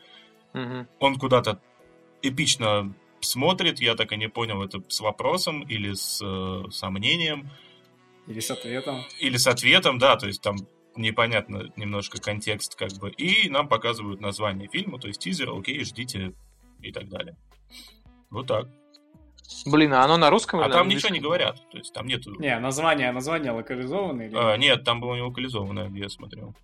[0.52, 0.86] Мгм.
[1.00, 1.60] Он куда-то
[2.22, 7.50] эпично смотрит, я так и не понял, это с вопросом или с э, сомнением.
[8.26, 9.02] Или с ответом.
[9.18, 10.56] Или с ответом, да, то есть там
[10.96, 13.10] непонятно немножко контекст как бы.
[13.10, 16.32] И нам показывают название фильма, то есть тизер, окей, ждите
[16.80, 17.36] и так далее.
[18.30, 18.68] Вот так.
[19.66, 22.34] Блин, а оно на русском А там ничего не говорят, то есть там нету...
[22.38, 24.36] Не, название, название локализованное или...
[24.36, 26.54] А, нет, там было не локализованное, где я смотрел.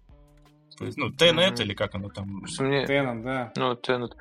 [0.79, 1.63] То есть, ну, Тенет Мгм.
[1.63, 2.45] или как оно там...
[2.61, 3.53] Мне, Теннон, да.
[3.57, 4.17] ну, Теннет.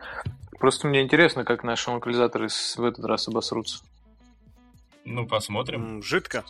[0.60, 3.84] Просто мне интересно, как наши локализаторы в этот раз обосрутся.
[5.06, 6.02] Ну, посмотрим.
[6.02, 6.44] Жидко.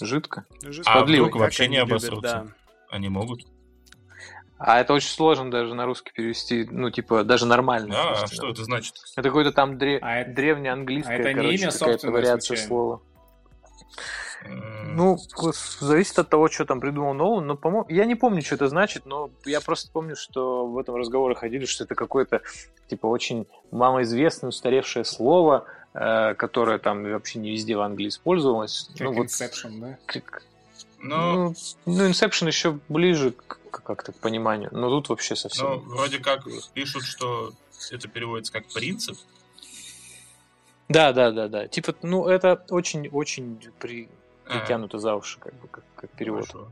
[0.00, 0.44] Жидко.
[0.62, 0.90] Жидко.
[0.90, 2.20] А Подливок, вдруг вообще не любят, обосрутся?
[2.22, 2.46] да.
[2.90, 3.42] Они могут.
[4.58, 7.88] А это очень сложно даже на русский перевести, ну, типа, даже нормально.
[7.94, 8.94] Да, а что это значит?
[9.16, 9.98] Это какое-то там дре...
[10.00, 12.68] А это- древнеанглийское, а это не короче, имя какая-то вариация случайно?
[12.68, 13.00] слова.
[14.46, 15.16] Ну,
[15.80, 19.06] зависит от того, что там придумал Нолан, но, по-моему, я не помню, что это значит,
[19.06, 22.42] но я просто помню, что в этом разговоре ходили, что это какое-то,
[22.88, 28.90] типа, очень малоизвестное, устаревшее слово, э, которое там вообще не везде в Англии использовалось.
[28.92, 29.86] Как ну, вот, Inception, да?
[29.86, 30.42] Но, как-
[30.98, 31.54] ну,
[31.86, 35.66] ну, Inception еще ближе к, как-то к пониманию, но тут вообще совсем...
[35.66, 37.52] но вроде как пишут, что
[37.90, 39.16] это переводится как принцип.
[40.88, 41.66] Да, да, да, да.
[41.66, 44.08] Типа, ну, это очень-очень при...
[44.46, 46.46] А, притянуто за уши, как бы, как, как перевод.
[46.46, 46.68] хорошо.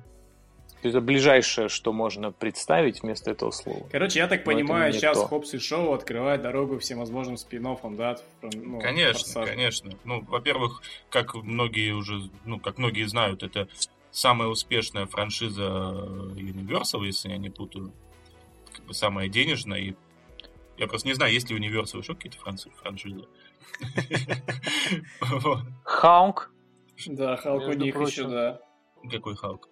[0.82, 3.86] Это ближайшее, что можно представить вместо этого слова.
[3.90, 5.28] Короче, я так Но понимаю, сейчас то.
[5.28, 7.62] Хопс и Шоу открывает дорогу всевозможным спин
[7.96, 8.16] да?
[8.42, 9.48] Ну, Конечно, «Форсаж».
[9.48, 9.92] конечно.
[10.04, 13.68] Ну, во-первых, как многие уже, ну, как многие знают, это
[14.10, 17.92] самая успешная франшиза Universal, если я не путаю.
[18.74, 19.78] Как бы самая денежная.
[19.78, 19.94] И
[20.78, 23.24] я просто не знаю, есть ли у Universal еще какие-то франши- франшизы.
[25.84, 26.50] Хаунг.
[27.06, 28.60] Да, Халк у них еще, да.
[29.10, 29.68] Какой Халк?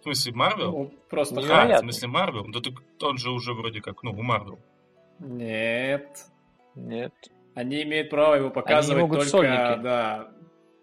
[0.00, 0.72] В смысле, Марвел?
[0.72, 1.40] Ну, просто.
[1.40, 2.46] А, в смысле Марвел?
[2.48, 4.58] Да так он же уже вроде как, ну, у Марвел.
[5.18, 6.26] Нет.
[6.74, 7.12] Нет.
[7.54, 9.82] Они имеют право его показывать могут только, сольники.
[9.82, 10.30] да.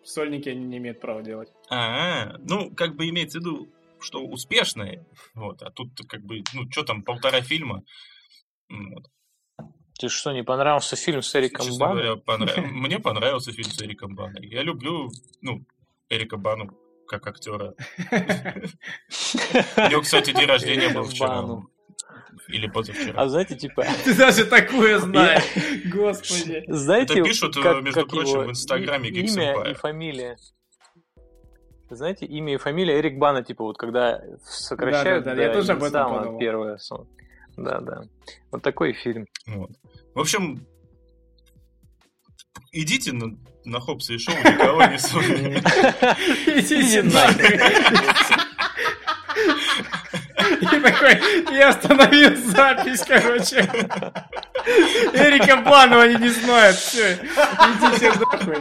[0.04, 1.50] Сольники они не имеют права делать.
[1.70, 3.70] А, ну, как бы имеется в виду,
[4.00, 7.84] что успешные, вот, а тут как бы, ну, что там, полтора фильма,
[8.70, 9.06] вот.
[9.94, 11.98] Тебе что, не понравился фильм с Эриком Честно Баном?
[11.98, 14.46] говоря, понрав- мне понравился фильм с Эриком Баной.
[14.48, 15.10] Я люблю,
[15.42, 15.64] ну,
[16.10, 17.74] Эрика Бану как актера.
[18.10, 21.46] У него, кстати, день рождения был вчера.
[22.48, 23.22] Или позавчера.
[23.22, 25.44] А знаете, типа, Ты даже такое знаешь.
[25.92, 26.64] Господи.
[26.68, 30.38] знаете, Это пишут, между прочим, в Инстаграме Имя и фамилия.
[31.90, 35.84] Знаете, имя и фамилия Эрик Бана, типа, вот когда сокращают Да-да-да, я до тоже об
[35.84, 36.40] этом подумал.
[36.40, 36.80] первое.
[37.58, 38.02] Да, да.
[38.52, 39.28] Вот такой фильм.
[39.48, 39.70] Вот.
[40.16, 40.66] В общем,
[42.72, 45.64] идите на, на Хопса и Шоу, никого не судите.
[46.48, 47.60] Идите Иди нахрен.
[50.62, 51.20] И такой,
[51.58, 53.68] я остановил запись, короче.
[55.14, 58.56] Эрика Банова они не знают, все, идите нахуй.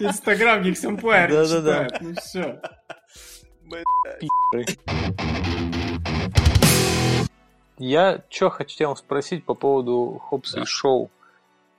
[0.00, 1.88] Инстаграм Geeks Empire не Да-да-да.
[1.88, 2.60] читают, ну все.
[7.78, 10.62] Я что хотел спросить по поводу Хопса Да.
[10.62, 11.10] и Шоу.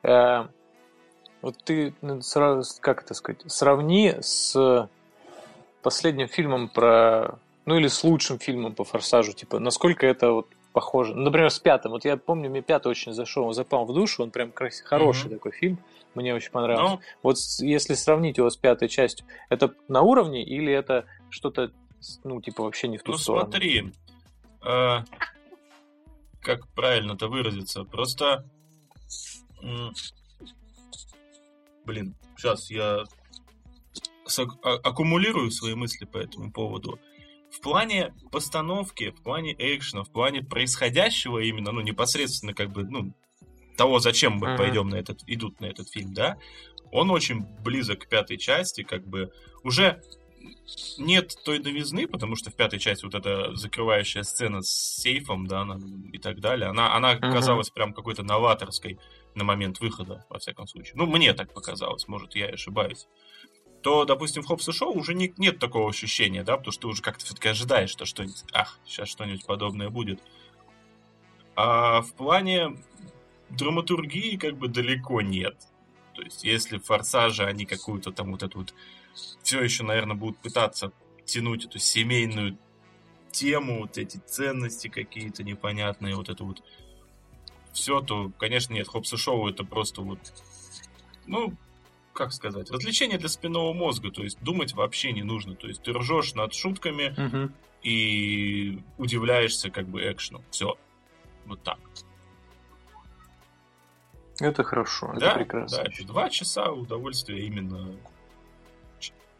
[0.03, 0.47] Э,
[1.41, 4.89] вот ты, ну, сра- как это сказать, сравни с
[5.81, 7.39] последним фильмом про...
[7.65, 9.34] Ну или с лучшим фильмом по Форсажу.
[9.34, 11.15] Типа, насколько это вот похоже.
[11.15, 11.91] Ну, Например, с пятым.
[11.93, 15.27] Вот я помню, мне пятый очень зашел, он запал в душу, он прям крас- хороший
[15.27, 15.35] Мгм.
[15.35, 15.77] такой фильм.
[16.13, 16.95] Мне очень понравился.
[16.95, 21.72] Ну, Вот если сравнить его с пятой частью, это на уровне или это что-то,
[22.23, 23.45] ну, типа, вообще не в ту ну сторону?
[23.45, 23.91] смотри,
[24.65, 24.97] э,
[26.45, 28.45] как правильно-то выразиться, просто,
[31.85, 33.03] блин, сейчас я
[34.63, 36.99] а- аккумулирую свои мысли по этому поводу.
[37.49, 43.13] В плане постановки, в плане экшена, в плане происходящего именно, ну, непосредственно, как бы, ну,
[43.76, 44.57] того, зачем мы Мгм.
[44.57, 46.38] пойдем на этот, идут на этот фильм, да,
[46.91, 49.31] он очень близок к пятой части, как бы,
[49.63, 50.01] уже
[50.97, 55.61] нет той новизны, потому что в пятой части вот эта закрывающая сцена с сейфом, да,
[55.61, 55.80] она-
[56.11, 57.31] и так далее, она, она Мгм.
[57.31, 58.99] казалась прям какой-то новаторской
[59.35, 60.93] на момент выхода, во всяком случае.
[60.95, 63.07] Ну, мне так показалось, может, я ошибаюсь.
[63.81, 66.88] То, допустим, в Хопс и Шоу уже не- нет такого ощущения, да, потому что ты
[66.88, 70.22] уже как-то все-таки ожидаешь, что что-нибудь, ах, сейчас что-нибудь подобное будет.
[71.55, 72.77] А в плане
[73.49, 75.55] драматургии как бы далеко нет.
[76.15, 78.73] То есть, если в Форсаже они какую-то там вот эту вот
[79.44, 80.92] все еще, наверное, будут пытаться
[81.26, 82.58] тянуть эту семейную
[83.32, 86.62] тему, вот эти ценности какие-то непонятные, вот это вот
[87.74, 90.20] все, то, конечно, нет, Хопс и Шоу это просто вот,
[91.26, 91.54] ну,
[92.14, 95.92] как сказать, развлечение для спинного мозга, то есть думать вообще не нужно, то есть ты
[95.92, 97.54] ржешь над шутками Мгм.
[97.84, 100.78] и удивляешься как бы экшену, все,
[101.46, 101.80] вот так.
[104.40, 105.78] Это хорошо, да, это прекрасно.
[105.78, 107.96] да, это два часа удовольствия именно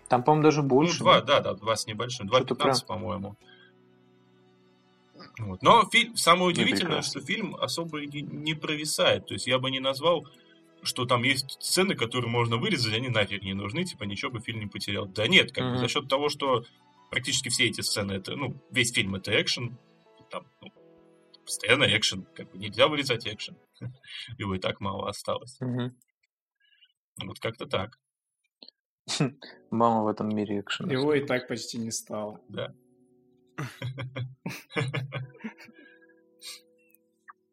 [0.08, 1.00] Там, по-моему, даже больше.
[1.00, 1.40] ну, два, да?
[1.40, 3.36] да, два с небольшим, два Что-то пятнадцать, по-моему.
[5.40, 5.62] Вот.
[5.62, 9.28] Но фильм, самое удивительное, что фильм особо не, не провисает.
[9.28, 10.26] То есть я бы не назвал,
[10.84, 14.60] что там есть сцены, которые можно вырезать, они нафиг не нужны, типа ничего бы фильм
[14.60, 15.08] не потерял.
[15.08, 15.80] Да нет, как бы Мгм.
[15.80, 16.64] за счет того, что
[17.10, 19.78] практически все эти сцены, это, ну, весь фильм это экшен,
[20.30, 20.72] там, ну,
[21.44, 23.58] постоянно экшен, как бы нельзя вырезать экшен.
[24.38, 25.58] Его и так мало осталось.
[25.60, 25.96] Мгм.
[27.24, 27.98] Вот как-то так,
[29.72, 30.92] Мама в этом мире экшена.
[30.92, 32.42] Его и так почти не стало.
[32.50, 32.74] да.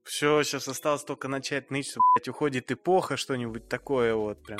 [0.05, 4.59] Все, сейчас осталось только начать ныть, что, блядь, уходит эпоха, что-нибудь такое вот прям.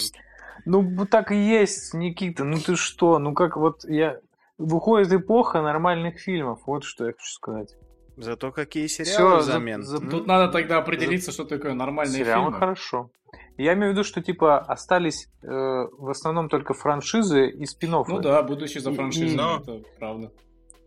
[0.65, 2.45] Ну, вот так и есть, Никита.
[2.45, 3.19] Ну ты что?
[3.19, 4.19] Ну как вот я...
[4.57, 6.61] Выходит эпоха нормальных фильмов.
[6.67, 7.77] Вот что я хочу сказать.
[8.17, 9.83] Зато какие Всё, сериалы за- взамен.
[9.83, 10.11] за- М?
[10.11, 12.59] Тут надо тогда определиться, что такое нормальные Сериалы фильмы.
[12.59, 13.11] хорошо.
[13.57, 18.21] Я имею в виду, что типа остались э, в основном только франшизы и спин Ну
[18.21, 20.31] да, будущий за франшизой, но- это правда.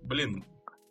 [0.03, 0.43] Блин,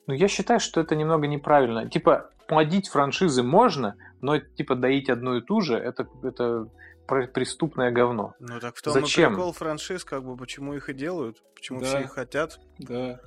[0.06, 1.88] Ну, я считаю, что это немного неправильно.
[1.88, 6.66] Типа, плодить франшизы можно, но, типа, доить одну и ту же, это, это
[7.06, 8.34] пр- преступное говно.
[8.38, 9.32] Ну так в том Зачем?
[9.32, 11.86] и прикол франшиз, как бы почему их и делают, почему Да.
[11.86, 12.60] все их хотят.
[12.78, 13.18] Да.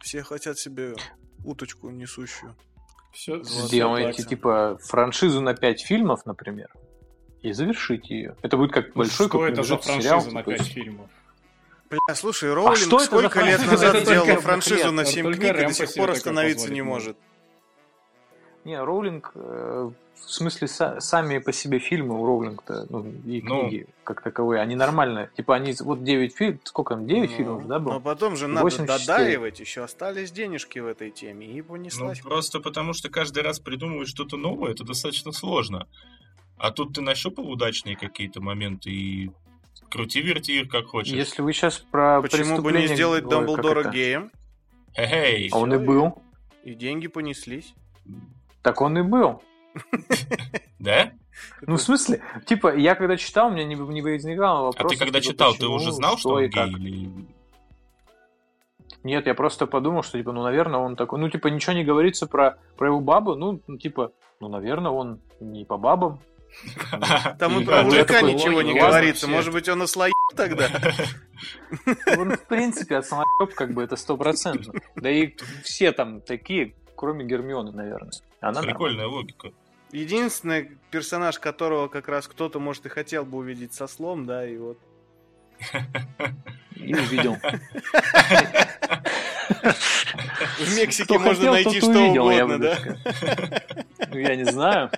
[0.00, 0.94] Все хотят себе
[1.44, 2.54] уточку несущую.
[3.12, 3.42] Все.
[3.42, 6.70] Сделайте, типа, франшизу на 5 фильмов, например,
[7.42, 8.36] и завершите ее.
[8.42, 11.10] Это будет как большой Что это за круглометражный сериал, франшиза на типа, 5 фильмов?
[11.90, 13.92] Бля, слушай, Роулинг что это за сколько лет франшиза?
[13.92, 17.16] назад только франшизу на это 7 только книг и до сих пор остановиться не может.
[17.16, 17.16] может.
[18.64, 23.68] Не, Роулинг, э, в смысле, са- сами по себе фильмы у Роулинг-то, ну, и Ну.
[23.68, 25.30] книги как таковые, они нормальные.
[25.36, 27.94] Типа, они, вот 9 фильмов, сколько там, 9 Ну, фильмов, да, было?
[27.94, 29.06] Но потом же надо 8 частей.
[29.06, 32.20] додаривать, еще остались денежки в этой теме, и Ну, понеслась.
[32.20, 35.86] просто потому что каждый раз придумывать что-то новое, это достаточно сложно.
[36.58, 39.30] А тут ты нащупал удачные какие-то моменты и
[39.90, 41.12] крути-верти их как хочешь.
[41.12, 44.30] Если вы сейчас про Почему бы не сделать Дамблдора геем?
[44.94, 46.22] Эй, А он и был.
[46.64, 47.74] И деньги понеслись.
[48.62, 49.42] Так он и был.
[50.78, 51.12] да?
[51.62, 54.94] Ну, в смысле, типа, я когда читал, у меня не, не возникало А вопроса.
[54.94, 56.70] ты когда типа, читал, ты уже знал, что он и как.
[56.70, 56.88] гей?
[56.88, 57.26] Или...
[59.02, 61.18] Нет, я просто подумал, что, типа, ну, наверное, он такой...
[61.18, 65.20] Ну, типа, ничего не говорится про, про его бабу, ну, ну, типа, ну, наверное, он
[65.40, 66.20] не по бабам.
[67.38, 69.26] Там и про мужика ничего не говорится.
[69.26, 70.68] Может быть, он ослоеб тогда?
[72.16, 74.74] Он, в принципе, от самолёб, как бы, это стопроцентно.
[74.94, 75.34] Да и
[75.64, 78.12] все там такие, кроме Гермионы, наверное.
[78.40, 79.50] Прикольная логика.
[79.92, 84.56] Единственный персонаж, которого как раз кто-то, может, и хотел бы увидеть со слом, да, и
[84.56, 84.78] вот.
[86.74, 87.36] И увидел.
[90.58, 92.78] В Мексике Кто можно хотел, найти что увидел, угодно, да?
[94.10, 94.90] Ну, я не знаю.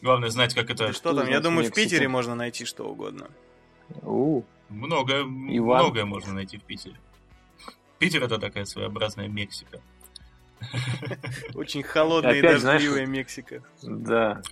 [0.00, 0.92] Главное знать, как это...
[0.92, 1.28] Что там?
[1.28, 1.74] Я думаю, в?
[1.74, 3.28] Питере можно найти что угодно.
[4.02, 6.96] У, Многое, многое можно найти в Питере.
[7.98, 9.80] Питер это такая своеобразная Мексика.
[11.54, 13.62] Очень холодная и дождливая Мексика.
[13.82, 14.42] Да.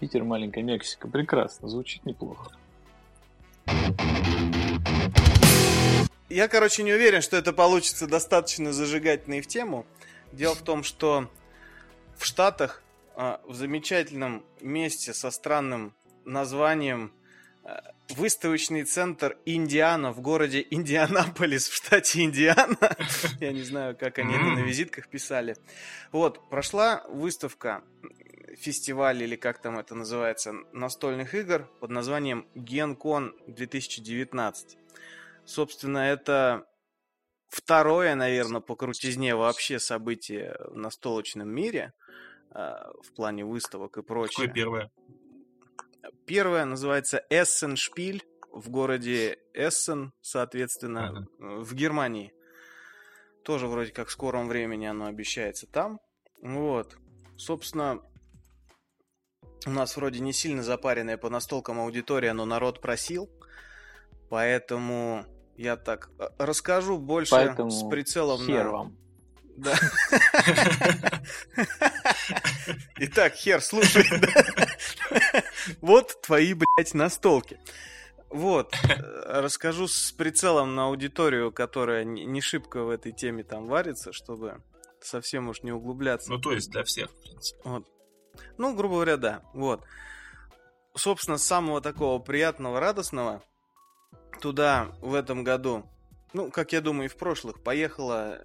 [0.00, 1.08] Питер, маленькая Мексика.
[1.08, 2.52] Прекрасно, звучит неплохо.
[6.28, 9.86] Я, короче, не уверен, что это получится достаточно зажигательно и в тему.
[10.32, 11.30] Дело в том, что
[12.16, 12.82] в Штатах,
[13.16, 17.12] а, в замечательном месте со странным названием
[17.64, 22.96] а, выставочный центр Индиана в городе Индианаполис в штате Индиана.
[23.40, 25.56] Я не знаю, как они это на визитках писали.
[26.12, 27.82] Вот, прошла выставка,
[28.56, 34.78] фестиваль или как там это называется, настольных игр под названием GenCon 2019.
[35.44, 36.66] Собственно, это
[37.48, 41.92] второе, наверное, по крутизне вообще событие в настолочном мире
[42.50, 44.48] а, в плане выставок и прочее.
[44.48, 44.90] Какое первое?
[46.26, 48.22] Первое называется Spiel
[48.52, 51.26] в городе Эссен, соответственно, Ага.
[51.38, 52.32] в Германии.
[53.44, 56.00] Тоже вроде как в скором времени оно обещается там.
[56.42, 56.96] Вот.
[57.36, 58.02] Собственно,
[59.66, 63.30] у нас вроде не сильно запаренная по настолкам аудитория, но народ просил.
[64.28, 65.24] Поэтому
[65.56, 68.70] я так э, расскажу больше Поэтому с прицелом хер на...
[68.70, 68.98] вам.
[69.56, 69.74] Да.
[72.98, 74.04] Итак, хер, слушай.
[75.80, 77.58] Вот твои, блядь, настолки.
[78.30, 84.12] Вот, э, расскажу с прицелом на аудиторию, которая не шибко в этой теме там варится,
[84.12, 84.62] чтобы
[85.00, 86.30] совсем уж не углубляться.
[86.30, 87.60] Ну, то есть для всех, в принципе.
[87.64, 87.86] Вот.
[88.58, 89.42] Ну, грубо говоря, да.
[89.54, 89.82] Вот.
[90.94, 93.42] Собственно, самого такого приятного, радостного
[94.40, 95.88] туда в этом году,
[96.32, 98.44] ну, как я думаю, и в прошлых, поехало,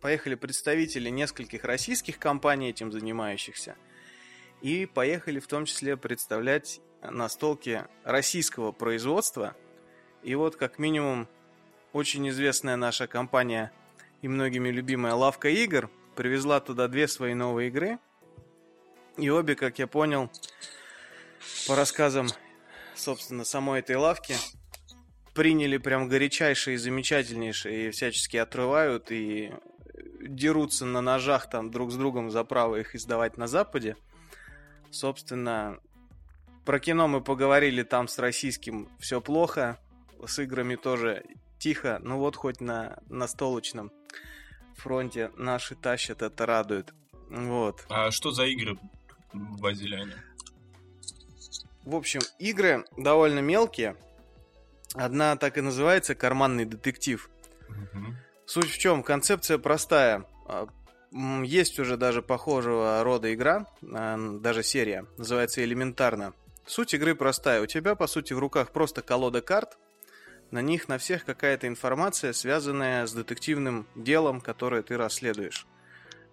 [0.00, 3.76] поехали представители нескольких российских компаний, этим занимающихся,
[4.64, 9.54] и поехали в том числе представлять настолки российского производства.
[10.22, 11.28] И вот, как минимум,
[11.92, 13.72] очень известная наша компания
[14.22, 17.98] и многими любимая Лавка Игр привезла туда две свои новые игры.
[19.18, 20.30] И обе, как я понял,
[21.68, 22.28] по рассказам,
[22.94, 24.34] собственно, самой этой лавки,
[25.34, 29.52] приняли прям горячайшие, замечательнейшие, и всячески отрывают и
[30.22, 33.98] дерутся на ножах там друг с другом за право их издавать на Западе.
[34.94, 35.80] Собственно,
[36.64, 39.80] про кино мы поговорили там с российским все плохо,
[40.24, 41.24] с играми тоже
[41.58, 43.90] тихо, ну вот хоть на, на столочном
[44.76, 46.94] фронте наши тащат, это радует.
[47.28, 47.84] Вот.
[47.88, 48.78] А что за игры
[49.32, 50.12] возили они?
[51.82, 53.96] В общем, игры довольно мелкие.
[54.94, 57.28] Одна так и называется «Карманный детектив».
[57.68, 58.16] Мгм.
[58.46, 59.02] Суть в чем?
[59.02, 60.24] Концепция простая.
[61.44, 66.34] Есть уже даже похожего рода игра, даже серия, называется «Элементарно».
[66.66, 67.62] Суть игры простая.
[67.62, 69.78] У тебя, по сути, в руках просто колода карт.
[70.50, 75.68] На них на всех какая-то информация, связанная с детективным делом, которое ты расследуешь.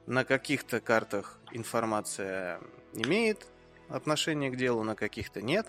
[0.07, 2.59] На каких-то картах информация
[2.93, 3.45] имеет
[3.87, 5.67] отношение к делу, на каких-то нет.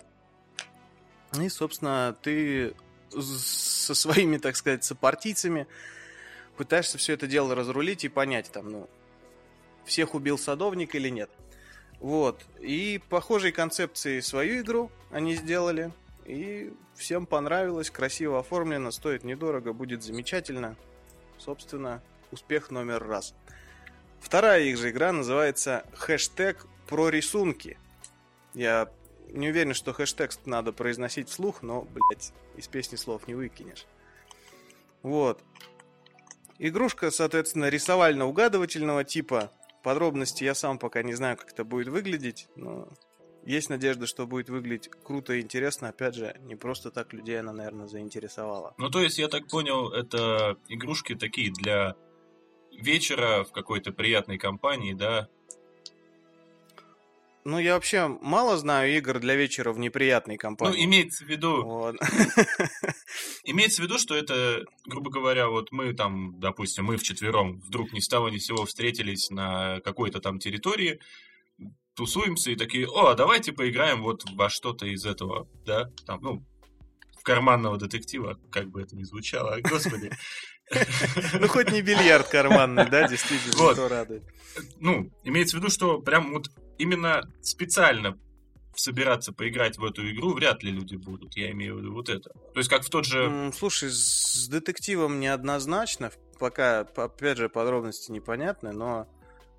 [1.39, 2.73] И, собственно, ты
[3.11, 5.67] со своими, так сказать, сопартийцами
[6.57, 8.89] пытаешься все это дело разрулить и понять, там, ну,
[9.85, 11.29] всех убил садовник или нет.
[11.99, 12.45] Вот.
[12.59, 15.91] И похожей концепции свою игру они сделали.
[16.25, 20.75] И всем понравилось, красиво оформлено, стоит недорого, будет замечательно.
[21.37, 22.01] Собственно,
[22.31, 23.33] успех номер раз.
[24.19, 27.77] Вторая их же игра называется хэштег про рисунки.
[28.53, 28.89] Я
[29.29, 33.85] не уверен, что хэштег надо произносить вслух, но, блядь, из песни слов не выкинешь.
[35.01, 35.41] Вот.
[36.59, 39.51] Игрушка, соответственно, рисовально-угадывательного типа.
[39.83, 42.87] Подробности я сам пока не знаю, как это будет выглядеть, но
[43.45, 45.89] есть надежда, что будет выглядеть круто и интересно.
[45.89, 48.73] Опять же, не просто так людей она, наверное, заинтересовала.
[48.77, 51.95] Ну, то есть, я так понял, это игрушки такие для
[52.71, 55.27] вечера в какой-то приятной компании, да?
[57.45, 60.85] Ну, я вообще мало знаю игр для вечера в неприятной Ну, компании.
[60.85, 61.95] имеется в виду, Вот.
[63.43, 67.99] имеется в виду, что это, грубо говоря, вот мы там, допустим, мы вчетвером вдруг ни
[67.99, 70.99] с того ни с сего встретились на какой-то там территории,
[71.95, 76.45] тусуемся и такие, о, а давайте поиграем вот во что-то из этого, да, там, ну,
[77.19, 80.11] в карманного детектива, как бы это ни звучало, господи.
[81.39, 84.23] Ну, хоть не бильярд карманный, да, действительно, что радует.
[84.79, 88.17] Ну, имеется в виду, что прям вот именно специально
[88.75, 91.35] собираться поиграть в эту игру вряд ли люди будут.
[91.35, 92.29] Я имею в виду вот это.
[92.31, 93.51] То есть как в тот же...
[93.55, 96.11] Слушай, с детективом неоднозначно.
[96.39, 99.07] Пока, опять же, подробности непонятны, но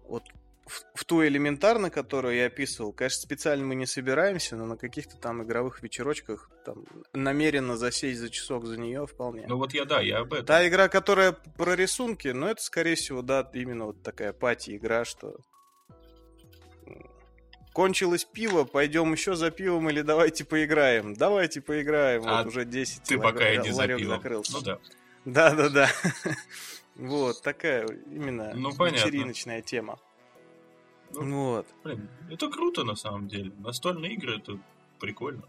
[0.07, 0.25] вот
[0.67, 5.17] в, в ту элементарно, которую я описывал, конечно, специально мы не собираемся, но на каких-то
[5.17, 9.47] там игровых вечерочках там намеренно засесть за часок за нее вполне.
[9.47, 10.47] Ну вот я, да, я об этом.
[10.47, 15.37] Та игра, которая про рисунки, ну это, скорее всего, да, именно вот такая пати-игра, что
[17.75, 21.13] кончилось пиво, пойдем еще за пивом или давайте поиграем.
[21.13, 22.23] Давайте поиграем.
[22.27, 24.17] А вот уже 10 Ты ларек, пока иди за пивом.
[24.17, 24.53] закрылся.
[24.55, 24.79] Ну да.
[25.27, 25.91] Да, да, да.
[26.95, 29.99] Вот, такая именно Ну, вечериночная тема.
[31.13, 31.67] Ну, Вот.
[31.83, 33.53] Блин, это круто на самом деле.
[33.59, 34.59] Настольные игры это
[35.01, 35.43] прикольно.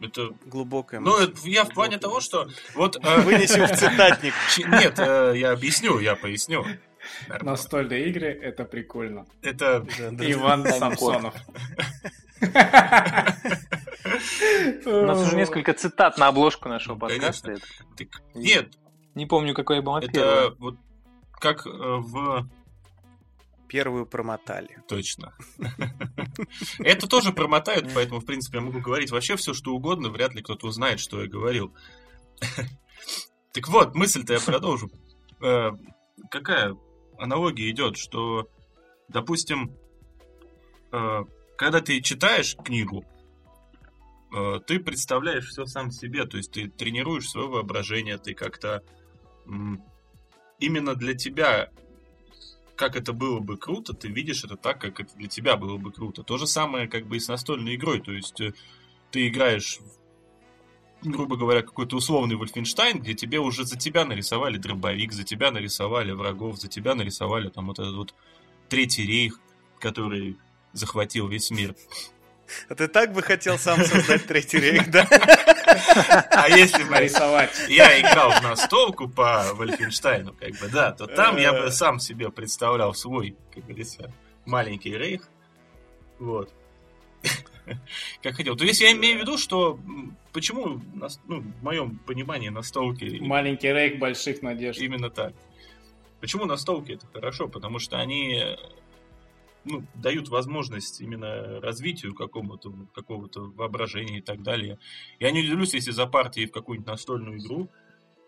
[0.00, 0.34] Это.
[0.44, 2.96] Глубокая Ну, это я в плане того, что вот.
[2.96, 4.34] э, Вынесем в цитатник.
[4.58, 6.64] Нет, э, я объясню, я поясню.
[7.40, 9.26] Настольные игры— это прикольно.
[9.42, 9.86] Это.
[10.20, 10.66] Иван.
[10.66, 11.34] Самсонов.
[14.86, 17.56] У нас уже несколько цитат на обложку нашего Ну, подкаста.
[18.34, 18.74] Нет,
[19.14, 20.46] Не помню, какая была первая.
[20.46, 20.76] это вот
[21.32, 22.48] как э, в
[23.70, 24.78] Первую промотали.
[24.88, 25.32] Точно.
[26.80, 30.42] Это тоже промотают, поэтому, в принципе, я могу говорить вообще все, что угодно, вряд ли
[30.42, 31.72] кто-то узнает, что я говорил.
[33.52, 34.90] Так вот, мысль-то я продолжу.
[35.42, 35.70] Э,
[36.30, 36.76] Какая
[37.20, 38.48] аналогия идет, что,
[39.08, 39.76] допустим,
[40.92, 41.24] э,
[41.56, 43.04] когда ты читаешь книгу,
[44.34, 48.82] э, ты представляешь все сам себе, то есть ты тренируешь свое воображение, ты как-то
[50.60, 51.70] именно для тебя
[52.80, 55.92] как это было бы круто, ты видишь это так, как это для тебя было бы
[55.92, 56.22] круто.
[56.22, 58.00] То же самое как бы и с настольной игрой.
[58.00, 58.54] То есть э,
[59.10, 59.99] ты играешь, в,
[61.02, 66.12] грубо говоря, какой-то условный Вольфенштайн, где тебе уже за тебя нарисовали дробовик, за тебя нарисовали
[66.12, 68.14] врагов, за тебя нарисовали там вот этот вот
[68.68, 69.40] Третий рейх,
[69.80, 70.36] который
[70.72, 71.74] захватил весь мир.
[72.68, 75.06] А ты так бы хотел сам создать третий рейх, да?
[76.30, 77.50] А если бы Нарисовать.
[77.68, 82.30] я играл в настолку по Вольфенштайну, как бы, да, то там я бы сам себе
[82.30, 84.12] представлял свой, как говорится,
[84.46, 85.28] маленький рейх.
[86.18, 86.52] Вот.
[88.22, 88.56] Как хотел.
[88.56, 89.78] То есть я имею в виду, что
[90.32, 90.80] почему,
[91.26, 94.80] ну, в моем понимании, настолки Маленький рейк больших надежд.
[94.80, 95.34] именно так.
[96.20, 97.48] Почему настолки это хорошо?
[97.48, 98.42] Потому что они
[99.64, 104.78] ну, дают возможность именно развитию какому-то, какого-то воображения и так далее.
[105.18, 107.70] Я не удивлюсь, если за партией в какую-нибудь настольную игру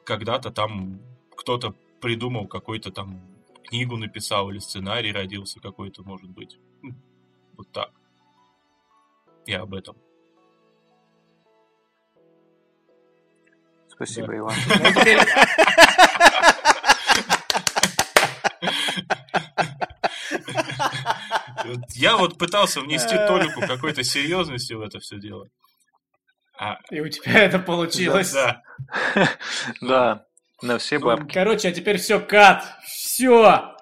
[0.05, 1.01] когда-то там
[1.37, 3.21] кто-то придумал какой-то там
[3.65, 6.59] книгу написал или сценарий родился какой-то, может быть.
[7.57, 7.93] Вот так.
[9.47, 9.97] Я об этом.
[13.89, 14.37] Спасибо, Да.
[14.39, 14.55] Иван.
[21.95, 25.49] Я вот пытался внести толику какой-то серьезности в это все дело.
[26.59, 28.33] А, И у тебя это получилось.
[28.33, 28.63] да.
[29.81, 30.25] Да,
[30.61, 31.33] на все бабки.
[31.33, 32.65] Короче, а теперь все, кат.
[32.85, 33.75] Все.